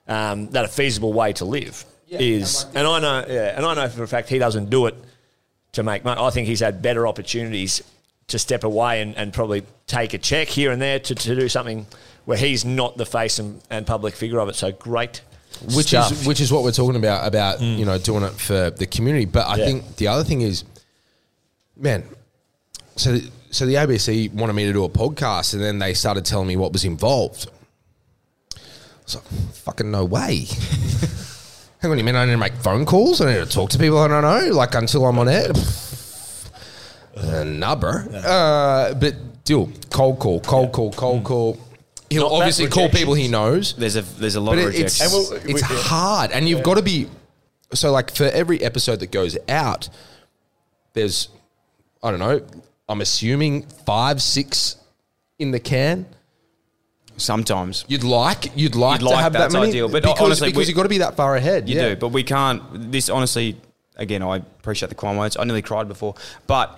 um, 0.08 0.50
that 0.52 0.66
a 0.66 0.68
feasible 0.68 1.14
way 1.14 1.34
to 1.34 1.46
live 1.46 1.86
is. 2.10 2.66
And 2.76 2.88
I 2.88 3.00
know, 3.00 3.26
yeah, 3.28 3.56
and 3.56 3.66
I 3.66 3.74
know 3.74 3.90
for 3.90 4.04
a 4.04 4.08
fact 4.08 4.30
he 4.30 4.40
doesn't 4.40 4.70
do 4.70 4.86
it 4.88 4.96
to 5.74 5.84
make 5.84 6.04
money. 6.04 6.22
I 6.22 6.30
think 6.30 6.48
he's 6.48 6.60
had 6.62 6.82
better 6.82 7.08
opportunities 7.08 7.82
to 8.28 8.40
step 8.40 8.64
away 8.64 9.02
and, 9.02 9.16
and 9.18 9.34
probably 9.34 9.64
take 9.88 10.14
a 10.14 10.18
check 10.18 10.48
here 10.48 10.72
and 10.72 10.82
there 10.82 11.00
to, 11.00 11.14
to 11.16 11.36
do 11.36 11.48
something 11.50 11.86
where 12.26 12.38
he's 12.38 12.66
not 12.66 12.98
the 12.98 13.06
face 13.06 13.38
and, 13.40 13.62
and 13.70 13.86
public 13.86 14.16
figure 14.16 14.40
of 14.40 14.50
it. 14.50 14.56
So 14.56 14.72
great. 14.72 15.22
which 15.76 15.88
stuff. 15.88 16.12
is 16.12 16.26
which 16.28 16.42
is 16.42 16.52
what 16.52 16.64
we're 16.64 16.72
talking 16.72 16.96
about 16.96 17.28
about 17.28 17.62
you 17.62 17.86
know 17.86 17.98
doing 18.00 18.24
it 18.24 18.34
for 18.34 18.72
the 18.72 18.88
community. 18.88 19.26
But 19.26 19.48
I 19.48 19.58
Yeah. 19.58 19.66
think 19.66 19.96
the 19.98 20.08
other 20.08 20.24
thing 20.24 20.42
is, 20.42 20.64
man. 21.78 22.04
So 22.96 23.18
so 23.52 23.66
the 23.66 23.76
ABC 23.76 24.34
wanted 24.34 24.54
me 24.54 24.66
to 24.66 24.74
do 24.74 24.84
a 24.86 24.90
podcast, 24.90 25.54
and 25.54 25.62
then 25.62 25.80
they 25.80 25.94
started 25.94 26.26
telling 26.26 26.48
me 26.48 26.56
what 26.56 26.74
was 26.74 26.84
involved. 26.84 27.48
So 29.06 29.20
fucking 29.20 29.92
no 29.92 30.06
way. 30.06 30.46
Hang 31.80 31.92
on, 31.92 31.98
you 31.98 32.04
mean 32.04 32.16
I 32.16 32.26
need 32.26 32.32
to 32.32 32.38
make 32.38 32.54
phone 32.56 32.86
calls? 32.86 33.22
I 33.22 33.32
need 33.34 33.40
to 33.40 33.46
talk 33.46 33.70
to 33.72 33.78
people 33.78 34.00
I 34.00 34.08
don't 34.08 34.24
know, 34.24 34.54
like 34.56 34.74
until 34.76 35.06
I'm 35.06 35.20
on 35.20 35.28
air. 35.30 35.52
Uh, 37.16 37.44
nah, 37.44 37.76
bro. 37.76 37.92
Uh, 37.92 38.94
but 38.96 39.44
deal, 39.46 39.70
cold 39.92 40.20
call, 40.20 40.40
cold 40.42 40.72
call, 40.74 40.92
cold 40.94 41.24
call. 41.24 41.58
He'll 42.10 42.24
Not 42.30 42.32
obviously 42.34 42.68
call 42.68 42.90
people 42.90 43.14
he 43.14 43.28
knows. 43.28 43.74
There's 43.76 43.96
a 43.96 44.02
there's 44.02 44.36
a 44.36 44.42
lot 44.42 44.56
But 44.56 44.66
of 44.66 44.76
it, 44.76 44.80
it's 44.82 45.00
rejections. 45.00 45.02
And 45.02 45.12
we'll- 45.46 45.58
it's 45.58 45.70
we- 45.70 45.76
yeah. 45.76 45.82
hard, 45.84 46.32
and 46.32 46.48
you've 46.50 46.64
got 46.64 46.76
to 46.76 46.82
be. 46.82 47.08
So, 47.74 47.92
like 47.92 48.14
for 48.14 48.26
every 48.26 48.62
episode 48.62 49.00
that 49.00 49.12
goes 49.12 49.38
out, 49.50 49.90
there's, 50.94 51.30
I 52.04 52.12
don't 52.12 52.20
know, 52.20 52.42
I'm 52.88 53.02
assuming 53.02 53.64
five, 53.86 54.22
six 54.22 54.78
in 55.40 55.52
the 55.52 55.60
can. 55.60 56.06
Sometimes 57.18 57.86
You'd 57.88 58.04
like, 58.04 58.52
you'd 58.56 58.76
like 58.76 59.00
You'd 59.02 59.08
to 59.08 59.14
like 59.14 59.24
have 59.24 59.34
that 59.34 59.40
that's 59.40 59.54
many, 59.54 59.68
ideal, 59.70 59.90
but 59.90 60.04
because, 60.04 60.20
honestly, 60.22 60.50
because 60.50 60.60
we- 60.60 60.66
you've 60.68 60.76
got 60.76 60.84
to 60.84 60.90
be 60.90 60.98
that 61.00 61.16
far 61.16 61.36
ahead. 61.36 61.70
you 61.70 61.76
yeah. 61.76 61.90
do, 61.90 61.96
but 61.96 62.10
we 62.10 62.24
can't. 62.24 62.62
This 62.92 63.10
honestly, 63.10 63.56
again, 63.96 64.22
I 64.22 64.38
appreciate 64.38 64.90
the 64.90 64.96
kind 64.96 65.18
words. 65.18 65.38
I 65.38 65.44
nearly 65.46 65.62
cried 65.62 65.88
before, 65.88 66.16
but 66.48 66.78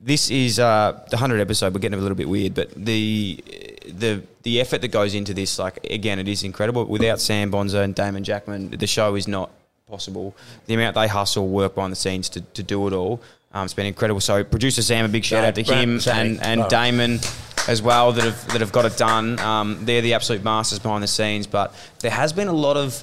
this 0.00 0.30
is 0.30 0.58
uh, 0.58 1.00
the 1.10 1.16
hundred 1.16 1.40
episode. 1.40 1.74
We're 1.74 1.80
getting 1.80 1.98
a 1.98 2.02
little 2.02 2.16
bit 2.16 2.28
weird, 2.28 2.54
but 2.54 2.70
the 2.74 3.42
the 3.86 4.22
the 4.42 4.60
effort 4.60 4.80
that 4.80 4.88
goes 4.88 5.14
into 5.14 5.32
this, 5.34 5.58
like 5.58 5.84
again, 5.90 6.18
it 6.18 6.28
is 6.28 6.42
incredible. 6.42 6.84
Without 6.84 7.20
Sam 7.20 7.50
Bonser 7.50 7.82
and 7.82 7.94
Damon 7.94 8.24
Jackman, 8.24 8.70
the 8.70 8.86
show 8.86 9.14
is 9.14 9.26
not 9.28 9.50
possible. 9.88 10.34
The 10.66 10.74
amount 10.74 10.94
they 10.94 11.08
hustle, 11.08 11.48
work 11.48 11.74
behind 11.74 11.92
the 11.92 11.96
scenes 11.96 12.28
to, 12.30 12.40
to 12.40 12.62
do 12.62 12.86
it 12.88 12.92
all, 12.92 13.20
um, 13.52 13.64
it's 13.64 13.74
been 13.74 13.86
incredible. 13.86 14.20
So 14.20 14.42
producer 14.42 14.82
Sam, 14.82 15.04
a 15.04 15.08
big 15.08 15.24
shout 15.24 15.44
out 15.44 15.54
to 15.56 15.64
Brad- 15.64 15.78
him 15.82 15.98
Brad- 15.98 16.16
and 16.26 16.42
and 16.42 16.58
Brad. 16.60 16.70
Damon 16.70 17.20
as 17.68 17.80
well 17.82 18.12
that 18.12 18.24
have 18.24 18.46
that 18.52 18.60
have 18.60 18.72
got 18.72 18.84
it 18.84 18.96
done. 18.96 19.38
Um, 19.38 19.84
they're 19.84 20.02
the 20.02 20.14
absolute 20.14 20.42
masters 20.42 20.78
behind 20.78 21.02
the 21.02 21.08
scenes. 21.08 21.46
But 21.46 21.74
there 22.00 22.10
has 22.10 22.32
been 22.32 22.48
a 22.48 22.52
lot 22.52 22.76
of 22.76 23.02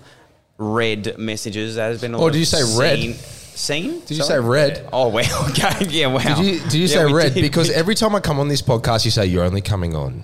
red 0.58 1.18
messages. 1.18 1.76
There 1.76 1.90
has 1.90 2.02
been 2.02 2.14
a 2.14 2.22
Oh, 2.22 2.30
did 2.30 2.40
you 2.40 2.46
say 2.46 2.62
red? 2.78 3.16
scene-? 3.16 4.00
Did 4.02 4.12
you 4.18 4.24
Sorry? 4.24 4.42
say 4.42 4.48
red? 4.48 4.90
Oh 4.94 5.10
wow! 5.10 5.22
Okay, 5.50 5.86
yeah, 5.90 6.08
wow. 6.08 6.20
Did 6.36 6.46
you, 6.46 6.60
did 6.62 6.74
you 6.76 6.82
Yeah, 6.82 6.88
say 6.88 7.12
red? 7.14 7.34
did. 7.34 7.42
Because 7.42 7.70
every 7.82 7.96
time 7.96 8.16
I 8.16 8.20
come 8.22 8.40
on 8.40 8.48
this 8.48 8.62
podcast, 8.62 9.04
you 9.06 9.12
say 9.12 9.26
you're 9.26 9.44
only 9.44 9.62
coming 9.62 9.96
on 9.96 10.24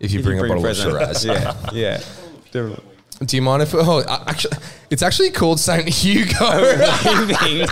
if 0.00 0.12
you 0.12 0.20
If 0.20 0.24
bring, 0.24 0.38
you 0.38 0.44
a 0.44 0.48
bottle 0.48 0.62
present. 0.62 0.92
of 0.94 1.16
Shiraz. 1.20 1.24
Yeah, 1.72 2.00
yeah. 2.52 2.76
Do 3.24 3.36
you 3.36 3.42
mind 3.42 3.62
if? 3.64 3.74
Oh, 3.74 4.02
actually, 4.26 4.56
it's 4.90 5.02
actually 5.02 5.30
called 5.32 5.58
Saint 5.58 5.88
Hugo. 5.88 6.60
Weaving. 7.04 7.66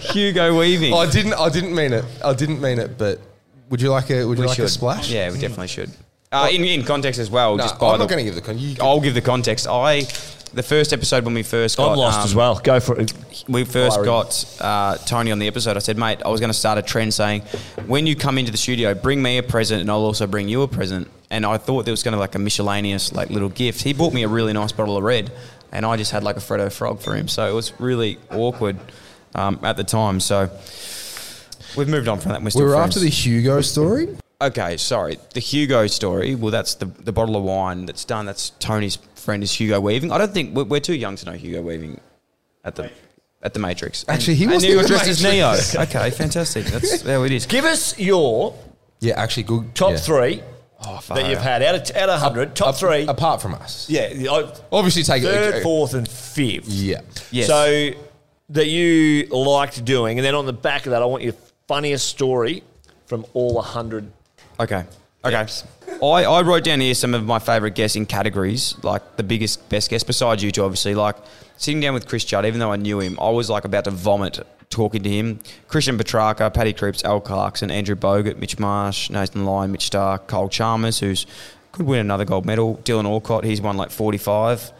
Hugo 0.00 0.58
Weaving. 0.58 0.92
Oh, 0.92 0.98
I 0.98 1.10
didn't. 1.10 1.32
I 1.34 1.48
didn't 1.48 1.74
mean 1.74 1.92
it. 1.94 2.04
I 2.22 2.34
didn't 2.34 2.60
mean 2.60 2.78
it. 2.78 2.98
But 2.98 3.18
would 3.70 3.80
you 3.80 3.90
like 3.90 4.10
a? 4.10 4.24
Would 4.24 4.38
you 4.38 4.42
We 4.42 4.48
like 4.48 4.58
a 4.58 4.68
splash? 4.68 5.10
Yeah, 5.10 5.30
we 5.30 5.38
definitely 5.38 5.68
should. 5.68 5.90
Uh, 6.32 6.48
in, 6.52 6.62
in 6.64 6.84
context 6.84 7.18
as 7.18 7.28
well, 7.28 7.56
No, 7.56 7.64
just 7.64 7.78
by 7.78 7.88
I'm 7.88 7.92
the, 7.94 7.98
not 8.04 8.08
going 8.08 8.18
to 8.18 8.24
give 8.24 8.34
the 8.36 8.40
con. 8.40 8.58
You 8.58 8.76
I'll 8.80 9.00
give 9.00 9.14
the 9.14 9.20
context. 9.20 9.66
I, 9.68 10.02
the 10.52 10.62
first 10.62 10.92
episode 10.92 11.24
when 11.24 11.34
we 11.34 11.42
first 11.42 11.76
got, 11.76 11.92
I'm 11.92 11.98
lost 11.98 12.20
um, 12.20 12.24
as 12.24 12.34
well. 12.34 12.60
Go 12.62 12.78
for 12.78 13.00
it. 13.00 13.12
we 13.48 13.64
first 13.64 13.96
Fire 13.96 14.04
got 14.04 14.56
uh, 14.60 14.96
Tony 14.98 15.32
on 15.32 15.40
the 15.40 15.48
episode, 15.48 15.76
I 15.76 15.80
said, 15.80 15.96
mate, 15.96 16.22
I 16.24 16.28
was 16.28 16.40
going 16.40 16.50
to 16.52 16.58
start 16.58 16.78
a 16.78 16.82
trend 16.82 17.14
saying, 17.14 17.42
when 17.86 18.06
you 18.06 18.14
come 18.14 18.38
into 18.38 18.52
the 18.52 18.58
studio, 18.58 18.94
bring 18.94 19.22
me 19.22 19.38
a 19.38 19.42
present 19.42 19.80
and 19.80 19.90
I'll 19.90 20.04
also 20.04 20.26
bring 20.28 20.48
you 20.48 20.62
a 20.62 20.68
present. 20.68 21.08
And 21.32 21.44
I 21.44 21.56
thought 21.58 21.84
there 21.84 21.92
was 21.92 22.02
going 22.04 22.12
to 22.12 22.18
like 22.18 22.34
a 22.36 22.40
miscellaneous 22.40 23.12
like 23.12 23.30
little 23.30 23.48
gift. 23.48 23.82
He 23.82 23.92
bought 23.92 24.12
me 24.12 24.22
a 24.22 24.28
really 24.28 24.52
nice 24.52 24.72
bottle 24.72 24.96
of 24.96 25.02
red, 25.04 25.30
and 25.72 25.86
I 25.86 25.96
just 25.96 26.10
had 26.10 26.24
like 26.24 26.36
a 26.36 26.40
Freddo 26.40 26.72
Frog 26.72 27.00
for 27.00 27.14
him. 27.14 27.28
So 27.28 27.48
it 27.48 27.54
was 27.54 27.72
really 27.80 28.18
awkward 28.30 28.76
um, 29.34 29.60
at 29.62 29.76
the 29.76 29.84
time. 29.84 30.18
So 30.18 30.50
we've 31.76 31.88
moved 31.88 32.08
on 32.08 32.18
from 32.20 32.32
that. 32.32 32.40
We're 32.40 32.44
we 32.46 32.50
still 32.50 32.64
were 32.66 32.72
friends. 32.72 32.96
after 32.96 33.00
the 33.00 33.10
Hugo 33.10 33.60
story. 33.60 34.08
Okay, 34.42 34.76
sorry. 34.78 35.18
The 35.34 35.40
Hugo 35.40 35.86
story. 35.86 36.34
Well, 36.34 36.50
that's 36.50 36.74
the 36.76 36.86
the 36.86 37.12
bottle 37.12 37.36
of 37.36 37.42
wine 37.44 37.86
that's 37.86 38.04
done. 38.04 38.26
That's 38.26 38.50
Tony's 38.58 38.96
friend 39.14 39.42
is 39.42 39.52
Hugo 39.52 39.80
Weaving. 39.80 40.10
I 40.12 40.18
don't 40.18 40.32
think 40.32 40.54
we're, 40.54 40.64
we're 40.64 40.80
too 40.80 40.94
young 40.94 41.16
to 41.16 41.26
know 41.26 41.32
Hugo 41.32 41.60
Weaving 41.62 42.00
at 42.64 42.74
the 42.76 42.90
at 43.42 43.52
the 43.54 43.60
Matrix. 43.60 44.04
Actually, 44.08 44.36
he 44.36 44.44
And 44.44 44.54
was 44.54 44.62
he 44.62 44.74
was 44.76 44.84
the 44.86 44.88
dressed 44.94 45.08
as 45.08 45.22
Neo. 45.22 45.50
Matrix. 45.50 45.74
Okay, 45.76 46.10
fantastic. 46.10 46.64
That's 46.66 47.02
how 47.02 47.22
it 47.24 47.32
is. 47.32 47.46
Give 47.46 47.64
us 47.66 47.98
your 47.98 48.54
Yeah, 49.00 49.20
actually, 49.20 49.42
good. 49.44 49.74
top 49.74 49.92
yeah. 49.92 49.96
three 49.98 50.42
Oh, 50.82 50.96
far 50.96 51.18
that 51.18 51.28
you've 51.28 51.38
out. 51.40 51.60
had 51.60 51.62
out 51.62 51.74
of 51.90 51.96
out 51.96 52.08
of 52.08 52.20
hundred. 52.20 52.56
Top 52.56 52.68
Ap- 52.70 52.74
three. 52.76 53.06
apart 53.06 53.42
from 53.42 53.52
us. 53.54 53.90
yeah, 53.90 54.08
I- 54.30 54.50
Obviously, 54.72 55.02
take 55.02 55.22
third, 55.22 55.56
it. 55.56 55.62
fourth, 55.62 55.92
and 55.92 56.08
fifth. 56.08 56.66
Yeah. 56.68 57.02
Yes. 57.30 57.48
So 57.48 57.90
that 58.48 58.66
you 58.68 59.26
liked 59.26 59.84
doing, 59.84 60.18
and 60.18 60.24
then 60.24 60.34
on 60.34 60.46
the 60.46 60.54
back 60.54 60.86
of 60.86 60.92
that, 60.92 61.02
I 61.02 61.04
want 61.04 61.22
your 61.22 61.34
funniest 61.70 62.08
story 62.08 62.64
from 63.06 63.24
all 63.32 63.62
hundred. 63.62 64.10
Okay. 64.58 64.84
Okay. 65.24 65.46
I, 66.02 66.24
I 66.24 66.42
wrote 66.42 66.64
down 66.64 66.80
here 66.80 66.94
some 66.94 67.14
of 67.14 67.24
my 67.24 67.38
favourite 67.38 67.76
guessing 67.76 68.06
categories, 68.06 68.74
like 68.82 69.16
the 69.16 69.22
biggest, 69.22 69.68
best 69.68 69.88
guess, 69.88 70.02
besides 70.02 70.42
you 70.42 70.50
two, 70.50 70.64
obviously. 70.64 70.96
Like 70.96 71.14
sitting 71.58 71.80
down 71.80 71.94
with 71.94 72.08
Chris 72.08 72.24
Judd, 72.24 72.44
even 72.44 72.58
though 72.58 72.72
I 72.72 72.76
knew 72.76 72.98
him, 72.98 73.16
I 73.20 73.30
was 73.30 73.48
like 73.48 73.64
about 73.64 73.84
to 73.84 73.92
vomit 73.92 74.40
talking 74.68 75.04
to 75.04 75.08
him. 75.08 75.38
Christian 75.68 75.96
Petracca, 75.96 76.52
Paddy 76.52 76.72
Cripps, 76.72 77.04
Al 77.04 77.20
Clarkson, 77.20 77.70
Andrew 77.70 77.94
Bogut, 77.94 78.38
Mitch 78.38 78.58
Marsh, 78.58 79.08
Nathan 79.08 79.44
Lyon, 79.44 79.70
Mitch 79.70 79.92
Starc, 79.92 80.26
Kyle 80.26 80.48
Chalmers, 80.48 80.98
who's 80.98 81.24
could 81.70 81.86
win 81.86 82.00
another 82.00 82.24
gold 82.24 82.46
medal. 82.46 82.80
Dylan 82.82 83.04
Alcott, 83.04 83.44
he's 83.44 83.60
won 83.60 83.76
like 83.76 83.92
45. 83.92 84.72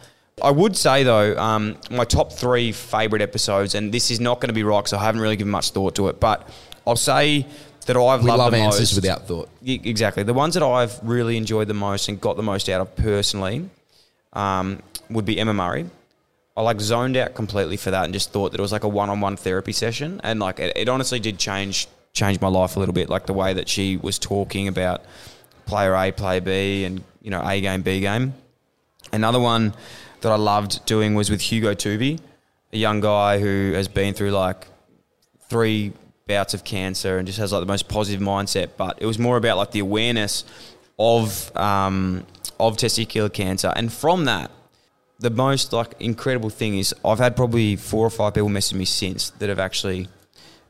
I 0.43 0.51
would 0.51 0.75
say 0.75 1.03
though, 1.03 1.37
um, 1.37 1.77
my 1.89 2.05
top 2.05 2.31
three 2.33 2.71
favourite 2.71 3.21
episodes, 3.21 3.75
and 3.75 3.93
this 3.93 4.11
is 4.11 4.19
not 4.19 4.41
going 4.41 4.49
to 4.49 4.53
be 4.53 4.63
right 4.63 4.79
because 4.79 4.93
I 4.93 5.03
haven't 5.03 5.21
really 5.21 5.35
given 5.35 5.51
much 5.51 5.71
thought 5.71 5.95
to 5.95 6.07
it, 6.07 6.19
but 6.19 6.49
I'll 6.85 6.95
say 6.95 7.45
that 7.85 7.97
I've 7.97 8.23
We 8.23 8.27
loved 8.29 8.39
love 8.39 8.51
the 8.51 8.57
answers 8.59 8.91
most- 8.91 8.95
without 8.95 9.27
thought. 9.27 9.49
Exactly. 9.65 10.23
The 10.23 10.33
ones 10.33 10.53
that 10.53 10.63
I've 10.63 10.99
really 11.03 11.37
enjoyed 11.37 11.67
the 11.67 11.73
most 11.73 12.07
and 12.09 12.19
got 12.21 12.37
the 12.37 12.43
most 12.43 12.69
out 12.69 12.81
of 12.81 12.95
personally 12.95 13.69
um, 14.33 14.81
would 15.09 15.25
be 15.25 15.39
Emma 15.39 15.53
Murray. 15.53 15.89
I 16.55 16.61
like 16.61 16.79
zoned 16.81 17.17
out 17.17 17.33
completely 17.33 17.77
for 17.77 17.91
that 17.91 18.03
and 18.05 18.13
just 18.13 18.31
thought 18.31 18.51
that 18.51 18.59
it 18.59 18.61
was 18.61 18.71
like 18.71 18.83
a 18.83 18.87
one-on-one 18.87 19.37
therapy 19.37 19.71
session, 19.71 20.19
and 20.23 20.39
like 20.39 20.59
it, 20.59 20.75
it 20.75 20.89
honestly 20.89 21.19
did 21.19 21.37
change 21.39 21.87
change 22.13 22.41
my 22.41 22.49
life 22.49 22.75
a 22.75 22.79
little 22.79 22.93
bit. 22.93 23.09
Like 23.09 23.25
the 23.25 23.33
way 23.33 23.53
that 23.53 23.69
she 23.69 23.95
was 23.97 24.19
talking 24.19 24.67
about 24.67 25.01
player 25.65 25.95
A, 25.95 26.11
player 26.11 26.41
B, 26.41 26.83
and 26.83 27.03
you 27.21 27.31
know 27.31 27.41
A 27.43 27.61
game, 27.61 27.81
B 27.81 28.01
game. 28.01 28.33
Another 29.13 29.39
one 29.39 29.73
that 30.21 30.31
I 30.31 30.35
loved 30.35 30.85
doing 30.85 31.15
was 31.15 31.29
with 31.29 31.41
Hugo 31.41 31.73
Tuvi, 31.73 32.19
a 32.73 32.77
young 32.77 32.99
guy 32.99 33.39
who 33.39 33.71
has 33.73 33.87
been 33.87 34.13
through 34.13 34.31
like 34.31 34.67
three 35.49 35.93
bouts 36.31 36.53
of 36.53 36.63
cancer 36.63 37.17
and 37.17 37.27
just 37.27 37.39
has 37.39 37.51
like 37.51 37.61
the 37.61 37.73
most 37.75 37.87
positive 37.87 38.21
mindset. 38.21 38.69
But 38.77 39.01
it 39.01 39.05
was 39.05 39.19
more 39.19 39.37
about 39.37 39.57
like 39.57 39.71
the 39.71 39.79
awareness 39.79 40.45
of 40.97 41.55
um, 41.57 42.25
of 42.59 42.77
testicular 42.77 43.31
cancer, 43.31 43.73
and 43.75 43.91
from 43.91 44.25
that, 44.25 44.51
the 45.19 45.29
most 45.29 45.73
like 45.73 45.93
incredible 45.99 46.49
thing 46.49 46.77
is 46.77 46.93
I've 47.03 47.19
had 47.19 47.35
probably 47.35 47.75
four 47.75 48.05
or 48.05 48.09
five 48.09 48.33
people 48.33 48.49
message 48.49 48.77
me 48.77 48.85
since 48.85 49.31
that 49.39 49.49
have 49.49 49.59
actually 49.59 50.07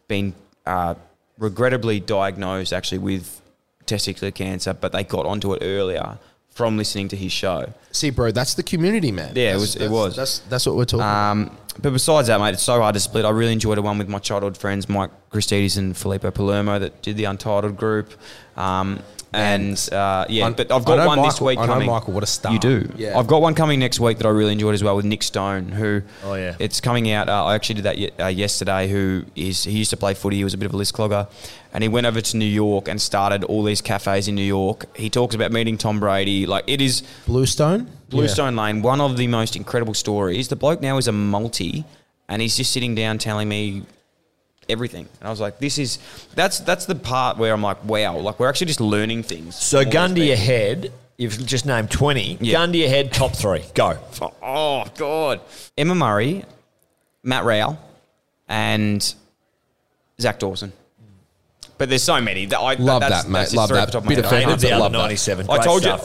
been 0.07 0.33
uh, 0.65 0.95
regrettably 1.37 1.99
diagnosed 1.99 2.73
actually 2.73 2.99
with 2.99 3.41
testicular 3.85 4.33
cancer, 4.33 4.73
but 4.73 4.91
they 4.91 5.03
got 5.03 5.25
onto 5.25 5.53
it 5.53 5.59
earlier 5.61 6.17
from 6.51 6.77
listening 6.77 7.07
to 7.09 7.15
his 7.15 7.31
show. 7.31 7.73
See, 7.91 8.09
bro, 8.09 8.31
that's 8.31 8.53
the 8.55 8.63
community, 8.63 9.11
man. 9.11 9.33
Yeah, 9.35 9.43
it 9.43 9.45
That's- 9.53 9.61
was- 9.61 9.75
it 9.75 9.79
that's- 9.79 9.91
was. 9.91 10.15
That's 10.15 10.39
that's 10.49 10.65
what 10.65 10.75
we're 10.75 10.85
talking. 10.85 10.99
about. 11.01 11.31
Um, 11.31 11.57
but 11.81 11.93
besides 11.93 12.27
that, 12.27 12.39
mate, 12.39 12.53
it's 12.53 12.63
so 12.63 12.79
hard 12.81 12.93
to 12.95 12.99
split. 12.99 13.23
I 13.25 13.29
really 13.29 13.53
enjoyed 13.53 13.77
the 13.77 13.81
one 13.81 13.97
with 13.97 14.09
my 14.09 14.19
childhood 14.19 14.57
friends, 14.57 14.89
Mike 14.89 15.09
Christidis 15.31 15.77
and 15.77 15.95
Filippo 15.95 16.29
Palermo, 16.31 16.77
that 16.79 17.01
did 17.01 17.15
the 17.17 17.23
Untitled 17.25 17.77
group. 17.77 18.11
Um, 18.57 18.99
and 19.33 19.77
uh, 19.93 20.25
yeah, 20.29 20.47
I- 20.47 20.51
but 20.51 20.71
I've 20.71 20.83
got 20.85 21.05
one 21.07 21.21
this 21.21 21.35
Michael- 21.35 21.47
week 21.47 21.59
I 21.59 21.65
know 21.65 21.73
coming. 21.73 21.87
Michael, 21.89 22.13
what 22.13 22.23
a 22.23 22.27
star. 22.27 22.51
You 22.53 22.59
do. 22.59 22.89
Yeah. 22.97 23.17
I've 23.17 23.27
got 23.27 23.41
one 23.41 23.55
coming 23.55 23.79
next 23.79 23.99
week 23.99 24.17
that 24.17 24.27
I 24.27 24.29
really 24.29 24.51
enjoyed 24.51 24.73
as 24.73 24.83
well 24.83 24.95
with 24.95 25.05
Nick 25.05 25.23
Stone, 25.23 25.69
who 25.69 26.01
Oh, 26.23 26.33
yeah. 26.35 26.55
it's 26.59 26.81
coming 26.81 27.09
out. 27.11 27.29
Uh, 27.29 27.45
I 27.45 27.55
actually 27.55 27.75
did 27.75 27.83
that 27.85 27.97
ye- 27.97 28.11
uh, 28.19 28.27
yesterday. 28.27 28.87
Who 28.89 29.23
is 29.35 29.63
he 29.63 29.71
used 29.77 29.89
to 29.91 29.97
play 29.97 30.13
footy? 30.13 30.37
He 30.37 30.43
was 30.43 30.53
a 30.53 30.57
bit 30.57 30.65
of 30.65 30.73
a 30.73 30.77
list 30.77 30.93
clogger, 30.93 31.27
and 31.73 31.81
he 31.83 31.87
went 31.87 32.05
over 32.07 32.19
to 32.21 32.37
New 32.37 32.45
York 32.45 32.87
and 32.87 33.01
started 33.01 33.43
all 33.45 33.63
these 33.63 33.81
cafes 33.81 34.27
in 34.27 34.35
New 34.35 34.43
York. 34.43 34.85
He 34.95 35.09
talks 35.09 35.33
about 35.35 35.51
meeting 35.51 35.77
Tom 35.77 35.99
Brady. 35.99 36.45
Like 36.45 36.63
it 36.67 36.81
is. 36.81 37.03
Bluestone. 37.25 37.87
Bluestone 38.09 38.57
Lane, 38.57 38.81
one 38.81 38.99
of 38.99 39.15
the 39.15 39.27
most 39.27 39.55
incredible 39.55 39.93
stories. 39.93 40.49
The 40.49 40.57
bloke 40.57 40.81
now 40.81 40.97
is 40.97 41.07
a 41.07 41.13
multi, 41.13 41.85
and 42.27 42.41
he's 42.41 42.57
just 42.57 42.73
sitting 42.73 42.93
down 42.93 43.17
telling 43.19 43.47
me 43.47 43.83
everything. 44.69 45.07
And 45.19 45.27
I 45.27 45.29
was 45.29 45.39
like, 45.39 45.59
"This 45.59 45.77
is 45.77 45.99
that's 46.35 46.59
that's 46.59 46.85
the 46.85 46.95
part 46.95 47.37
where 47.37 47.53
I'm 47.53 47.61
like, 47.61 47.83
wow, 47.85 48.17
like 48.17 48.39
we're 48.39 48.49
actually 48.49 48.67
just 48.67 48.81
learning 48.81 49.23
things." 49.23 49.55
So 49.55 49.83
gun 49.83 50.15
to 50.15 50.23
your 50.23 50.37
head. 50.37 50.91
You've 51.17 51.45
just 51.45 51.65
named 51.65 51.91
twenty. 51.91 52.37
Yeah. 52.41 52.53
Gun 52.53 52.71
to 52.71 52.77
your 52.77 52.89
head. 52.89 53.13
Top 53.13 53.35
three. 53.35 53.63
Go. 53.75 53.97
Oh 54.41 54.85
God, 54.97 55.41
Emma 55.77 55.95
Murray, 55.95 56.43
Matt 57.23 57.43
Rowell, 57.43 57.77
and 58.47 59.13
Zac 60.19 60.39
Dawson. 60.39 60.73
But 61.77 61.89
there's 61.89 62.03
so 62.03 62.21
many 62.21 62.45
that 62.45 62.59
I 62.59 62.75
Love 62.75 63.01
that's, 63.01 63.23
that, 63.23 63.29
mate. 63.29 63.39
that's 63.39 63.55
Love 63.55 63.69
that. 63.69 63.91
top 63.91 64.03
of 64.03 64.05
my 64.05 64.09
Bit 64.15 64.25
head. 64.25 64.25
of 64.25 64.31
hated 64.31 64.59
the 64.59 64.67
that. 64.67 64.91
ninety-seven. 64.91 65.49
I 65.49 65.63
told 65.63 65.83
you. 65.83 65.95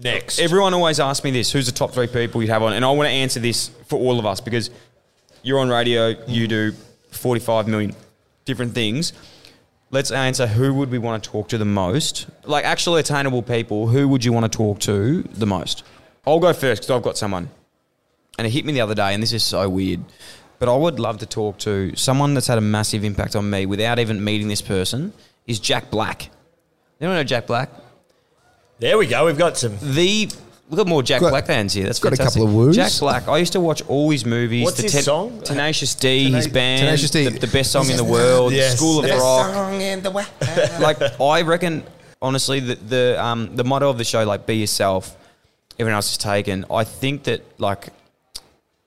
Next. 0.00 0.38
Everyone 0.38 0.72
always 0.74 1.00
asks 1.00 1.24
me 1.24 1.32
this: 1.32 1.50
Who's 1.50 1.66
the 1.66 1.72
top 1.72 1.92
three 1.92 2.06
people 2.06 2.40
you'd 2.40 2.50
have 2.50 2.62
on? 2.62 2.72
And 2.72 2.84
I 2.84 2.90
want 2.92 3.08
to 3.08 3.12
answer 3.12 3.40
this 3.40 3.68
for 3.88 3.98
all 3.98 4.18
of 4.18 4.26
us 4.26 4.40
because 4.40 4.70
you're 5.42 5.58
on 5.58 5.68
radio, 5.68 6.08
you 6.26 6.46
mm. 6.46 6.48
do 6.48 6.72
45 7.10 7.68
million 7.68 7.94
different 8.44 8.74
things. 8.74 9.12
Let's 9.90 10.10
answer 10.10 10.46
who 10.46 10.74
would 10.74 10.90
we 10.90 10.98
want 10.98 11.22
to 11.22 11.30
talk 11.30 11.48
to 11.48 11.58
the 11.58 11.64
most? 11.64 12.26
Like 12.44 12.64
actually 12.64 13.00
attainable 13.00 13.42
people. 13.42 13.88
Who 13.88 14.08
would 14.08 14.24
you 14.24 14.32
want 14.32 14.50
to 14.50 14.56
talk 14.56 14.80
to 14.80 15.22
the 15.22 15.46
most? 15.46 15.82
I'll 16.26 16.40
go 16.40 16.52
first 16.52 16.82
because 16.82 16.90
I've 16.94 17.02
got 17.02 17.16
someone, 17.16 17.48
and 18.36 18.46
it 18.46 18.50
hit 18.50 18.66
me 18.66 18.72
the 18.72 18.82
other 18.82 18.94
day, 18.94 19.14
and 19.14 19.22
this 19.22 19.32
is 19.32 19.42
so 19.42 19.66
weird. 19.68 20.00
But 20.58 20.68
I 20.68 20.76
would 20.76 21.00
love 21.00 21.18
to 21.18 21.26
talk 21.26 21.58
to 21.58 21.94
someone 21.96 22.34
that's 22.34 22.48
had 22.48 22.58
a 22.58 22.62
massive 22.62 23.04
impact 23.04 23.34
on 23.34 23.48
me 23.48 23.64
without 23.64 23.98
even 23.98 24.22
meeting 24.22 24.48
this 24.48 24.60
person. 24.60 25.12
Is 25.46 25.58
Jack 25.58 25.90
Black? 25.90 26.28
Anyone 27.00 27.16
know 27.16 27.24
Jack 27.24 27.46
Black? 27.46 27.70
there 28.80 28.98
we 28.98 29.06
go. 29.06 29.26
We've 29.26 29.38
got 29.38 29.56
some. 29.56 29.76
The 29.80 30.30
look 30.68 30.80
at 30.80 30.86
more 30.86 31.02
Jack 31.02 31.20
Got- 31.20 31.30
Black 31.30 31.46
fans 31.46 31.72
here. 31.72 31.84
That's 31.84 31.98
got 31.98 32.12
a 32.12 32.16
fantastic. 32.16 32.40
couple 32.40 32.48
of 32.48 32.54
woos. 32.54 32.76
Jack 32.76 32.92
Black. 33.00 33.28
I 33.28 33.38
used 33.38 33.52
to 33.52 33.60
watch 33.60 33.82
all 33.88 34.10
his 34.10 34.24
movies. 34.24 34.64
What's 34.64 34.76
the 34.78 34.84
his 34.84 35.04
song? 35.04 35.40
Tenacious 35.42 35.94
D, 35.94 36.30
his 36.30 36.48
band, 36.48 36.80
Tenacious 36.82 37.10
D. 37.10 37.28
The, 37.28 37.38
the 37.38 37.46
best 37.46 37.72
song 37.72 37.88
in 37.90 37.96
the 37.96 38.04
world, 38.04 38.52
Yes. 38.52 38.76
School 38.76 38.98
of 39.00 39.04
Best 39.06 39.20
Rock. 39.20 40.80
like 40.80 41.20
I 41.20 41.42
reckon, 41.42 41.84
honestly, 42.22 42.60
the 42.60 42.74
the 42.76 43.24
um, 43.24 43.54
the 43.56 43.64
motto 43.64 43.88
of 43.90 43.98
the 43.98 44.04
show, 44.04 44.24
like 44.24 44.46
be 44.46 44.56
yourself. 44.56 45.16
Everyone 45.78 45.94
else 45.94 46.10
is 46.10 46.18
taken. 46.18 46.64
I 46.70 46.84
think 46.84 47.24
that 47.24 47.42
like 47.60 47.88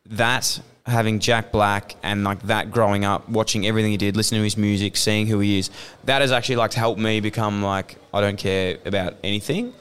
that 0.08 0.60
having 0.86 1.20
Jack 1.20 1.51
Black 1.51 1.95
and 2.03 2.24
like 2.24 2.41
that 2.43 2.72
growing 2.72 3.05
up, 3.05 3.30
watching 3.30 3.66
everything 3.66 3.91
he 3.91 3.97
did, 3.97 4.18
listening 4.18 4.39
to 4.39 4.43
his 4.43 4.58
music, 4.58 4.97
seeing 4.97 5.28
who 5.28 5.39
he 5.39 5.60
is, 5.60 5.70
that 6.03 6.22
has 6.22 6.32
actually 6.32 6.58
like 6.58 6.74
helped 6.74 6.99
me 6.99 7.20
become 7.20 7.62
like 7.64 7.95
I 8.14 8.22
don't 8.22 8.38
care 8.38 8.78
about 8.86 9.16
anything. 9.24 9.74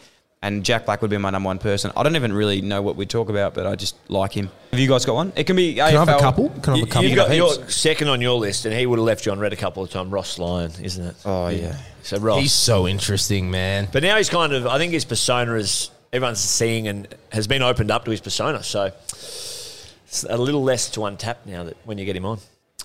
And 0.42 0.64
Jack 0.64 0.86
Black 0.86 1.02
would 1.02 1.10
be 1.10 1.18
my 1.18 1.30
number 1.30 1.46
one 1.48 1.58
person. 1.58 1.92
I 1.96 2.02
don't 2.02 2.16
even 2.16 2.32
really 2.32 2.62
know 2.62 2.80
what 2.80 2.96
we 2.96 3.04
talk 3.04 3.28
about, 3.28 3.52
but 3.54 3.66
I 3.66 3.76
just 3.76 3.96
like 4.08 4.32
him. 4.32 4.50
Have 4.70 4.80
you 4.80 4.88
guys 4.88 5.04
got 5.04 5.14
one? 5.14 5.32
It 5.36 5.44
can 5.44 5.56
be. 5.56 5.74
Can 5.74 5.84
I 5.84 5.90
have 5.90 6.08
a 6.08 6.18
couple? 6.18 6.48
Can 6.48 6.74
I 6.74 6.78
have 6.78 6.86
a 6.86 6.90
couple? 6.90 7.08
You've 7.08 7.16
got 7.16 7.34
your 7.34 7.68
second 7.68 8.08
on 8.08 8.20
your 8.20 8.38
list, 8.38 8.64
and 8.64 8.74
he 8.74 8.86
would 8.86 8.98
have 8.98 9.06
left 9.06 9.26
you 9.26 9.32
on 9.32 9.38
red 9.38 9.52
a 9.52 9.56
couple 9.56 9.82
of 9.82 9.90
times. 9.90 10.10
Ross 10.10 10.38
Lyon, 10.38 10.72
isn't 10.82 11.04
it? 11.04 11.16
Oh 11.24 11.48
yeah. 11.48 11.76
So 12.02 12.18
Ross. 12.18 12.40
He's 12.40 12.52
so 12.52 12.88
interesting, 12.88 13.50
man. 13.50 13.88
but 13.92 14.02
now 14.02 14.16
he's 14.16 14.30
kind 14.30 14.52
of. 14.52 14.66
I 14.66 14.78
think 14.78 14.92
his 14.92 15.04
persona 15.04 15.54
is 15.54 15.90
everyone's 16.12 16.40
seeing 16.40 16.88
and 16.88 17.06
has 17.30 17.46
been 17.46 17.62
opened 17.62 17.90
up 17.90 18.04
to 18.06 18.10
his 18.10 18.20
persona. 18.20 18.62
So 18.62 18.90
it's 19.04 20.24
a 20.28 20.38
little 20.38 20.62
less 20.62 20.90
to 20.92 21.00
untap 21.00 21.36
now 21.44 21.64
that 21.64 21.76
when 21.84 21.98
you 21.98 22.04
get 22.04 22.16
him 22.16 22.24
on. 22.24 22.38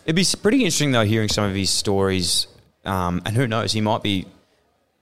It'd 0.06 0.16
be 0.16 0.26
pretty 0.42 0.60
interesting 0.60 0.92
though 0.92 1.06
hearing 1.06 1.30
some 1.30 1.46
of 1.46 1.56
his 1.56 1.70
stories, 1.70 2.48
um, 2.84 3.22
and 3.26 3.36
who 3.36 3.48
knows, 3.48 3.72
he 3.72 3.82
might 3.82 4.04
be. 4.04 4.26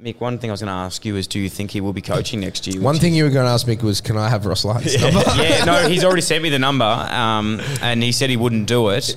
Mick, 0.04 0.20
one 0.20 0.38
thing 0.38 0.50
I 0.50 0.54
was 0.54 0.60
going 0.60 0.68
to 0.68 0.74
ask 0.74 1.06
you 1.06 1.16
is, 1.16 1.28
do 1.28 1.40
you 1.40 1.48
think 1.48 1.72
he 1.72 1.80
will 1.80 1.94
be 1.94 2.02
coaching 2.02 2.42
next 2.42 2.68
year? 2.68 2.82
One 2.82 2.96
which 2.96 3.02
thing 3.02 3.14
you 3.16 3.24
were 3.24 3.30
going 3.30 3.46
to 3.46 3.52
ask 3.52 3.66
me 3.66 3.78
was, 3.78 4.02
can 4.02 4.18
I 4.18 4.28
have 4.28 4.46
Ross 4.46 4.66
Lyon's 4.66 5.02
number? 5.02 5.24
yeah, 5.42 5.64
no, 5.64 5.88
he's 5.88 6.04
already 6.06 6.22
sent 6.22 6.44
me 6.44 6.50
the 6.50 6.60
number, 6.60 6.84
um, 6.84 7.62
and 7.82 8.04
he 8.04 8.12
said 8.12 8.30
he 8.30 8.36
wouldn't 8.36 8.68
do 8.68 8.90
it. 8.90 9.16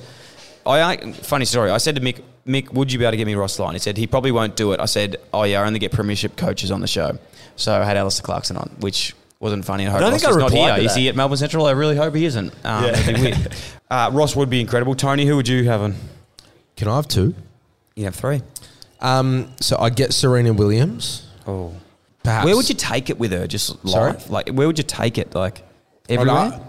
I, 0.65 0.93
I 0.93 1.11
funny 1.11 1.43
story. 1.45 1.71
I 1.71 1.77
said 1.77 1.95
to 1.95 2.01
Mick, 2.01 2.21
Mick, 2.45 2.71
would 2.73 2.91
you 2.91 2.99
be 2.99 3.05
able 3.05 3.11
to 3.11 3.17
get 3.17 3.27
me 3.27 3.35
Ross 3.35 3.59
Lyon? 3.59 3.73
He 3.73 3.79
said 3.79 3.97
he 3.97 4.07
probably 4.07 4.31
won't 4.31 4.55
do 4.55 4.71
it. 4.71 4.79
I 4.79 4.85
said, 4.85 5.17
oh 5.33 5.43
yeah, 5.43 5.61
I 5.61 5.65
only 5.67 5.79
get 5.79 5.91
premiership 5.91 6.37
coaches 6.37 6.71
on 6.71 6.79
the 6.79 6.87
show, 6.87 7.17
so 7.57 7.73
I 7.81 7.83
had 7.83 7.97
Alastair 7.97 8.23
Clarkson 8.23 8.55
on, 8.55 8.69
which 8.79 9.13
wasn't 9.41 9.65
funny. 9.65 9.87
I 9.87 9.89
hope 9.89 9.97
I 9.97 9.99
don't 10.01 10.11
Ross 10.13 10.21
think 10.21 10.31
I 10.31 10.35
is 10.35 10.37
not 10.37 10.51
replied 10.51 10.79
here. 10.79 10.89
to 10.89 10.95
he 10.95 11.09
at 11.09 11.15
Melbourne 11.17 11.37
Central? 11.37 11.65
I 11.65 11.71
really 11.71 11.97
hope 11.97 12.15
he 12.15 12.23
isn't. 12.25 12.53
Um, 12.65 12.85
it'd 12.85 13.15
be 13.15 13.21
weird. 13.21 13.53
Uh, 13.89 14.09
Ross 14.11 14.35
would 14.35 14.49
be 14.49 14.59
incredible. 14.59 14.95
Tony, 14.95 15.25
who 15.25 15.37
would 15.37 15.47
you 15.47 15.63
have 15.63 15.79
on? 15.81 15.95
Can 16.75 16.89
I 16.89 16.97
have 16.97 17.07
two? 17.07 17.33
You 17.95 18.03
have 18.03 18.15
three. 18.15 18.41
Um, 18.99 19.51
so 19.61 19.77
I 19.79 19.89
get 19.89 20.13
Serena 20.13 20.53
Williams. 20.53 21.27
Oh, 21.45 21.73
Perhaps. 22.23 22.45
where 22.45 22.55
would 22.55 22.67
you 22.67 22.75
take 22.75 23.09
it 23.09 23.17
with 23.17 23.31
her? 23.31 23.47
Just 23.47 23.87
Sorry? 23.87 24.17
like 24.29 24.49
where 24.49 24.67
would 24.67 24.77
you 24.77 24.83
take 24.83 25.17
it? 25.17 25.33
Like 25.33 25.63
everywhere. 26.09 26.59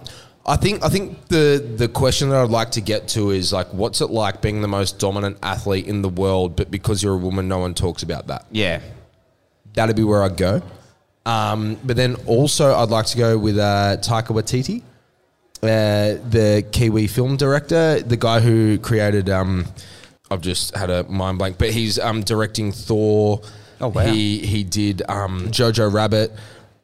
I 0.46 0.56
think 0.56 0.82
I 0.82 0.88
think 0.88 1.28
the 1.28 1.74
the 1.76 1.88
question 1.88 2.30
that 2.30 2.40
I'd 2.40 2.48
like 2.50 2.70
to 2.72 2.80
get 2.80 3.08
to 3.08 3.30
is 3.30 3.52
like, 3.52 3.66
what's 3.74 4.00
it 4.00 4.10
like 4.10 4.40
being 4.40 4.62
the 4.62 4.68
most 4.68 4.98
dominant 4.98 5.38
athlete 5.42 5.86
in 5.86 6.00
the 6.02 6.08
world, 6.08 6.56
but 6.56 6.70
because 6.70 7.02
you're 7.02 7.14
a 7.14 7.18
woman, 7.18 7.48
no 7.48 7.58
one 7.58 7.74
talks 7.74 8.02
about 8.02 8.28
that. 8.28 8.46
Yeah. 8.50 8.80
That'd 9.74 9.96
be 9.96 10.04
where 10.04 10.22
I'd 10.22 10.36
go. 10.36 10.62
Um, 11.26 11.76
but 11.84 11.96
then 11.96 12.14
also, 12.26 12.74
I'd 12.74 12.88
like 12.88 13.04
to 13.06 13.18
go 13.18 13.36
with 13.36 13.58
uh, 13.58 13.98
Taika 14.00 14.28
Waititi, 14.28 14.80
uh, 15.62 16.18
the 16.30 16.66
Kiwi 16.72 17.06
film 17.06 17.36
director, 17.36 18.00
the 18.00 18.16
guy 18.16 18.40
who 18.40 18.78
created. 18.78 19.28
Um, 19.28 19.66
I've 20.30 20.40
just 20.40 20.76
had 20.76 20.90
a 20.90 21.04
mind 21.04 21.38
blank, 21.38 21.58
but 21.58 21.70
he's 21.70 21.98
um, 21.98 22.22
directing 22.22 22.72
Thor. 22.72 23.40
Oh, 23.80 23.88
wow. 23.88 24.06
He 24.06 24.38
he 24.38 24.64
did 24.64 25.02
um, 25.08 25.48
Jojo 25.48 25.92
Rabbit. 25.92 26.32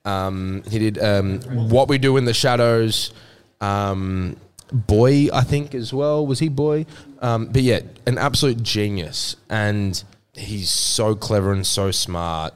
Um, 0.04 0.62
he 0.68 0.78
did 0.78 0.98
um, 0.98 1.40
What 1.70 1.88
We 1.88 1.98
Do 1.98 2.16
in 2.16 2.24
the 2.24 2.34
Shadows. 2.34 3.12
Um, 3.60 4.36
Boy, 4.72 5.28
I 5.32 5.42
think 5.42 5.74
as 5.74 5.92
well. 5.92 6.26
Was 6.26 6.38
he 6.38 6.48
Boy? 6.48 6.86
Um, 7.20 7.46
but 7.46 7.62
yeah, 7.62 7.80
an 8.06 8.18
absolute 8.18 8.62
genius, 8.62 9.36
and 9.48 10.02
he's 10.32 10.70
so 10.70 11.14
clever 11.14 11.52
and 11.52 11.66
so 11.66 11.90
smart 11.90 12.54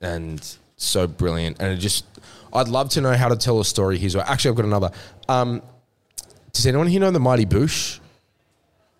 and 0.00 0.56
so 0.76 1.06
brilliant. 1.06 1.60
And 1.60 1.72
it 1.72 1.76
just, 1.76 2.04
I'd 2.52 2.68
love 2.68 2.88
to 2.90 3.00
know 3.00 3.12
how 3.12 3.28
to 3.28 3.36
tell 3.36 3.60
a 3.60 3.64
story 3.64 3.98
his 3.98 4.16
way. 4.16 4.22
Actually, 4.26 4.50
I've 4.50 4.56
got 4.56 4.64
another. 4.64 4.90
Um, 5.28 5.62
does 6.52 6.66
anyone 6.66 6.86
here 6.86 7.00
know 7.00 7.10
the 7.10 7.20
Mighty 7.20 7.46
Boosh? 7.46 7.98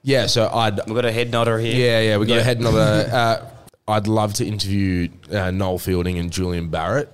Yeah, 0.03 0.26
so 0.26 0.48
I'd 0.53 0.76
We've 0.86 0.94
got 0.94 1.05
a 1.05 1.12
head 1.12 1.30
nodder 1.30 1.59
here. 1.59 1.74
yeah, 1.74 2.00
yeah, 2.00 2.16
we've 2.16 2.28
got 2.28 2.34
Yeah. 2.34 2.40
a 2.40 2.44
head 2.44 2.59
another. 2.61 3.09
Uh, 3.12 3.48
I'd 3.88 4.07
love 4.07 4.34
to 4.34 4.46
interview 4.46 5.09
uh, 5.32 5.50
Noel 5.50 5.78
Fielding 5.78 6.18
and 6.18 6.30
Julian 6.30 6.70
Barratt 6.70 7.09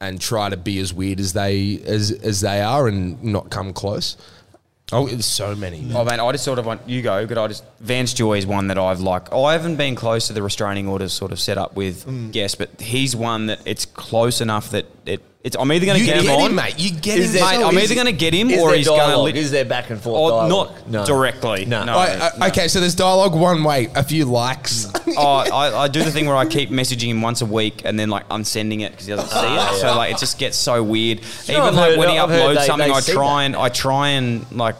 and 0.00 0.20
try 0.20 0.48
to 0.48 0.56
be 0.56 0.78
as 0.80 0.92
weird 0.92 1.20
as 1.20 1.32
they 1.32 1.80
as 1.86 2.10
as 2.10 2.40
they 2.40 2.60
are 2.60 2.88
and 2.88 3.22
not 3.22 3.50
come 3.50 3.72
close. 3.72 4.16
Oh, 4.94 5.06
there's 5.06 5.24
so 5.24 5.54
many. 5.54 5.90
Oh 5.94 6.04
man, 6.04 6.20
I 6.20 6.30
just 6.32 6.44
sort 6.44 6.58
of 6.58 6.66
want 6.66 6.86
you 6.88 7.00
go. 7.02 7.26
Could 7.26 7.38
I 7.38 7.46
just 7.48 7.64
Vance 7.80 8.12
Joy 8.12 8.36
is 8.36 8.46
one 8.46 8.66
that 8.66 8.78
I've 8.78 9.00
like. 9.00 9.28
Oh, 9.32 9.44
I 9.44 9.52
haven't 9.54 9.76
been 9.76 9.94
close 9.94 10.26
to 10.26 10.32
the 10.32 10.42
restraining 10.42 10.86
orders 10.88 11.12
sort 11.12 11.32
of 11.32 11.40
set 11.40 11.56
up 11.56 11.76
with 11.76 12.32
guests, 12.32 12.56
but 12.56 12.80
he's 12.80 13.14
one 13.16 13.46
that 13.46 13.60
it's 13.64 13.86
close 13.86 14.40
enough 14.40 14.70
that 14.70 14.86
it. 15.06 15.22
It's, 15.44 15.56
I'm 15.58 15.72
either 15.72 15.86
going 15.86 15.98
to 15.98 16.04
You 16.04 16.06
get, 16.06 16.22
get 16.22 16.24
him 16.24 16.38
him, 16.38 16.44
on, 16.44 16.54
mate. 16.54 16.78
You 16.78 16.92
get 16.92 17.18
Is 17.18 17.30
him. 17.34 17.40
there- 17.40 17.50
mate. 17.50 17.60
so 17.60 17.66
I'm 17.68 17.76
is- 17.76 17.82
either 17.84 17.94
going 17.96 18.06
to 18.06 18.12
get 18.12 18.32
him 18.32 18.46
or 18.52 18.74
he's 18.74 18.86
going 18.86 19.00
to. 19.00 19.06
dialogue? 19.06 19.36
Is 19.36 19.50
there 19.50 19.64
back 19.64 19.90
and 19.90 20.00
forth 20.00 20.32
Oh, 20.32 20.38
dialogue? 20.48 20.88
not 20.88 21.04
directly. 21.06 21.64
No. 21.64 21.84
no. 21.84 21.94
Oh, 21.94 21.98
uh, 21.98 22.46
okay, 22.48 22.68
so 22.68 22.78
there's 22.78 22.94
dialogue 22.94 23.34
one 23.34 23.64
way, 23.64 23.88
a 23.96 24.04
few 24.04 24.24
likes. 24.24 24.86
oh, 25.16 25.38
I, 25.52 25.82
I 25.82 25.88
do 25.88 26.04
the 26.04 26.12
thing 26.12 26.26
where 26.26 26.36
I 26.36 26.46
keep 26.46 26.70
messaging 26.70 27.08
him 27.08 27.22
once 27.22 27.40
a 27.42 27.46
week 27.46 27.82
and 27.84 27.98
then 27.98 28.08
like 28.08 28.24
unsending 28.30 28.82
it 28.82 28.92
because 28.92 29.06
he 29.06 29.14
doesn't 29.16 29.30
see 29.30 29.46
it. 29.76 29.80
So 29.80 29.96
like 29.96 30.14
it 30.14 30.18
just 30.18 30.38
gets 30.38 30.56
so 30.56 30.80
weird. 30.80 31.18
know, 31.22 31.26
Even 31.48 31.60
I've 31.62 31.74
like 31.74 31.90
heard- 31.90 31.98
when 31.98 32.08
he 32.10 32.18
I've 32.18 32.30
heard 32.30 32.40
uploads 32.56 32.60
they- 32.60 32.66
something, 32.66 32.88
they 32.88 32.94
I 32.94 33.00
see 33.00 33.12
try 33.12 33.42
and 33.42 33.56
I 33.56 33.68
try 33.68 34.08
and 34.10 34.52
like 34.52 34.76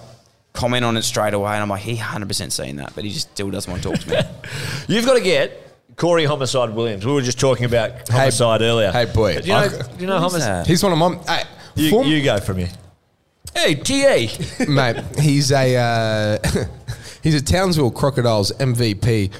comment 0.53 0.85
on 0.85 0.97
it 0.97 1.03
straight 1.03 1.35
away, 1.35 1.55
and 1.55 1.63
I'm 1.63 1.69
like, 1.71 1.81
he 1.83 1.95
100 1.95 2.29
percent 2.29 2.53
seen 2.53 2.77
that, 2.77 2.93
but 2.95 3.03
he 3.03 3.11
just 3.11 3.31
still 3.33 3.51
doesn't 3.51 3.69
want 3.69 3.83
to 3.83 3.91
talk 3.91 3.99
to 4.01 4.11
me. 4.11 4.17
You've 4.95 5.07
got 5.07 5.15
to 5.15 5.21
get 5.23 5.62
Corey 5.97 6.25
Homicide 6.25 6.71
Williams. 6.71 7.05
We 7.07 7.13
were 7.13 7.23
just 7.23 7.39
talking 7.41 7.65
about 7.65 8.09
homicide 8.09 8.63
earlier. 8.63 8.91
hey, 8.93 9.05
boy. 9.07 9.41
Do 9.41 9.47
you 9.49 9.53
know, 9.53 9.59
I- 9.59 9.69
do 9.69 9.77
you 10.01 10.07
know 10.07 10.19
homicide? 10.19 10.67
He's 10.67 10.83
one 10.83 10.93
of 10.93 10.99
my. 10.99 11.15
Hey, 11.27 11.45
You, 11.75 11.91
form- 11.91 12.07
you 12.07 12.23
go 12.23 12.39
from 12.41 12.59
here. 12.59 12.71
Hey, 13.55 13.75
TA. 13.75 14.65
mate. 14.69 14.97
He's 15.19 15.53
a 15.53 15.77
uh, 15.77 16.39
he's 17.23 17.35
a 17.35 17.43
Townsville 17.45 17.91
Crocodiles 17.91 18.51
MVP, 18.53 19.31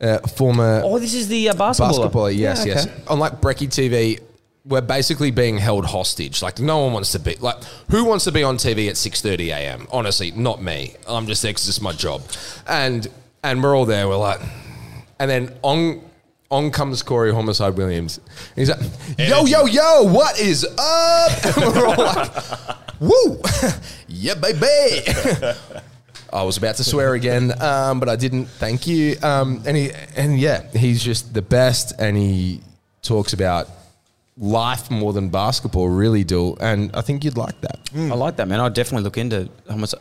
uh, 0.00 0.18
former 0.28 0.82
oh, 0.84 0.98
this 0.98 1.14
is 1.14 1.28
the 1.28 1.48
uh, 1.48 1.54
basketball. 1.54 2.08
basketballer. 2.10 2.36
Yes, 2.36 2.66
yes. 2.66 2.86
On 3.08 3.18
like 3.18 3.40
Brecky 3.40 3.68
TV, 3.68 4.20
we're 4.66 4.82
basically 4.82 5.30
being 5.30 5.56
held 5.56 5.86
hostage. 5.86 6.42
Like 6.42 6.58
no 6.60 6.78
one 6.84 6.92
wants 6.92 7.12
to 7.12 7.18
be 7.18 7.36
like 7.36 7.56
who 7.90 8.04
wants 8.04 8.24
to 8.24 8.32
be 8.32 8.42
on 8.42 8.56
TV 8.58 8.88
at 8.90 8.98
six 8.98 9.22
thirty 9.22 9.48
a.m. 9.50 9.86
Honestly, 9.90 10.30
not 10.32 10.60
me. 10.62 10.94
I'm 11.08 11.26
just 11.26 11.40
there 11.42 11.52
'cause 11.54 11.66
it's 11.68 11.80
my 11.80 11.92
job, 11.92 12.20
and 12.66 13.08
and 13.42 13.62
we're 13.62 13.74
all 13.74 13.86
there. 13.86 14.08
We're 14.08 14.16
like, 14.16 14.40
and 15.18 15.30
then 15.30 15.54
on. 15.62 16.02
On 16.50 16.70
comes 16.70 17.02
Corey 17.02 17.30
Homicide 17.30 17.76
Williams. 17.76 18.20
He's 18.56 18.70
like, 18.70 18.80
yo, 19.18 19.44
yo, 19.44 19.66
yo, 19.66 20.04
what 20.04 20.40
is 20.40 20.64
up? 20.78 21.44
And 21.44 21.74
we're 21.74 21.86
all 21.86 21.94
like, 21.94 23.00
woo, 23.00 23.42
yeah, 24.08 24.32
baby. 24.32 25.04
I 26.32 26.42
was 26.44 26.56
about 26.56 26.76
to 26.76 26.84
swear 26.84 27.12
again, 27.12 27.52
um, 27.60 28.00
but 28.00 28.08
I 28.08 28.16
didn't. 28.16 28.46
Thank 28.46 28.86
you. 28.86 29.16
Um, 29.22 29.62
and 29.66 29.76
he, 29.76 29.90
and 30.16 30.38
yeah, 30.40 30.62
he's 30.72 31.02
just 31.02 31.34
the 31.34 31.42
best, 31.42 31.92
and 31.98 32.16
he 32.16 32.62
talks 33.02 33.34
about 33.34 33.68
life 34.38 34.90
more 34.90 35.12
than 35.12 35.28
basketball. 35.28 35.90
Really, 35.90 36.24
do, 36.24 36.56
and 36.60 36.90
I 36.94 37.02
think 37.02 37.24
you'd 37.24 37.36
like 37.36 37.60
that. 37.60 37.78
I 37.94 38.14
like 38.14 38.36
that, 38.36 38.48
man. 38.48 38.60
I'd 38.60 38.72
definitely 38.72 39.04
look 39.04 39.18
into 39.18 39.50
homicide. 39.68 40.00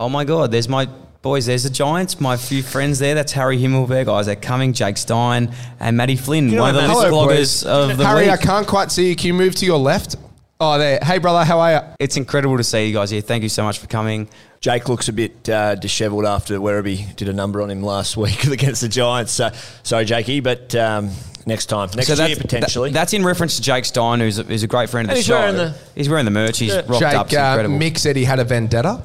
Oh 0.00 0.08
my 0.08 0.24
God, 0.24 0.50
there's 0.52 0.68
my 0.68 0.86
boys. 1.22 1.46
There's 1.46 1.64
the 1.64 1.70
Giants. 1.70 2.20
My 2.20 2.36
few 2.36 2.62
friends 2.62 2.98
there. 3.00 3.14
That's 3.16 3.32
Harry 3.32 3.58
Himmelberg, 3.58 4.08
Isaac 4.08 4.40
Cumming, 4.40 4.72
Jake 4.72 4.96
Stein, 4.96 5.52
and 5.80 5.96
Matty 5.96 6.14
Flynn, 6.16 6.48
know 6.50 6.62
one 6.62 6.76
of 6.76 6.82
the 6.82 6.88
what, 6.88 7.28
list 7.28 7.64
bloggers 7.64 7.66
of 7.90 7.98
the 7.98 8.06
Harry, 8.06 8.22
week. 8.22 8.30
I 8.30 8.36
can't 8.36 8.66
quite 8.66 8.92
see 8.92 9.08
you. 9.08 9.16
Can 9.16 9.26
you 9.28 9.34
move 9.34 9.56
to 9.56 9.66
your 9.66 9.78
left? 9.78 10.14
Oh, 10.60 10.78
there. 10.78 10.98
Hey, 11.02 11.18
brother, 11.18 11.44
how 11.44 11.60
are 11.60 11.72
you? 11.72 11.80
It's 12.00 12.16
incredible 12.16 12.56
to 12.58 12.64
see 12.64 12.86
you 12.86 12.94
guys 12.94 13.10
here. 13.10 13.20
Thank 13.20 13.42
you 13.42 13.48
so 13.48 13.62
much 13.64 13.78
for 13.78 13.86
coming. 13.88 14.28
Jake 14.60 14.88
looks 14.88 15.08
a 15.08 15.12
bit 15.12 15.48
uh, 15.48 15.74
dishevelled 15.76 16.24
after 16.24 16.58
Werribee 16.58 17.14
did 17.16 17.28
a 17.28 17.32
number 17.32 17.62
on 17.62 17.70
him 17.70 17.82
last 17.82 18.16
week 18.16 18.44
against 18.44 18.80
the 18.80 18.88
Giants. 18.88 19.32
So, 19.32 19.50
sorry, 19.82 20.04
Jakey, 20.04 20.40
but 20.40 20.74
um, 20.76 21.10
next 21.46 21.66
time, 21.66 21.90
next 21.96 22.08
year 22.18 22.36
potentially. 22.36 22.90
that- 22.90 22.94
that's 22.94 23.12
in 23.14 23.24
reference 23.24 23.56
to 23.56 23.62
Jake 23.62 23.84
Stein, 23.84 24.18
who's 24.20 24.38
a, 24.38 24.44
who's 24.44 24.62
a 24.62 24.68
great 24.68 24.90
friend 24.90 25.06
of 25.06 25.10
And 25.10 25.16
the 25.16 25.20
he's 25.20 25.26
show. 25.26 25.38
wearing 25.40 25.56
the- 25.56 25.74
he's 25.96 26.08
wearing 26.08 26.24
the 26.24 26.30
merch. 26.32 26.58
He's 26.58 26.72
Yeah. 26.74 26.82
rocked 26.86 27.02
up. 27.02 27.26
It's 27.26 27.32
Jake, 27.32 27.40
uh. 27.40 27.62
Mick 27.68 27.98
said 27.98 28.14
he 28.16 28.24
had 28.24 28.38
a 28.40 28.44
vendetta. 28.44 29.02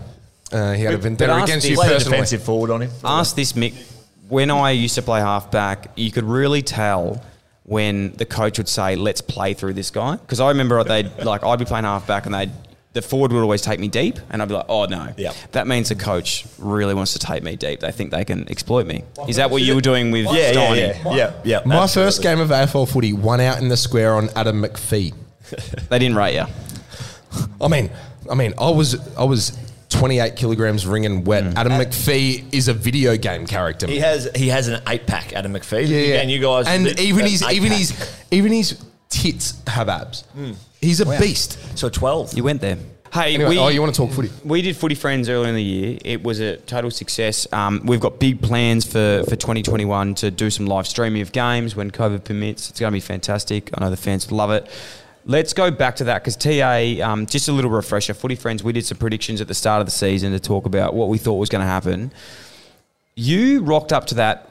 Uh, 0.54 0.74
he 0.74 0.84
had 0.84 0.93
a 0.93 0.97
vendetta 0.97 1.36
against 1.43 1.68
this- 1.68 1.72
you 1.72 1.78
personally. 1.78 2.12
defensive 2.18 2.43
forward 2.43 2.70
on 2.72 2.82
him. 2.84 2.91
Ask 3.04 3.36
this, 3.36 3.54
Mick. 3.54 3.74
When 4.30 4.49
I 4.51 4.72
used 4.72 4.95
to 4.95 5.01
play 5.01 5.20
halfback, 5.20 5.91
you 5.95 6.12
could 6.12 6.24
really 6.24 6.62
tell 6.62 7.22
when 7.64 8.14
the 8.18 8.26
coach 8.26 8.58
would 8.58 8.68
say, 8.70 8.95
"Let's 8.95 9.22
play 9.22 9.54
through 9.54 9.74
this 9.74 9.89
guy." 9.91 10.16
Because 10.18 10.39
I 10.39 10.49
remember 10.49 10.84
they'd 10.84 11.10
like 11.24 11.43
I'd 11.43 11.60
be 11.60 11.66
playing 11.66 11.86
halfback 11.86 12.26
and 12.26 12.34
they'd 12.36 12.51
the 12.93 13.01
forward 13.01 13.32
would 13.32 13.41
always 13.41 13.62
take 13.64 13.80
me 13.80 13.88
deep, 13.88 14.20
and 14.30 14.39
I'd 14.39 14.47
be 14.47 14.54
like, 14.54 14.68
"Oh 14.70 14.86
no." 14.86 15.08
Yep. 15.18 15.36
That 15.54 15.66
means 15.68 15.89
the 15.89 15.95
coach 15.95 16.45
really 16.60 16.93
wants 16.93 17.14
to 17.14 17.20
take 17.20 17.41
me 17.41 17.56
deep. 17.56 17.80
They 17.80 17.91
think 17.91 18.12
they 18.12 18.24
can 18.24 18.47
exploit 18.51 18.86
me. 18.86 19.04
Is 19.28 19.38
that 19.38 19.49
what 19.49 19.64
you 19.64 19.74
were 19.74 19.82
doing 19.82 20.12
with 20.12 20.26
Yeah, 20.26 20.32
yeah, 20.32 20.54
Steiny? 20.54 20.78
yeah, 21.06 21.16
yeah, 21.16 21.32
yeah. 21.43 21.62
My 21.66 21.78
absolutely. 21.78 22.08
first 22.12 22.22
game 22.22 22.39
of 22.39 22.49
AFL 22.51 22.86
footy, 22.88 23.12
one 23.14 23.41
out 23.41 23.60
in 23.60 23.70
the 23.70 23.78
square 23.78 24.14
on 24.14 24.30
Adam 24.36 24.62
McPhee. 24.62 25.12
They 25.89 25.99
didn't 25.99 26.16
rate 26.18 26.36
you. 26.36 26.45
I 27.62 27.68
mean, 27.68 27.89
I 28.30 28.36
mean, 28.36 28.54
I 28.60 28.70
was 28.70 28.95
I 29.18 29.24
was 29.24 29.58
28 29.94 30.36
kilograms 30.36 30.86
ringing 30.86 31.24
wet. 31.24 31.44
Mm. 31.44 31.56
Adam 31.56 31.74
McPhee 31.74 32.44
is 32.54 32.68
a 32.68 32.74
video 32.74 33.16
game 33.16 33.46
character. 33.46 33.88
He 33.88 34.00
has 34.00 34.30
he 34.36 34.50
has 34.50 34.68
an 34.68 34.82
eight 34.88 35.06
pack, 35.08 35.34
Adam 35.34 35.54
McPhee. 35.54 35.88
yeah, 35.88 35.98
yeah. 36.00 36.16
and 36.22 36.30
you 36.32 36.39
guys, 36.41 36.68
and 36.68 36.86
the- 36.88 37.00
even 37.02 37.26
his 37.26 37.44
even 37.44 37.70
pack. 37.70 37.78
his 37.78 38.24
even 38.32 38.52
his 38.52 38.84
tits 39.10 39.62
have 39.68 39.89
abs. 39.89 40.24
Mm. 40.38 40.56
He's 40.82 41.00
a 41.00 41.06
beast. 41.20 41.78
so 41.78 41.89
twelve. 41.89 42.34
You 42.34 42.44
went 42.44 42.62
there. 42.62 42.78
Hey, 43.14 43.36
Anyway, 43.36 43.52
we, 43.52 43.60
oh, 43.60 43.68
you 43.68 43.80
want 43.80 43.94
to 43.94 43.98
talk 44.02 44.10
footy? 44.10 44.32
We 44.44 44.64
did 44.64 44.76
Footy 44.76 44.96
Friends 44.96 45.30
earlier 45.30 45.48
in 45.48 45.54
the 45.54 45.62
year. 45.62 46.00
It 46.04 46.24
was 46.24 46.39
a 46.39 46.58
total 46.58 46.89
success. 46.89 47.46
Um, 47.54 47.82
we've 47.86 48.00
got 48.00 48.20
big 48.20 48.41
plans 48.41 48.86
for, 48.86 49.22
for 49.26 49.36
2021 49.36 50.16
to 50.16 50.32
do 50.32 50.50
some 50.50 50.66
live 50.66 50.88
streaming 50.88 51.22
of 51.22 51.32
games 51.32 51.76
when 51.76 51.91
COVID 51.91 52.24
permits. 52.24 52.72
It's 52.72 52.80
going 52.80 52.91
to 52.91 52.96
be 52.96 53.00
fantastic. 53.00 53.70
I 53.78 53.84
know 53.84 53.91
the 53.91 53.98
fans 53.98 54.32
love 54.32 54.50
it. 54.50 54.68
Let's 55.26 55.53
go 55.53 55.71
back 55.71 55.95
to 55.97 56.03
that 56.05 56.24
because 56.24 56.36
TA, 56.36 57.01
um, 57.05 57.26
just 57.26 57.47
a 57.47 57.53
little 57.53 57.71
refresher. 57.71 58.13
Footy 58.13 58.36
friends, 58.36 58.63
we 58.63 58.74
did 58.74 58.86
some 58.86 58.97
predictions 58.97 59.39
at 59.39 59.47
the 59.47 59.53
start 59.53 59.80
of 59.80 59.88
the 59.88 59.91
season 59.91 60.34
to 60.34 60.39
talk 60.39 60.65
about 60.65 60.93
what 60.93 61.07
we 61.07 61.17
thought 61.17 61.36
was 61.36 61.49
going 61.49 61.61
to 61.61 61.67
happen. 61.67 62.11
You 63.15 63.63
rocked 63.63 63.93
up 63.93 64.07
to 64.07 64.15
that 64.15 64.49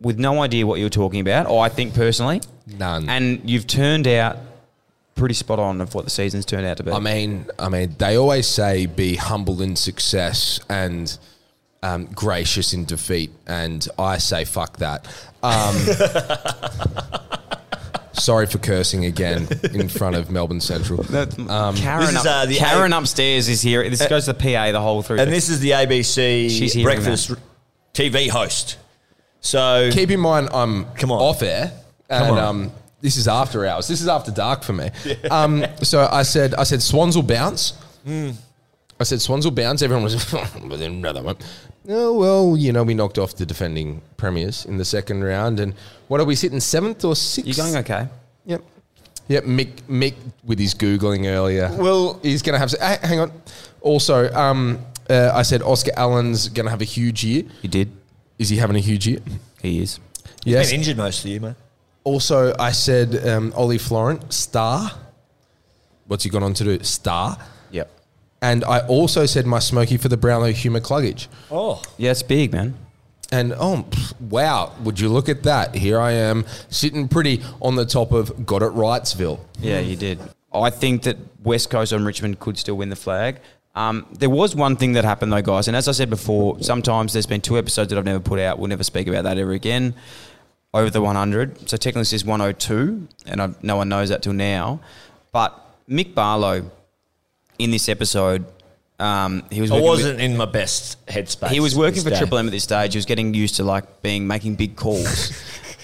with 0.00 0.18
no 0.18 0.42
idea 0.42 0.66
what 0.66 0.78
you 0.78 0.86
were 0.86 0.90
talking 0.90 1.20
about, 1.20 1.46
or 1.46 1.64
I 1.64 1.68
think 1.68 1.94
personally, 1.94 2.40
None. 2.66 3.08
and 3.08 3.48
you've 3.48 3.66
turned 3.66 4.08
out 4.08 4.38
pretty 5.14 5.34
spot 5.34 5.58
on 5.58 5.80
of 5.80 5.94
what 5.94 6.04
the 6.04 6.10
season's 6.10 6.44
turned 6.44 6.66
out 6.66 6.76
to 6.78 6.82
be. 6.82 6.90
I 6.90 6.98
mean, 6.98 7.46
I 7.58 7.68
mean, 7.68 7.94
they 7.98 8.16
always 8.16 8.48
say 8.48 8.86
be 8.86 9.14
humble 9.14 9.62
in 9.62 9.76
success 9.76 10.60
and 10.68 11.16
um, 11.82 12.06
gracious 12.06 12.72
in 12.72 12.84
defeat, 12.84 13.30
and 13.46 13.86
I 13.98 14.18
say 14.18 14.44
fuck 14.44 14.78
that. 14.78 15.06
Um, 15.42 15.76
sorry 18.14 18.46
for 18.46 18.58
cursing 18.58 19.04
again 19.04 19.48
in 19.74 19.88
front 19.88 20.16
of 20.16 20.30
Melbourne 20.30 20.60
Central. 20.60 21.02
Karen, 21.04 21.26
This 21.36 22.10
is, 22.10 22.16
up- 22.16 22.26
uh, 22.26 22.46
the 22.46 22.56
Karen 22.56 22.92
A- 22.92 22.98
upstairs 22.98 23.48
is 23.48 23.60
here. 23.62 23.88
This 23.88 24.06
goes 24.06 24.24
to 24.26 24.32
the 24.32 24.38
PA 24.54 24.72
the 24.72 24.80
whole 24.80 25.02
through. 25.02 25.18
And 25.20 25.32
this 25.32 25.48
is 25.48 25.60
the 25.60 25.70
ABC 25.70 26.48
She's 26.50 26.72
hearing 26.72 26.96
breakfast 27.00 27.32
TV 27.92 28.28
host. 28.30 28.78
So 29.40 29.90
Keep 29.92 30.10
in 30.10 30.20
mind, 30.20 30.48
I'm 30.52 30.86
Come 30.94 31.12
on. 31.12 31.20
off 31.20 31.42
air, 31.42 31.72
and 32.08 32.32
on. 32.32 32.38
um, 32.38 32.72
this 33.02 33.16
is 33.18 33.28
after 33.28 33.66
hours. 33.66 33.86
This 33.88 34.00
is 34.00 34.08
after 34.08 34.30
dark 34.30 34.62
for 34.62 34.72
me. 34.72 34.90
Um, 35.30 35.64
so 35.82 36.08
I 36.10 36.22
said, 36.22 36.54
I 36.54 36.62
said, 36.64 36.80
Swans 36.82 37.14
will 37.16 37.22
bounce. 37.22 37.74
I 39.04 39.06
said, 39.06 39.20
Swans 39.20 39.44
will 39.44 39.52
bounce. 39.52 39.82
Everyone 39.82 40.02
was, 40.02 40.24
but 40.32 40.78
then 40.78 40.92
another 40.92 41.22
one. 41.22 41.36
Oh 41.90 42.14
well, 42.18 42.56
you 42.56 42.72
know, 42.72 42.82
we 42.82 42.94
knocked 42.94 43.18
off 43.18 43.36
the 43.36 43.44
defending 43.44 44.00
premiers 44.16 44.64
in 44.64 44.78
the 44.78 44.84
second 44.86 45.22
round, 45.22 45.60
and 45.60 45.74
what 46.08 46.22
are 46.22 46.24
we 46.24 46.34
sitting 46.34 46.58
seventh 46.58 47.04
or 47.04 47.14
sixth? 47.14 47.46
You're 47.46 47.66
going 47.66 47.76
okay. 47.84 48.08
Yep. 48.46 48.62
Yep. 49.28 49.44
Mick, 49.44 49.82
Mick 49.90 50.14
with 50.42 50.58
his 50.58 50.74
googling 50.74 51.26
earlier. 51.26 51.70
Well- 51.78 52.18
he's 52.22 52.40
going 52.40 52.54
to 52.54 52.58
have. 52.58 52.70
Hey, 52.70 53.06
hang 53.06 53.20
on. 53.20 53.32
Also, 53.82 54.32
um, 54.32 54.78
uh, 55.10 55.32
I 55.34 55.42
said 55.42 55.60
Oscar 55.60 55.92
Allen's 55.98 56.48
going 56.48 56.64
to 56.64 56.70
have 56.70 56.80
a 56.80 56.86
huge 56.86 57.22
year. 57.22 57.42
He 57.60 57.68
did. 57.68 57.92
Is 58.38 58.48
he 58.48 58.56
having 58.56 58.76
a 58.76 58.80
huge 58.80 59.06
year? 59.06 59.18
He 59.60 59.82
is. 59.82 60.00
Yes. 60.46 60.70
been 60.70 60.80
injured 60.80 60.96
most 60.96 61.18
of 61.18 61.24
the 61.24 61.30
year, 61.32 61.40
mate. 61.40 61.56
Also, 62.04 62.54
I 62.58 62.72
said 62.72 63.28
um, 63.28 63.52
Ollie 63.54 63.76
Florent, 63.76 64.32
star. 64.32 64.90
What's 66.06 66.24
he 66.24 66.30
gone 66.30 66.42
on 66.42 66.54
to 66.54 66.64
do? 66.64 66.82
Star. 66.82 67.36
Yep. 68.44 68.52
And 68.52 68.64
I 68.64 68.80
also 68.86 69.26
said 69.26 69.46
my 69.46 69.58
smoky 69.58 69.96
for 69.96 70.08
the 70.08 70.16
Brownlow 70.16 70.52
Hugh 70.52 70.70
McCluggage. 70.70 71.28
Oh, 71.50 71.82
Yeah, 71.96 72.10
it's 72.10 72.22
big, 72.22 72.52
man. 72.52 72.74
And 73.32 73.52
oh, 73.54 73.84
pff, 73.88 74.20
wow, 74.20 74.72
would 74.82 75.00
you 75.00 75.08
look 75.08 75.28
at 75.28 75.42
that? 75.44 75.74
Here 75.74 75.98
I 75.98 76.12
am 76.12 76.44
sitting 76.68 77.08
pretty 77.08 77.42
on 77.60 77.74
the 77.74 77.86
top 77.86 78.12
of 78.12 78.46
Got 78.46 78.62
It 78.62 78.72
Rightsville. 78.72 79.40
Yeah, 79.58 79.80
you 79.80 79.96
did. 79.96 80.20
I 80.52 80.70
think 80.70 81.02
that 81.02 81.16
West 81.42 81.70
Coast 81.70 81.92
and 81.92 82.06
Richmond 82.06 82.38
could 82.38 82.58
still 82.58 82.76
win 82.76 82.90
the 82.90 82.96
flag. 82.96 83.40
Um, 83.74 84.06
there 84.12 84.30
was 84.30 84.54
one 84.54 84.76
thing 84.76 84.92
that 84.92 85.04
happened 85.04 85.32
though, 85.32 85.42
guys, 85.42 85.66
and 85.66 85.76
as 85.76 85.88
I 85.88 85.92
said 85.92 86.10
before, 86.10 86.62
sometimes 86.62 87.12
there's 87.12 87.26
been 87.26 87.40
two 87.40 87.58
episodes 87.58 87.88
that 87.90 87.98
I've 87.98 88.04
never 88.04 88.20
put 88.20 88.38
out. 88.38 88.58
We'll 88.60 88.68
never 88.68 88.84
speak 88.84 89.08
about 89.08 89.24
that 89.24 89.36
ever 89.36 89.52
again. 89.52 89.94
Over 90.72 90.90
the 90.90 91.00
100, 91.00 91.68
so 91.68 91.76
technically 91.76 92.02
this 92.02 92.12
is 92.12 92.24
102, 92.24 93.08
and 93.26 93.42
I, 93.42 93.54
no 93.62 93.76
one 93.76 93.88
knows 93.88 94.08
that 94.10 94.22
till 94.22 94.32
now. 94.32 94.80
But 95.32 95.60
Mick 95.88 96.14
Barlow, 96.14 96.70
in 97.58 97.70
this 97.70 97.88
episode, 97.88 98.44
um, 98.98 99.42
he 99.50 99.60
was 99.60 99.70
I 99.70 99.74
working 99.74 99.88
wasn't 99.88 100.20
in 100.20 100.36
my 100.36 100.44
best 100.44 101.04
headspace. 101.06 101.48
he 101.50 101.60
was 101.60 101.76
working 101.76 102.02
for 102.02 102.10
day. 102.10 102.18
Triple 102.18 102.38
M 102.38 102.46
at 102.46 102.52
this 102.52 102.64
stage. 102.64 102.92
He 102.94 102.98
was 102.98 103.06
getting 103.06 103.34
used 103.34 103.56
to 103.56 103.64
like 103.64 104.02
being 104.02 104.26
making 104.26 104.54
big 104.54 104.76
calls, 104.76 105.32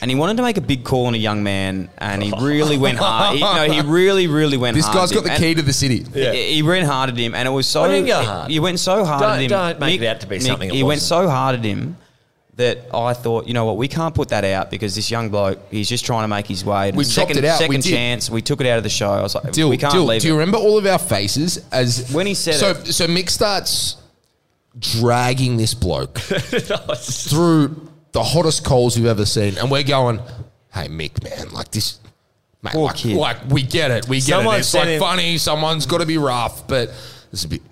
and 0.00 0.10
he 0.10 0.14
wanted 0.16 0.36
to 0.36 0.42
make 0.44 0.56
a 0.56 0.60
big 0.60 0.84
call 0.84 1.06
on 1.06 1.14
a 1.14 1.18
young 1.18 1.42
man, 1.42 1.90
and 1.98 2.22
he 2.22 2.32
really 2.40 2.78
went 2.78 2.98
hard. 2.98 3.34
He, 3.36 3.40
no, 3.42 3.68
he 3.70 3.80
really, 3.84 4.26
really 4.28 4.56
went 4.56 4.76
hard. 4.76 4.78
This 4.78 4.86
hard. 4.86 4.96
guy's 5.10 5.12
at 5.12 5.14
got 5.14 5.20
him. 5.22 5.24
the 5.26 5.32
And 5.32 5.42
key 5.42 5.54
to 5.56 5.62
the 5.62 5.72
city. 5.72 6.04
He, 6.14 6.54
he 6.54 6.62
ran 6.62 6.84
hard 6.86 7.10
at 7.10 7.16
him, 7.16 7.34
and 7.34 7.48
it 7.48 7.50
was 7.50 7.66
so. 7.66 7.82
I 7.82 7.88
didn't 7.88 8.06
go 8.06 8.22
hard. 8.22 8.50
He 8.50 8.60
went 8.60 8.78
so 8.78 9.04
hard 9.04 9.22
Don't- 9.22 9.32
at 9.32 9.40
him. 9.42 9.48
don't 9.48 9.80
make 9.80 10.00
Mick- 10.00 10.04
it 10.04 10.06
out 10.06 10.20
to 10.20 10.26
be 10.28 10.36
Mick, 10.38 10.42
something 10.46 10.70
He 10.70 10.82
went 10.84 10.96
wasn't. 11.00 11.08
so 11.08 11.28
hard 11.28 11.56
at 11.56 11.64
him 11.64 11.96
that 12.60 12.78
I 12.94 13.12
thought, 13.12 13.46
you 13.46 13.52
know 13.54 13.64
what, 13.66 13.76
we 13.76 13.88
can't 13.88 14.14
put 14.14 14.28
that 14.30 14.44
out 14.44 14.70
because 14.70 14.94
this 14.94 15.10
young 15.10 15.28
bloke, 15.28 15.58
he's 15.70 15.88
just 15.88 16.04
trying 16.06 16.22
to 16.24 16.28
make 16.28 16.46
his 16.46 16.64
way. 16.64 16.92
We 16.92 17.04
second, 17.04 17.36
it 17.38 17.44
out, 17.44 17.58
we 17.60 17.66
Second 17.66 17.82
did. 17.82 17.90
chance, 17.90 18.30
we 18.30 18.40
took 18.42 18.60
it 18.60 18.66
out 18.66 18.78
of 18.78 18.82
the 18.84 18.88
show. 18.90 19.10
I 19.10 19.22
was 19.22 19.34
like, 19.34 19.52
Dyl, 19.52 19.68
we 19.68 19.76
can't 19.76 19.92
Dyl, 19.92 20.04
leave 20.06 20.22
do 20.22 20.28
you 20.28 20.34
it. 20.34 20.38
remember 20.38 20.58
all 20.58 20.78
of 20.78 20.86
our 20.86 20.98
faces 20.98 21.64
as 21.72 22.10
When 22.12 22.26
he 22.26 22.34
said 22.34 22.54
so? 22.54 22.70
it- 22.70 22.86
So 22.92 23.06
Mick 23.06 23.28
starts 23.28 23.96
dragging 24.78 25.56
this 25.56 25.74
bloke 25.74 26.18
through 26.18 27.88
the 28.12 28.22
hottest 28.22 28.64
coals 28.64 28.96
you've 28.96 29.06
ever 29.06 29.26
seen, 29.26 29.56
and 29.58 29.70
we're 29.70 29.82
going, 29.82 30.18
"Hey 30.72 30.88
Mick, 30.88 31.22
man, 31.22 31.50
like 31.52 31.70
this." 31.70 31.98
Mate, 32.62 32.74
like, 32.74 33.04
like 33.06 33.48
we 33.48 33.62
get 33.62 33.90
it, 33.90 34.06
we 34.08 34.16
get 34.18 34.24
Someone 34.36 34.56
it. 34.56 34.58
It's 34.60 34.74
like 34.74 34.86
him- 34.88 35.00
funny. 35.00 35.38
Someone's 35.38 35.86
got 35.86 35.98
to 35.98 36.06
be 36.06 36.18
rough, 36.18 36.68
but 36.68 36.92
it's 37.32 37.44
a 37.44 37.48
bit. 37.48 37.62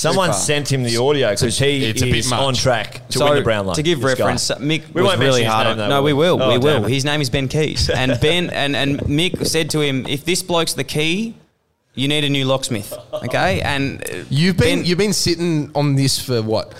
Someone 0.00 0.30
too 0.30 0.34
sent 0.36 0.72
him 0.72 0.82
the 0.82 0.96
audio 0.96 1.30
because 1.30 1.58
he 1.58 1.84
it's 1.86 2.02
a 2.02 2.06
bit 2.06 2.16
is 2.16 2.30
much. 2.30 2.40
on 2.40 2.54
track 2.54 3.06
to 3.10 3.18
so 3.18 3.24
win 3.26 3.34
the 3.36 3.42
Brownlow. 3.42 3.74
to 3.74 3.82
give 3.82 4.00
this 4.00 4.14
guy. 4.14 4.24
reference, 4.24 4.50
Mick 4.52 4.92
We 4.94 5.02
was 5.02 5.08
won't 5.10 5.20
really 5.20 5.42
mention 5.42 5.44
his 5.44 5.52
hard. 5.52 5.64
name, 5.66 5.72
on, 5.72 5.78
though, 5.78 5.88
no, 5.88 5.96
will 6.02 6.04
we 6.04 6.12
we? 6.12 6.18
will. 6.18 6.42
Oh, 6.42 6.48
we 6.48 6.54
damn 6.54 6.62
will. 6.82 6.84
it. 6.86 6.92
His 6.92 7.04
name 7.04 7.20
is 7.20 7.30
Ben 7.30 7.48
Keays, 7.48 7.90
and 7.94 8.18
Ben 8.20 8.50
and 8.50 8.74
and 8.76 9.00
Mick 9.00 9.46
said 9.46 9.70
to 9.70 9.80
him, 9.80 10.06
"If 10.06 10.24
this 10.24 10.42
bloke's 10.42 10.74
the 10.74 10.84
key, 10.84 11.34
you 11.94 12.08
need 12.08 12.24
a 12.24 12.28
new 12.28 12.44
locksmith." 12.44 12.92
Okay, 13.12 13.60
and 13.62 14.02
uh, 14.02 14.24
You've 14.30 14.56
been 14.56 14.78
Ben- 14.80 14.84
you've 14.86 14.98
been 14.98 15.12
sitting 15.12 15.70
on 15.74 15.96
this 15.96 16.18
for 16.20 16.40
what, 16.42 16.72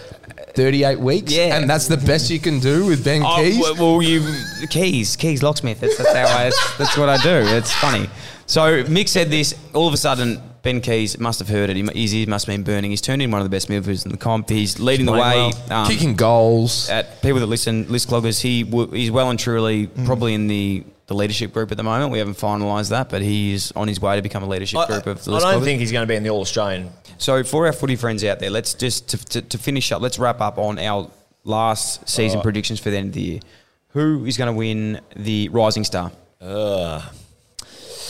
thirty 0.54 0.84
eight 0.84 0.98
weeks, 1.00 1.32
Yeah. 1.32 1.56
and 1.56 1.68
that's 1.68 1.88
the 1.88 1.96
best 1.98 2.30
you 2.30 2.38
can 2.40 2.58
do 2.60 2.86
with 2.86 3.04
Ben 3.04 3.22
Oh, 3.22 3.36
Keays. 3.38 3.60
well, 3.60 3.74
well, 3.76 4.02
you 4.02 4.22
keys, 4.70 5.16
keys, 5.16 5.42
locksmith. 5.42 5.80
That's, 5.80 5.96
that's 5.98 6.12
how 6.14 6.38
I. 6.38 6.44
That's, 6.44 6.76
that's 6.78 6.96
what 6.96 7.08
I 7.08 7.16
do. 7.18 7.46
It's 7.56 7.72
funny. 7.72 8.08
So 8.46 8.82
Mick 8.84 9.08
said 9.08 9.30
this. 9.30 9.54
All 9.74 9.86
of 9.86 9.94
a 9.94 9.98
sudden, 9.98 10.40
Ben 10.62 10.80
Keays 10.80 11.18
must 11.18 11.38
have 11.38 11.48
heard 11.48 11.70
it. 11.70 11.76
He, 11.76 11.82
his 12.02 12.14
ears 12.14 12.28
must 12.28 12.46
have 12.46 12.52
been 12.54 12.62
burning. 12.64 12.90
He's 12.90 13.00
turned 13.00 13.22
in 13.22 13.30
one 13.30 13.40
of 13.40 13.46
the 13.46 13.54
best 13.54 13.68
midfielders 13.68 14.04
in 14.04 14.10
the 14.12 14.18
comp. 14.18 14.48
He's 14.50 14.78
leading 14.78 15.06
the 15.06 15.12
way. 15.12 15.20
playing 15.20 15.54
Um, 15.70 15.86
Kicking 15.86 16.14
goals. 16.16 16.88
at 16.90 17.22
people 17.22 17.40
that 17.40 17.46
listen, 17.46 17.86
list 17.90 18.08
cloggers. 18.08 18.40
He 18.40 18.64
w- 18.64 18.90
he's 18.92 19.10
well 19.10 19.30
and 19.30 19.38
truly 19.38 19.86
Mm. 19.86 20.06
probably 20.06 20.34
in 20.34 20.46
the. 20.48 20.84
The 21.06 21.16
leadership 21.16 21.52
group 21.52 21.72
at 21.72 21.76
the 21.76 21.82
moment, 21.82 22.12
we 22.12 22.18
haven't 22.18 22.36
finalised 22.38 22.90
that, 22.90 23.08
but 23.08 23.20
he 23.20 23.52
is 23.52 23.72
on 23.74 23.88
his 23.88 24.00
way 24.00 24.14
to 24.14 24.22
become 24.22 24.44
a 24.44 24.46
leadership 24.46 24.78
I, 24.78 24.86
group 24.86 25.06
of 25.08 25.24
the 25.24 25.32
I 25.34 25.40
don't 25.40 25.64
think 25.64 25.80
he's 25.80 25.90
going 25.90 26.04
to 26.04 26.06
be 26.06 26.14
in 26.14 26.22
the 26.22 26.30
All 26.30 26.40
Australian. 26.40 26.88
So 27.18 27.42
for 27.42 27.66
our 27.66 27.72
footy 27.72 27.96
friends 27.96 28.22
out 28.22 28.38
there, 28.38 28.48
let's 28.48 28.74
just 28.74 29.08
to, 29.08 29.18
to, 29.30 29.42
to 29.42 29.58
finish 29.58 29.90
up. 29.90 30.00
Let's 30.02 30.20
wrap 30.20 30.40
up 30.40 30.56
on 30.56 30.78
our 30.78 31.10
last 31.42 32.08
season 32.08 32.40
predictions 32.42 32.78
for 32.78 32.90
the 32.90 32.96
end 32.98 33.08
of 33.08 33.14
the 33.14 33.20
year. 33.22 33.40
Who 33.88 34.24
is 34.24 34.36
going 34.36 34.52
to 34.52 34.56
win 34.56 35.00
the 35.16 35.48
Rising 35.48 35.82
Star? 35.82 36.12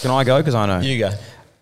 Can 0.02 0.10
I 0.10 0.22
go? 0.24 0.36
Because 0.38 0.54
I 0.54 0.66
know. 0.66 0.80
You 0.80 0.98
go. 0.98 1.10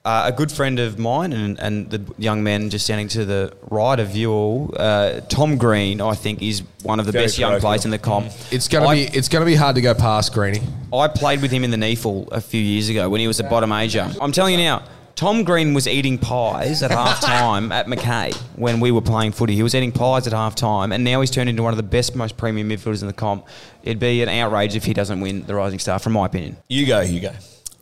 Uh, 0.08 0.22
a 0.24 0.32
good 0.32 0.50
friend 0.50 0.78
of 0.78 0.98
mine 0.98 1.34
and, 1.34 1.60
and 1.60 1.90
the 1.90 2.00
young 2.16 2.42
man 2.42 2.70
just 2.70 2.86
standing 2.86 3.08
to 3.08 3.26
the 3.26 3.52
right 3.68 4.00
of 4.00 4.16
you 4.16 4.32
all, 4.32 4.74
uh, 4.78 5.20
Tom 5.28 5.58
Green, 5.58 6.00
I 6.00 6.14
think 6.14 6.40
is 6.40 6.62
one 6.82 6.98
of 6.98 7.04
the 7.04 7.12
Very 7.12 7.26
best 7.26 7.38
young 7.38 7.60
players 7.60 7.84
in 7.84 7.90
the 7.90 7.98
comp. 7.98 8.32
It's 8.50 8.68
gonna 8.68 8.86
I- 8.86 8.94
be 8.94 9.02
it's 9.18 9.28
gonna 9.28 9.44
be 9.44 9.54
hard 9.54 9.74
to 9.76 9.82
go 9.82 9.92
past 9.92 10.32
Greeny. 10.32 10.62
I 10.94 11.08
played 11.08 11.42
with 11.42 11.50
him 11.50 11.62
in 11.62 11.70
the 11.70 11.76
NEAFL 11.76 12.32
a 12.32 12.40
few 12.40 12.62
years 12.62 12.88
ago 12.88 13.10
when 13.10 13.20
he 13.20 13.26
was 13.26 13.38
a 13.38 13.44
bottom 13.44 13.70
ager. 13.70 14.10
I'm 14.18 14.32
telling 14.32 14.54
you 14.54 14.64
now, 14.64 14.82
Tom 15.14 15.44
Green 15.44 15.74
was 15.74 15.86
eating 15.86 16.16
pies 16.16 16.82
at 16.82 16.90
half 16.90 17.20
time 17.20 17.70
at 17.70 17.86
Mackay 17.86 18.32
when 18.56 18.80
we 18.80 18.90
were 18.90 19.02
playing 19.02 19.32
footy. 19.32 19.54
He 19.56 19.62
was 19.62 19.74
eating 19.74 19.92
pies 19.92 20.26
at 20.26 20.32
half 20.32 20.54
time, 20.54 20.90
and 20.90 21.04
now 21.04 21.20
he's 21.20 21.30
turned 21.30 21.50
into 21.50 21.62
one 21.62 21.74
of 21.74 21.76
the 21.76 21.82
best, 21.82 22.16
most 22.16 22.38
premium 22.38 22.70
midfielders 22.70 23.02
in 23.02 23.08
the 23.08 23.12
comp. 23.12 23.46
It'd 23.82 23.98
be 23.98 24.22
an 24.22 24.30
outrage 24.30 24.74
if 24.74 24.84
he 24.84 24.94
doesn't 24.94 25.20
win 25.20 25.44
the 25.44 25.54
Rising 25.54 25.80
Star, 25.80 25.98
from 25.98 26.14
my 26.14 26.24
opinion. 26.24 26.56
You 26.68 26.86
go. 26.86 27.00
You 27.00 27.20
go. 27.20 27.32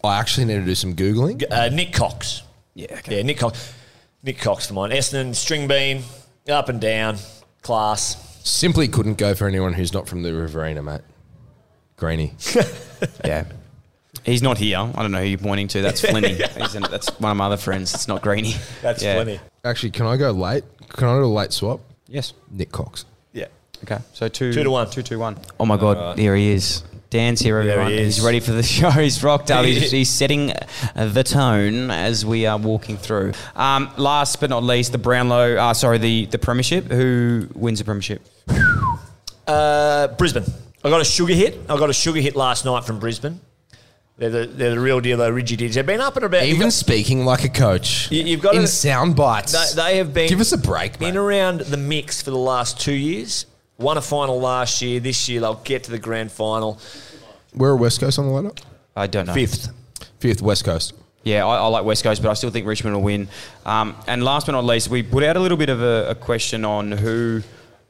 I 0.06 0.18
actually 0.18 0.46
need 0.46 0.54
to 0.56 0.64
do 0.64 0.74
some 0.74 0.94
googling. 0.94 1.42
Uh, 1.50 1.68
Nik 1.68 1.92
Cox. 1.92 2.42
Yeah, 2.74 2.86
okay. 2.98 3.16
Yeah, 3.18 3.22
Nik 3.22 3.38
Cox. 3.38 3.74
Nik 4.22 4.38
Cox 4.38 4.66
for 4.66 4.74
mine. 4.74 4.90
Essendon, 4.90 5.34
string 5.34 5.68
bean, 5.68 6.02
up 6.48 6.68
and 6.68 6.80
down, 6.80 7.16
class. 7.62 8.22
Simply 8.48 8.88
couldn't 8.88 9.18
go 9.18 9.34
for 9.34 9.46
anyone 9.48 9.72
who's 9.72 9.92
not 9.92 10.08
from 10.08 10.22
the 10.22 10.32
Riverina, 10.32 10.82
mate. 10.82 11.02
Greeny. 11.96 12.32
Yeah. 13.24 13.44
He's 14.24 14.40
not 14.42 14.56
here. 14.56 14.78
I 14.78 15.02
don't 15.02 15.12
know 15.12 15.20
who 15.20 15.26
you're 15.26 15.38
pointing 15.38 15.68
to. 15.68 15.82
That's 15.82 16.00
Flinny. 16.00 16.28
He's 16.60 16.72
that's 16.72 17.08
one 17.20 17.30
of 17.30 17.36
my 17.36 17.44
other 17.46 17.58
friends. 17.58 17.92
It's 17.94 18.08
not 18.08 18.22
Greeny. 18.22 18.54
That's 18.80 19.02
Yeah. 19.02 19.16
plenty. 19.16 19.38
Actually, 19.64 19.90
can 19.90 20.06
I 20.06 20.16
go 20.16 20.30
late? 20.30 20.64
Can 20.88 21.06
I 21.08 21.12
do 21.18 21.24
a 21.24 21.26
late 21.26 21.52
swap? 21.52 21.80
Yes. 22.08 22.32
Nik 22.50 22.72
Cox. 22.72 23.04
Yeah. 23.34 23.46
Okay. 23.84 23.98
So 24.14 24.28
two, 24.28 24.52
Two 24.52 24.64
to 24.64 24.70
one. 24.70 24.88
Two 24.90 25.02
to 25.02 25.16
one. 25.18 25.36
Oh 25.60 25.66
my 25.66 25.76
God! 25.76 26.18
Here 26.18 26.34
he 26.34 26.52
is. 26.52 26.82
Dan's 27.10 27.40
here, 27.40 27.62
There 27.62 27.72
everyone. 27.72 27.92
he 27.92 27.98
is. 27.98 28.16
He's 28.16 28.24
ready 28.24 28.40
for 28.40 28.52
the 28.52 28.62
show. 28.76 28.90
He's 28.90 29.22
rocked 29.22 29.50
up. 29.50 29.64
He's, 29.64 29.90
he's 29.98 30.10
setting 30.10 30.52
the 30.94 31.22
tone 31.24 31.90
as 31.90 32.26
we 32.26 32.46
are 32.46 32.58
walking 32.58 32.96
through. 32.96 33.32
Um, 33.54 33.90
last 33.96 34.40
but 34.40 34.50
not 34.50 34.62
least, 34.64 34.92
the 34.92 34.98
Brownlow. 34.98 35.56
Uh, 35.56 35.72
sorry, 35.74 35.98
the 35.98 36.26
the 36.26 36.38
Premiership. 36.38 36.86
Who 36.90 37.48
wins 37.54 37.78
the 37.78 37.84
Premiership? 37.84 38.22
Uh, 39.46 40.08
Brisbane. 40.08 40.44
I 40.84 40.90
got 40.90 41.00
a 41.00 41.04
sugar 41.04 41.34
hit. 41.34 41.58
I 41.68 41.76
got 41.78 41.90
a 41.90 41.94
sugar 41.94 42.20
hit 42.20 42.36
last 42.36 42.64
night 42.64 42.84
from 42.84 42.98
Brisbane. 42.98 43.40
They're 44.18 44.30
the, 44.30 44.46
they're 44.46 44.70
the 44.70 44.80
real 44.80 45.00
deal, 45.00 45.18
though. 45.18 45.28
Rigid 45.30 45.58
Dids. 45.58 45.74
They've 45.74 45.84
been 45.84 46.00
up 46.00 46.16
and 46.16 46.24
about. 46.24 46.44
Even 46.44 46.62
got- 46.62 46.72
speaking 46.72 47.24
like 47.24 47.44
a 47.44 47.48
coach. 47.50 48.10
You- 48.10 48.22
you've 48.22 48.40
got 48.40 48.54
in 48.54 48.62
to- 48.62 48.66
sound 48.66 49.14
bites. 49.14 49.52
they, 49.74 49.82
they 49.82 49.96
have 49.98 50.14
been 50.14 50.28
Give 50.28 50.40
us 50.40 50.52
a 50.52 50.58
break, 50.58 51.00
mate. 51.00 51.16
around 51.16 51.60
the 51.60 51.76
mix 51.76 52.22
for 52.22 52.30
the 52.30 52.38
last 52.38 52.80
two 52.80 52.94
years. 52.94 53.46
Won 53.78 53.98
a 53.98 54.02
final 54.02 54.40
last 54.40 54.80
year. 54.80 55.00
This 55.00 55.28
year 55.28 55.40
they'll 55.40 55.54
get 55.54 55.84
to 55.84 55.90
the 55.90 55.98
grand 55.98 56.32
final. 56.32 56.80
Where 57.52 57.70
are 57.70 57.76
West 57.76 58.00
Coast 58.00 58.18
on 58.18 58.26
the 58.26 58.32
lineup? 58.32 58.58
I 58.94 59.06
don't 59.06 59.26
know. 59.26 59.34
Fifth. 59.34 59.68
Fifth, 60.18 60.40
West 60.42 60.64
Coast. 60.64 60.94
Yeah, 61.24 61.44
I, 61.44 61.56
I 61.56 61.66
like 61.66 61.84
West 61.84 62.02
Coast, 62.04 62.22
but 62.22 62.30
I 62.30 62.34
still 62.34 62.50
think 62.50 62.66
Richmond 62.66 62.96
will 62.96 63.02
win. 63.02 63.28
Um, 63.64 63.96
and 64.06 64.22
last 64.22 64.46
but 64.46 64.52
not 64.52 64.64
least, 64.64 64.88
we 64.88 65.02
put 65.02 65.22
out 65.24 65.36
a 65.36 65.40
little 65.40 65.58
bit 65.58 65.68
of 65.68 65.82
a, 65.82 66.10
a 66.10 66.14
question 66.14 66.64
on 66.64 66.92
who, 66.92 67.42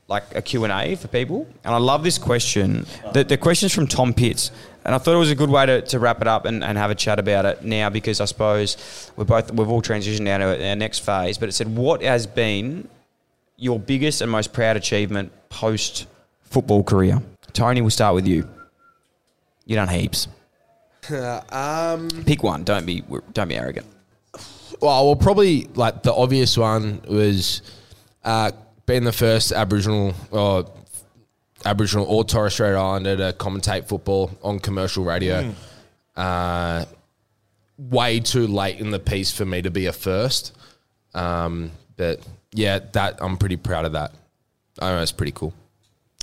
like 0.09 0.24
a 0.34 0.43
Q&A 0.43 0.97
for 0.97 1.09
people. 1.09 1.47
And 1.62 1.74
I 1.74 1.78
love 1.78 2.03
this 2.03 2.18
question. 2.18 2.87
The, 3.12 3.24
the 3.24 3.37
question's 3.37 3.74
from 3.74 3.87
Tom 3.87 4.14
Pitts. 4.14 4.51
And 4.84 4.95
I 4.95 4.99
thought 4.99 5.14
it 5.14 5.18
was 5.18 5.30
a 5.30 5.34
good 5.34 5.51
way 5.51 5.66
to, 5.66 5.82
to 5.82 5.99
wrap 5.99 6.20
it 6.20 6.28
up 6.28 6.47
and, 6.47 6.64
and 6.64 6.78
have 6.78 6.91
a 6.91 6.95
chat 6.95 7.18
about 7.18 7.45
it 7.45 7.64
now 7.64 7.91
because 7.91 8.20
I 8.20 8.24
suppose 8.24 9.11
we're 9.16 9.24
both, 9.24 9.53
we've 9.53 9.68
all 9.68 9.82
transitioned 9.82 10.20
now 10.20 10.39
to 10.39 10.68
our 10.68 10.76
next 10.76 11.01
phase. 11.01 11.39
But 11.39 11.49
it 11.49 11.53
said, 11.53 11.76
what 11.76 12.03
has 12.03 12.26
been 12.26 12.89
your 13.57 13.78
biggest 13.78 14.20
and 14.20 14.30
most 14.30 14.52
proud 14.52 14.76
achievement 14.76 15.32
post 15.48 16.07
football 16.42 16.82
career? 16.82 17.20
Tony, 17.52 17.80
we'll 17.80 17.90
start 17.90 18.14
with 18.14 18.26
you. 18.26 18.48
You 19.64 19.76
done 19.76 19.88
heaps. 19.88 20.28
um, 21.50 22.09
Pick 22.26 22.42
one. 22.42 22.64
Don't 22.64 22.86
be 22.86 23.02
don't 23.32 23.48
be 23.48 23.57
arrogant. 23.57 23.86
well, 24.80 25.07
well, 25.07 25.16
probably 25.16 25.64
like 25.74 26.02
the 26.02 26.14
obvious 26.14 26.57
one 26.57 27.00
was 27.09 27.62
uh, 28.24 28.50
being 28.86 29.04
the 29.04 29.12
first 29.12 29.52
Aboriginal 29.52 30.14
or 30.30 30.70
Aboriginal 31.64 32.07
or 32.07 32.24
Torres 32.24 32.54
Strait 32.54 32.74
Islander 32.74 33.16
to 33.16 33.32
commentate 33.38 33.88
football 33.88 34.30
on 34.42 34.59
commercial 34.59 35.04
radio. 35.04 35.52
Uh, 36.16 36.84
way 37.78 38.20
too 38.20 38.46
late 38.46 38.78
in 38.78 38.90
the 38.90 38.98
piece 38.98 39.30
for 39.30 39.44
me 39.44 39.62
to 39.62 39.70
be 39.70 39.86
a 39.86 39.92
first, 39.92 40.57
um, 41.14 41.70
but 41.96 42.20
yeah, 42.57 42.80
that 42.92 43.18
I'm 43.20 43.36
pretty 43.36 43.57
proud 43.57 43.84
of 43.84 43.92
that. 43.92 44.12
I 44.80 44.90
know 44.90 45.02
it's 45.02 45.12
pretty 45.12 45.32
cool. 45.32 45.52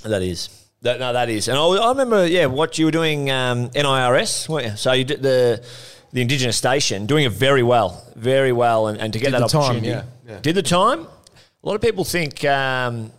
That 0.02 0.22
is. 0.22 0.48
That, 0.82 1.00
no, 1.00 1.12
that 1.14 1.30
is. 1.30 1.48
And 1.48 1.56
I, 1.56 1.62
I 1.62 1.88
remember, 1.88 2.26
yeah, 2.26 2.46
what 2.46 2.78
you 2.78 2.84
were 2.84 2.90
doing 2.90 3.30
um, 3.30 3.70
NIRS. 3.70 4.48
weren't 4.48 4.66
you? 4.66 4.76
So 4.76 4.92
you 4.92 5.04
did 5.04 5.22
the 5.22 5.64
the 6.12 6.20
Indigenous 6.20 6.56
station, 6.56 7.06
doing 7.06 7.24
it 7.24 7.32
very 7.32 7.62
well, 7.64 8.04
very 8.14 8.52
well, 8.52 8.86
and, 8.86 9.00
and 9.00 9.12
to 9.12 9.18
get 9.18 9.32
Did 9.32 9.34
that 9.34 9.40
the 9.40 9.48
time, 9.48 9.62
opportunity. 9.62 9.88
yeah, 9.88 10.04
yeah. 10.28 10.38
Did 10.40 10.54
the 10.54 10.62
time. 10.62 11.00
A 11.00 11.66
lot 11.66 11.74
of 11.74 11.80
people 11.80 12.04
think, 12.04 12.44
um, 12.44 13.10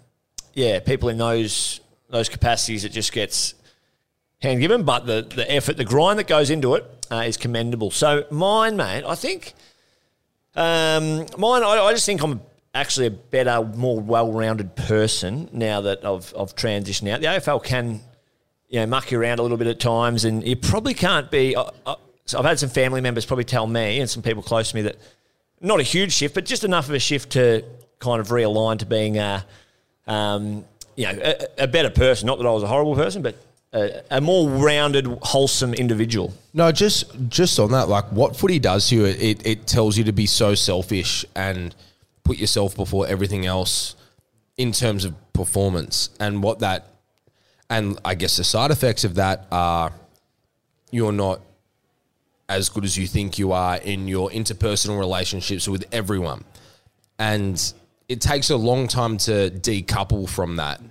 yeah, 0.53 0.80
people 0.80 1.09
in 1.09 1.18
those 1.18 1.82
those 2.09 2.30
capacities, 2.30 2.86
it 2.86 2.93
just 2.93 3.11
gets 3.11 3.55
hand 4.39 4.61
given, 4.61 4.84
but 4.84 5.05
the, 5.07 5.24
the 5.24 5.51
effort, 5.51 5.76
the 5.76 5.84
grind 5.84 6.20
that 6.20 6.28
goes 6.28 6.49
into 6.49 6.76
it 6.76 6.86
uh, 7.11 7.24
is 7.26 7.36
commendable. 7.36 7.91
So 7.91 8.26
mine, 8.32 8.78
mate, 8.78 9.03
I 9.05 9.16
think 9.16 9.53
um, 10.55 11.26
mine, 11.38 11.63
I, 11.63 11.82
I 11.88 11.93
just 11.93 12.05
think 12.05 12.22
I'm 12.22 12.39
actually 12.76 13.07
a 13.07 13.11
better, 13.11 13.63
more 13.63 13.99
well-rounded 13.99 14.76
person 14.76 15.49
now 15.53 15.82
that 15.82 16.05
I've, 16.05 16.34
I've 16.38 16.55
transitioned 16.55 17.09
out. 17.09 17.21
The 17.21 17.28
AFL 17.28 17.63
can, 17.63 18.01
you 18.67 18.82
know, 18.82 18.86
muck 18.86 19.11
you 19.11 19.19
around 19.19 19.39
a 19.39 19.41
little 19.41 19.57
bit 19.57 19.67
at 19.67 19.80
times, 19.80 20.26
and 20.26 20.45
you 20.45 20.55
probably 20.55 20.93
can't 20.93 21.32
be. 21.32 21.55
I, 21.55 21.69
I, 21.88 21.95
so 22.26 22.38
I've 22.38 22.45
had 22.45 22.59
some 22.59 22.69
family 22.69 23.01
members 23.01 23.26
probably 23.26 23.45
tell 23.45 23.65
me, 23.65 23.99
and 23.99 24.09
some 24.09 24.21
people 24.21 24.43
close 24.43 24.71
to 24.71 24.76
me 24.76 24.82
that 24.84 24.97
not 25.61 25.80
a 25.80 25.84
huge 25.84 26.11
shift, 26.11 26.36
but 26.36 26.45
just 26.45 26.63
enough 26.63 26.89
of 26.89 26.93
a 26.93 26.99
shift 26.99 27.32
to 27.32 27.63
kind 27.99 28.19
of 28.19 28.28
realign 28.28 28.78
to 28.80 28.86
being 28.86 29.17
a, 29.17 29.45
um, 30.05 30.65
you 30.95 31.05
know, 31.05 31.17
a, 31.23 31.63
a 31.63 31.67
better 31.67 31.89
person. 31.89 32.28
Not 32.28 32.39
that 32.39 32.45
I 32.45 32.51
was 32.51 32.63
a 32.63 32.67
horrible 32.67 32.95
person, 32.95 33.21
but 33.21 33.36
a, 33.71 34.01
a 34.11 34.21
more 34.21 34.49
rounded, 34.49 35.05
wholesome 35.21 35.73
individual. 35.73 36.34
No, 36.53 36.71
just 36.73 37.05
just 37.30 37.57
on 37.57 37.71
that, 37.71 37.88
like 37.88 38.05
what 38.11 38.36
footy 38.36 38.59
does 38.59 38.89
to 38.89 38.95
you, 38.95 39.05
it, 39.05 39.45
it 39.45 39.65
tells 39.65 39.97
you 39.97 40.03
to 40.03 40.11
be 40.11 40.26
so 40.26 40.55
selfish 40.55 41.26
and 41.36 41.73
put 42.26 42.38
yourself 42.38 42.76
before 42.76 43.07
everything 43.07 43.45
else 43.45 43.95
in 44.57 44.73
terms 44.73 45.05
of 45.05 45.13
performance. 45.32 46.09
And 46.19 46.43
what 46.43 46.59
that, 46.59 46.88
and 47.69 47.97
I 48.03 48.15
guess 48.15 48.36
the 48.36 48.43
side 48.43 48.71
effects 48.71 49.05
of 49.05 49.15
that 49.15 49.47
are 49.51 49.93
you're 50.91 51.13
not 51.13 51.39
as 52.49 52.69
good 52.69 52.84
as 52.84 52.97
you 52.97 53.07
think 53.07 53.39
you 53.39 53.51
are 53.53 53.78
in 53.78 54.07
your 54.07 54.30
interpersonal 54.30 54.99
relationships 54.99 55.67
with 55.67 55.86
everyone. 55.91 56.43
And 57.17 57.73
it 58.07 58.21
takes 58.21 58.49
a 58.49 58.57
long 58.57 58.88
time 58.88 59.17
to 59.19 59.49
decouple 59.49 60.30
from 60.30 60.57
that 60.57 60.82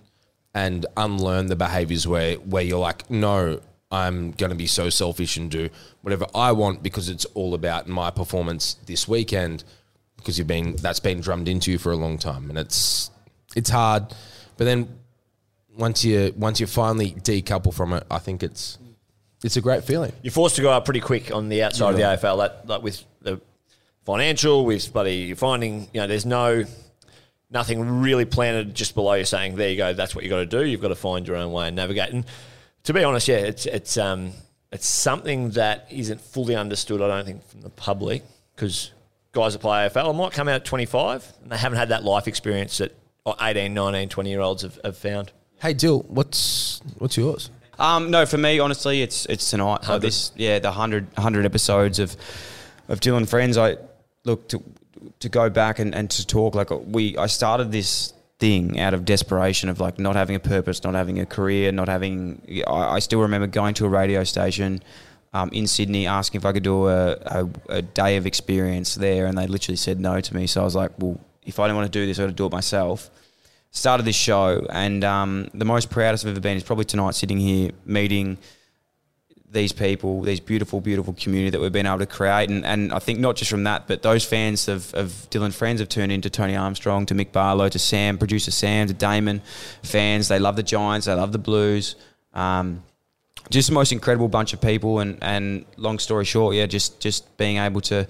and 0.55 0.87
unlearn 0.97 1.47
the 1.47 1.57
behaviors 1.57 2.07
where, 2.07 2.37
where 2.37 2.63
you're 2.63 2.79
like, 2.79 3.09
no, 3.11 3.61
I'm 3.91 4.33
going 4.33 4.51
to 4.51 4.57
be 4.57 4.67
so 4.67 4.91
selfish 4.91 5.37
and 5.37 5.51
do 5.51 5.69
whatever 6.03 6.27
I 6.35 6.53
want 6.53 6.83
because 6.83 7.09
it's 7.09 7.25
all 7.27 7.55
about 7.55 7.87
my 7.87 8.11
performance 8.11 8.75
this 8.87 9.07
weekend 9.07 9.65
because 10.25 10.39
you've 10.39 10.49
been 10.49 10.75
that's 10.77 11.01
been 11.01 11.21
drummed 11.21 11.49
into 11.49 11.71
you 11.71 11.79
for 11.79 11.93
a 11.93 11.97
long 11.97 12.17
time 12.17 12.49
and 12.49 12.59
it's 12.59 13.11
it's 13.55 13.69
hard 13.69 14.05
but 14.57 14.65
then 14.65 14.89
once 15.77 16.05
you 16.05 16.33
once 16.37 16.59
you 16.61 16.67
finally 16.67 17.13
decouple 17.13 17.75
from 17.75 17.93
it 17.93 18.05
I 18.11 18.19
think 18.19 18.43
it's 18.43 18.79
it's 19.45 19.59
a 19.59 19.61
great 19.61 19.85
feeling 19.85 20.13
You're 20.23 20.33
forced 20.33 20.57
to 20.57 20.63
go 20.63 20.71
up 20.71 20.87
pretty 20.87 21.01
quick 21.01 21.31
on 21.31 21.51
the 21.51 21.63
outside 21.63 21.91
of 21.91 21.97
the 21.97 22.03
AFL. 22.03 22.39
That 22.39 22.67
like 22.67 22.83
with 22.83 23.05
the 23.21 23.41
financial, 24.07 24.65
with 24.65 24.91
bloody 24.91 25.17
you're 25.17 25.37
finding, 25.37 25.89
you 25.93 26.01
know, 26.01 26.07
there's 26.07 26.25
no 26.25 26.65
nothing 27.51 28.01
really 28.01 28.25
planted 28.25 28.75
just 28.75 28.95
below 28.95 29.13
you 29.13 29.25
saying, 29.25 29.57
there 29.57 29.69
you 29.69 29.77
go, 29.77 29.93
that's 29.93 30.15
what 30.15 30.25
you 30.25 30.31
got 30.31 30.39
to 30.39 30.47
do. 30.47 30.65
You've 30.65 30.81
got 30.81 30.89
to 30.89 30.95
find 30.95 31.29
your 31.29 31.37
own 31.37 31.53
way 31.53 31.69
and 31.69 31.77
navigate. 31.77 32.11
And 32.11 32.25
to 32.85 32.95
be 32.95 33.05
honest, 33.05 33.29
yeah, 33.29 33.37
it's 33.37 33.67
it's 33.67 33.99
um 33.99 34.33
it's 34.73 34.89
something 34.89 35.51
that 35.51 35.87
isn't 35.91 36.23
fully 36.23 36.57
understood. 36.57 37.03
I 37.03 37.09
don't 37.09 37.27
think 37.27 37.47
from 37.47 37.61
the 37.61 37.71
public 37.71 38.23
because 38.57 38.93
guys 39.35 39.53
that 39.53 39.59
play 39.59 39.89
AFL 39.89 40.15
might 40.15 40.33
come 40.33 40.49
out 40.49 40.57
at 40.57 40.65
25 40.65 41.33
and 41.43 41.53
they 41.53 41.57
haven't 41.57 41.79
had 41.79 41.91
that 41.91 42.05
life 42.05 42.27
experience 42.27 42.79
that 42.79 42.97
oh, 43.27 43.35
18, 43.41 43.75
19, 43.75 44.09
20 44.09 44.31
year 44.31 44.41
olds 44.41 44.63
have, 44.63 44.79
have 44.85 44.97
found. 44.97 45.33
hey 45.61 45.75
Dyl 45.75 46.05
what's 46.09 46.81
what's 46.99 47.17
yours 47.17 47.51
Um, 47.79 48.11
no, 48.11 48.25
for 48.27 48.39
me, 48.39 48.59
honestly, 48.61 49.03
it's 49.03 49.27
it's 49.27 49.51
tonight. 49.51 49.89
Like 49.89 50.01
this, 50.01 50.33
yeah, 50.37 50.59
the 50.59 50.69
100, 50.69 51.07
100 51.17 51.45
episodes 51.45 51.99
of 51.99 52.17
of 52.89 53.01
Dyl 53.01 53.17
and 53.17 53.29
Friends. 53.29 53.59
I 53.59 53.77
look 54.25 54.49
to 54.49 54.63
to 55.21 55.29
go 55.29 55.51
back 55.51 55.79
and, 55.79 55.95
and 55.95 56.11
to 56.11 56.27
talk 56.27 56.55
like 56.55 56.71
we. 56.71 57.17
I 57.17 57.27
started 57.27 57.73
this 57.73 58.13
thing 58.39 58.79
out 58.79 58.95
of 58.95 59.05
desperation 59.05 59.69
of 59.69 59.81
like 59.81 59.99
not 59.99 60.17
having 60.17 60.37
a 60.37 60.41
purpose, 60.41 60.85
not 60.85 60.95
having 60.95 61.19
a 61.19 61.27
career, 61.27 61.73
not 61.73 61.89
having. 61.89 62.63
I, 62.67 62.97
I 62.97 62.99
still 63.01 63.21
remember 63.23 63.47
going 63.47 63.75
to 63.75 63.87
a 63.87 63.89
radio 63.89 64.25
station. 64.25 64.83
Um, 65.35 65.51
in 65.53 65.67
Sydney, 65.67 66.07
asking 66.07 66.41
if 66.41 66.47
I 66.47 66.53
could 66.53 66.63
do 66.63 66.87
a, 66.87 67.15
a, 67.27 67.49
a 67.69 67.83
day 67.83 68.17
of 68.17 68.25
experience 68.25 68.95
there, 68.95 69.27
and 69.27 69.37
they 69.37 69.49
literally 69.49 69.77
said 69.77 69.99
no 69.99 70.21
to 70.21 70.35
me. 70.35 70.47
So 70.47 70.61
I 70.61 70.65
was 70.65 70.77
like, 70.77 70.93
"Well, 70.97 71.21
if 71.45 71.59
I 71.59 71.67
don't 71.67 71.77
want 71.77 71.93
to 71.93 71.99
do 71.99 72.07
this, 72.07 72.21
I 72.21 72.23
got 72.23 72.29
to 72.29 72.33
do 72.33 72.47
it 72.47 72.53
myself." 72.53 73.11
started 73.75 74.07
this 74.07 74.17
show, 74.17 74.67
and 74.71 75.05
um, 75.05 75.49
the 75.53 75.65
most 75.65 75.91
proudest 75.91 76.25
I've 76.25 76.31
ever 76.31 76.41
been 76.41 76.57
is 76.57 76.63
probably 76.63 76.85
tonight, 76.85 77.17
sitting 77.17 77.39
here 77.39 77.73
meeting 77.85 78.39
these 79.51 79.73
people, 79.73 80.23
these 80.23 80.41
beautiful, 80.41 80.81
beautiful 80.81 81.15
community 81.15 81.51
that 81.51 81.61
we've 81.61 81.73
been 81.73 81.87
able 81.87 81.99
to 81.99 82.07
create, 82.07 82.51
and, 82.51 82.65
and 82.65 82.93
I 82.93 82.99
think 82.99 83.19
not 83.19 83.37
just 83.37 83.51
from 83.51 83.65
that, 83.65 83.87
but 83.87 84.03
those 84.03 84.25
fans 84.25 84.69
of, 84.69 84.95
of 84.95 85.29
Dyl 85.31 85.45
and 85.45 85.55
Friends 85.55 85.81
have 85.81 85.89
turned 85.89 86.13
into 86.13 86.31
Tony 86.31 86.57
Armstrong, 86.57 87.05
to 87.07 87.15
Mick 87.15 87.33
Barlow, 87.33 87.69
to 87.69 87.79
Sam, 87.79 88.17
producer 88.17 88.51
Sam, 88.51 88.87
to 88.89 88.95
Damon, 88.95 89.43
fans. 89.83 90.29
They 90.29 90.39
love 90.39 90.57
the 90.57 90.63
Giants, 90.63 91.07
they 91.07 91.15
love 91.15 91.33
the 91.33 91.39
Blues. 91.39 91.97
Um, 92.33 92.83
just 93.51 93.69
the 93.69 93.75
most 93.75 93.93
incredible 93.93 94.29
bunch 94.29 94.53
of 94.53 94.61
people, 94.61 95.01
and, 95.01 95.19
and 95.23 95.65
long 95.77 95.99
story 95.99 96.25
short, 96.25 96.55
yeah, 96.55 96.67
just 96.67 97.01
just 97.01 97.37
being 97.37 97.59
able 97.59 97.81
to 97.83 98.07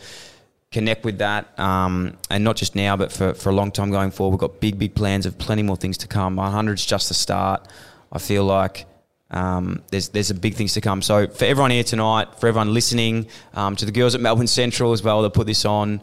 connect 0.70 1.05
with 1.05 1.18
that, 1.18 1.59
um, 1.59 2.16
and 2.30 2.43
not 2.43 2.57
just 2.57 2.74
now, 2.74 2.97
but 2.97 3.12
for, 3.12 3.32
for 3.35 3.51
a 3.51 3.53
long 3.53 3.70
time 3.70 3.91
going 3.91 4.11
forward. 4.11 4.32
We've 4.32 4.41
got 4.41 4.61
big, 4.61 4.76
big 4.76 4.95
plans 4.95 5.24
of 5.24 5.39
plenty 5.39 5.62
more 5.62 5.76
things 5.76 5.99
to 5.99 6.09
come. 6.09 6.37
100's 6.37 6.85
just 6.85 7.09
the 7.09 7.14
start. 7.14 7.68
I 8.11 8.18
feel 8.18 8.45
like 8.45 8.87
um, 9.30 9.82
there's 9.91 10.09
there's 10.09 10.30
a 10.30 10.35
big 10.35 10.55
things 10.55 10.74
to 10.74 10.80
come. 10.80 11.03
So 11.03 11.26
for 11.28 11.45
everyone 11.45 11.70
here 11.70 11.85
tonight, 11.85 12.28
for 12.39 12.49
everyone 12.49 12.74
listening, 12.74 13.26
um, 13.55 13.76
to 13.76 13.85
the 13.85 13.93
girls 13.93 14.14
at 14.14 14.20
Melbourne 14.20 14.47
Central 14.47 14.93
as 14.93 15.03
well 15.03 15.22
that 15.22 15.30
put 15.30 15.47
this 15.47 15.64
on, 15.64 16.01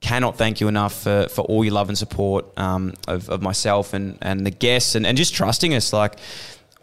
cannot 0.00 0.36
thank 0.36 0.60
you 0.60 0.68
enough 0.68 1.02
for, 1.02 1.28
for 1.28 1.42
all 1.42 1.64
your 1.64 1.72
love 1.72 1.88
and 1.88 1.96
support 1.96 2.46
um, 2.58 2.92
of, 3.08 3.30
of 3.30 3.40
myself 3.40 3.94
and, 3.94 4.18
and 4.20 4.46
the 4.46 4.50
guests 4.50 4.94
and, 4.94 5.06
and 5.06 5.16
just 5.16 5.34
trusting 5.34 5.74
us. 5.74 5.92
Like 5.92 6.18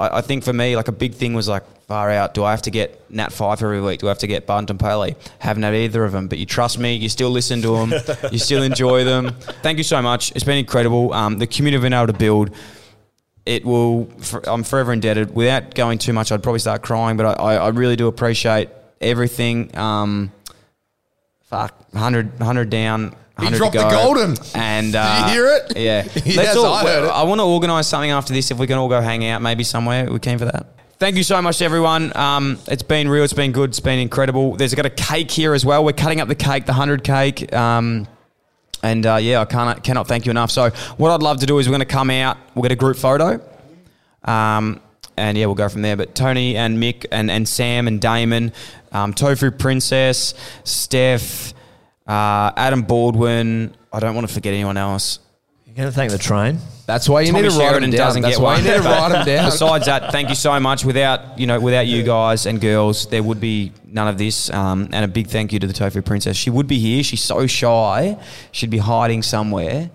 I, 0.02 0.18
I 0.18 0.22
think 0.22 0.44
for 0.44 0.54
me, 0.54 0.76
like 0.76 0.88
a 0.88 0.94
big 0.94 1.14
thing 1.14 1.34
was 1.34 1.48
like 1.48 1.64
far 1.86 2.10
out. 2.10 2.34
Do 2.34 2.44
I 2.44 2.52
have 2.52 2.64
to 2.64 2.72
get 2.72 3.10
Nat 3.12 3.30
Fyfe 3.30 3.62
every 3.62 3.82
week? 3.82 4.00
Do 4.00 4.08
I 4.08 4.10
have 4.10 4.20
to 4.20 4.28
get 4.28 4.46
Bont 4.46 4.70
and 4.70 4.80
Paley? 4.80 5.16
Haven't 5.40 5.64
had 5.64 5.76
either 5.76 6.04
of 6.04 6.12
them, 6.12 6.28
but 6.28 6.38
you 6.38 6.46
trust 6.46 6.80
me. 6.80 6.96
You 6.96 7.10
still 7.10 7.30
listen 7.30 7.62
to 7.62 7.78
them. 7.78 7.94
you 8.32 8.40
still 8.40 8.64
enjoy 8.64 9.04
them. 9.04 9.32
Thank 9.62 9.78
you 9.78 9.84
so 9.84 10.02
much. 10.02 10.32
It's 10.36 10.44
been 10.44 10.58
incredible. 10.58 11.14
Um, 11.14 11.38
the 11.38 11.48
community 11.48 11.78
we've 11.78 11.84
been 11.84 11.94
able 11.94 12.08
to 12.08 12.14
build. 12.14 12.52
It 13.46 13.66
will. 13.66 14.06
For, 14.20 14.48
I'm 14.50 14.64
forever 14.64 14.94
indebted. 14.94 15.34
Without 15.36 15.74
going 15.76 15.98
too 15.98 16.14
much, 16.14 16.32
I'd 16.32 16.44
probably 16.44 16.60
start 16.60 16.82
crying. 16.82 17.18
But 17.18 17.40
I, 17.40 17.56
I, 17.56 17.56
I 17.56 17.68
really 17.70 17.96
do 17.96 18.08
appreciate 18.08 18.70
everything. 19.00 19.76
Um, 19.76 20.32
fuck, 21.44 21.76
100, 21.92 22.40
100 22.40 22.70
down. 22.70 23.16
100 23.44 23.58
dropped 23.58 23.76
the 23.76 23.90
golden. 23.90 24.36
And 24.56 24.96
uh, 24.96 25.26
you 25.28 25.34
hear 25.34 25.48
it? 25.48 25.78
Yeah. 25.78 26.08
Yes, 26.26 26.56
all, 26.56 26.74
I 26.74 26.84
heard 26.84 27.04
it. 27.06 27.10
I 27.10 27.24
want 27.24 27.40
to 27.40 27.46
organise 27.46 27.88
something 27.88 28.12
after 28.12 28.34
this. 28.34 28.52
If 28.52 28.58
we 28.58 28.68
can 28.68 28.78
all 28.78 28.90
go 28.90 29.02
hang 29.02 29.26
out, 29.26 29.42
maybe 29.42 29.64
somewhere. 29.64 30.12
We 30.12 30.20
keen 30.20 30.38
for 30.38 30.46
that. 30.46 30.68
Thank 30.98 31.16
you 31.18 31.24
so 31.24 31.42
much, 31.42 31.62
everyone. 31.62 32.16
Um, 32.16 32.60
it's 32.68 32.84
been 32.84 33.10
real. 33.10 33.24
It's 33.24 33.34
been 33.34 33.52
good. 33.52 33.72
It's 33.72 33.80
been 33.80 34.00
incredible. 34.00 34.56
There's 34.56 34.74
got 34.76 34.86
a 34.86 34.92
cake 34.92 35.32
here 35.32 35.54
as 35.54 35.66
well. 35.66 35.84
We're 35.84 35.94
cutting 35.94 36.22
up 36.22 36.28
the 36.28 36.36
cake, 36.36 36.66
the 36.66 36.74
hundred 36.74 37.04
cake. 37.04 37.52
Um, 37.54 38.08
and 38.84 39.06
uh, 39.06 39.16
yeah, 39.16 39.42
I 39.42 39.46
cannot 39.46 39.84
cannot 39.84 40.08
thank 40.08 40.26
you 40.26 40.30
enough. 40.30 40.52
So 40.52 40.70
what 40.98 41.12
I'd 41.12 41.24
love 41.24 41.40
to 41.40 41.46
do 41.46 41.58
is 41.60 41.68
we're 41.68 41.72
going 41.72 41.80
to 41.80 41.86
come 41.86 42.10
out. 42.10 42.38
We'll 42.56 42.64
get 42.64 42.72
a 42.72 42.76
group 42.76 42.98
photo. 42.98 43.42
Um, 44.24 44.80
and 45.18 45.38
yeah, 45.38 45.46
we'll 45.46 45.56
go 45.56 45.70
from 45.70 45.82
there. 45.82 45.96
But 45.98 46.16
Tony 46.16 46.56
and 46.56 46.78
Mick 46.78 47.06
and, 47.12 47.30
and 47.30 47.48
Sam 47.48 47.88
and 47.88 48.00
Damon, 48.02 48.54
um, 48.92 49.14
Tofu 49.14 49.52
Princess, 49.52 50.34
Steph, 50.64 51.54
uh, 52.12 52.52
Adam 52.58 52.82
Baldwin. 52.82 53.74
I 53.94 54.00
don't 54.00 54.16
want 54.16 54.28
to 54.28 54.34
forget 54.34 54.54
anyone 54.54 54.78
else. 54.78 55.20
You're 55.66 55.76
going 55.76 55.88
to 55.90 55.96
thank 55.96 56.12
the 56.12 56.18
train. 56.18 56.60
That's 56.86 57.08
why 57.08 57.22
you 57.22 57.32
Tommy 57.32 57.44
need 57.44 57.52
to 57.52 57.58
write 57.58 57.70
Sheridan 57.70 57.92
them 57.92 57.98
down. 57.98 58.08
doesn't 58.08 58.22
That's 58.24 58.36
get 58.36 58.44
why 58.44 58.56
one. 58.56 58.64
you 58.66 58.72
need 58.72 58.78
to 58.78 58.84
write 58.84 59.10
them 59.14 59.26
down. 59.36 59.46
Besides 59.46 59.86
that, 59.86 60.12
thank 60.12 60.28
you 60.28 60.36
so 60.36 60.60
much. 60.60 60.84
Without 60.84 61.40
you 61.40 61.48
know, 61.48 61.58
without 61.60 61.88
you 61.88 62.04
guys 62.04 62.46
and 62.46 62.60
girls, 62.60 63.08
there 63.08 63.24
would 63.24 63.40
be 63.40 63.72
none 63.86 64.10
of 64.10 64.18
this. 64.18 64.50
Um, 64.50 64.90
and 64.92 65.06
a 65.06 65.08
big 65.08 65.28
thank 65.28 65.54
you 65.54 65.60
to 65.60 65.68
the 65.68 65.74
Tofu 65.74 66.02
Princess. 66.02 66.36
She 66.36 66.50
would 66.50 66.68
be 66.68 66.80
here. 66.80 67.02
She's 67.04 67.22
so 67.22 67.48
shy. 67.48 68.18
She'd 68.52 68.70
be 68.70 68.80
hiding 68.80 69.24
somewhere. 69.24 69.90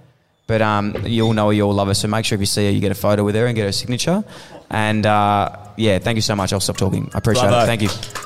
But 0.47 0.62
um, 0.62 0.97
you 1.05 1.27
all 1.27 1.35
know 1.35 1.49
her, 1.49 1.53
you 1.53 1.64
all 1.64 1.75
love 1.75 1.89
her. 1.89 1.95
So 1.95 2.09
make 2.09 2.25
sure 2.25 2.37
if 2.37 2.41
you 2.41 2.47
see 2.47 2.64
her, 2.64 2.71
you 2.71 2.81
get 2.81 2.93
a 2.93 2.95
photo 2.95 3.25
with 3.25 3.35
her 3.35 3.45
and 3.47 3.55
get 3.55 3.64
her 3.67 3.73
signature. 3.73 4.25
And 4.71 5.05
uh, 5.05 5.51
yeah, 5.77 5.99
thank 5.99 6.17
you 6.17 6.23
so 6.23 6.35
much. 6.35 6.53
I'll 6.55 6.61
stop 6.61 6.79
talking. 6.79 7.11
I 7.12 7.19
appreciate 7.19 7.49
Bravo. 7.49 7.64
it. 7.64 7.67
Thank 7.67 7.83
you. 7.83 8.26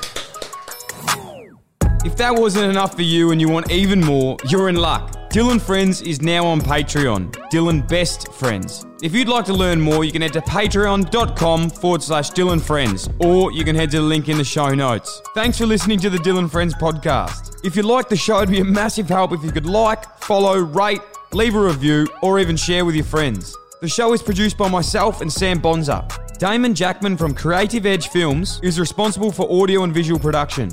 If 2.03 2.17
that 2.17 2.33
wasn't 2.33 2.65
enough 2.65 2.95
for 2.95 3.03
you 3.03 3.31
and 3.31 3.39
you 3.39 3.47
want 3.47 3.69
even 3.69 4.03
more, 4.03 4.35
you're 4.49 4.69
in 4.69 4.75
luck. 4.75 5.29
Dyl 5.29 5.51
and 5.51 5.61
Friends 5.61 6.01
is 6.01 6.19
now 6.19 6.43
on 6.47 6.59
Patreon. 6.59 7.31
Dyl 7.51 7.69
and 7.69 7.87
Best 7.87 8.33
Friends. 8.33 8.87
If 9.03 9.13
you'd 9.13 9.27
like 9.27 9.45
to 9.45 9.53
learn 9.53 9.79
more, 9.79 10.03
you 10.03 10.11
can 10.11 10.23
head 10.23 10.33
to 10.33 10.41
patreon.com 10.41 11.69
forward 11.69 12.01
slash 12.01 12.31
Dyl 12.31 12.53
and 12.53 12.61
Friends, 12.61 13.07
or 13.19 13.51
you 13.51 13.63
can 13.63 13.75
head 13.75 13.91
to 13.91 13.97
the 13.97 14.03
link 14.03 14.29
in 14.29 14.37
the 14.39 14.43
show 14.43 14.73
notes. 14.73 15.21
Thanks 15.35 15.59
for 15.59 15.67
listening 15.67 15.99
to 15.99 16.09
the 16.09 16.17
Dyl 16.17 16.39
and 16.39 16.51
Friends 16.51 16.73
podcast. 16.73 17.63
If 17.63 17.75
you 17.75 17.83
like 17.83 18.09
the 18.09 18.15
show, 18.15 18.37
it'd 18.37 18.49
be 18.49 18.61
a 18.61 18.65
massive 18.65 19.07
help 19.07 19.31
if 19.31 19.43
you 19.43 19.51
could 19.51 19.67
like, 19.67 20.17
follow, 20.17 20.57
rate, 20.57 21.01
leave 21.33 21.53
a 21.53 21.61
review, 21.61 22.07
or 22.23 22.39
even 22.39 22.57
share 22.57 22.83
with 22.83 22.95
your 22.95 23.05
friends. 23.05 23.55
The 23.79 23.87
show 23.87 24.11
is 24.13 24.23
produced 24.23 24.57
by 24.57 24.69
myself 24.69 25.21
and 25.21 25.31
Sam 25.31 25.61
Bonser. 25.61 26.03
Damon 26.39 26.73
Jackman 26.73 27.15
from 27.15 27.35
Creative 27.35 27.85
Edge 27.85 28.07
Films 28.07 28.59
is 28.63 28.79
responsible 28.79 29.31
for 29.31 29.47
audio 29.51 29.83
and 29.83 29.93
visual 29.93 30.19
production. 30.19 30.71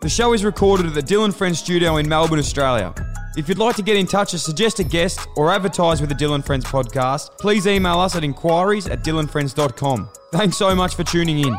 The 0.00 0.08
show 0.08 0.32
is 0.32 0.44
recorded 0.44 0.86
at 0.86 0.94
the 0.94 1.02
Dyl 1.02 1.24
and 1.24 1.34
Friends 1.34 1.58
studio 1.58 1.96
in 1.96 2.08
Melbourne, 2.08 2.38
Australia. 2.38 2.94
If 3.36 3.48
you'd 3.48 3.58
like 3.58 3.74
to 3.76 3.82
get 3.82 3.96
in 3.96 4.06
touch 4.06 4.32
or 4.32 4.38
suggest 4.38 4.78
a 4.78 4.84
guest 4.84 5.26
or 5.36 5.50
advertise 5.50 6.00
with 6.00 6.08
the 6.08 6.14
Dyl 6.14 6.34
and 6.34 6.44
Friends 6.44 6.64
podcast, 6.64 7.36
please 7.38 7.66
email 7.66 7.98
us 7.98 8.14
at 8.14 8.22
inquiries 8.22 8.86
at 8.86 9.02
dylandfriends.com. 9.02 10.08
Thanks 10.32 10.56
so 10.56 10.72
much 10.74 10.94
for 10.94 11.02
tuning 11.02 11.40
in. 11.40 11.58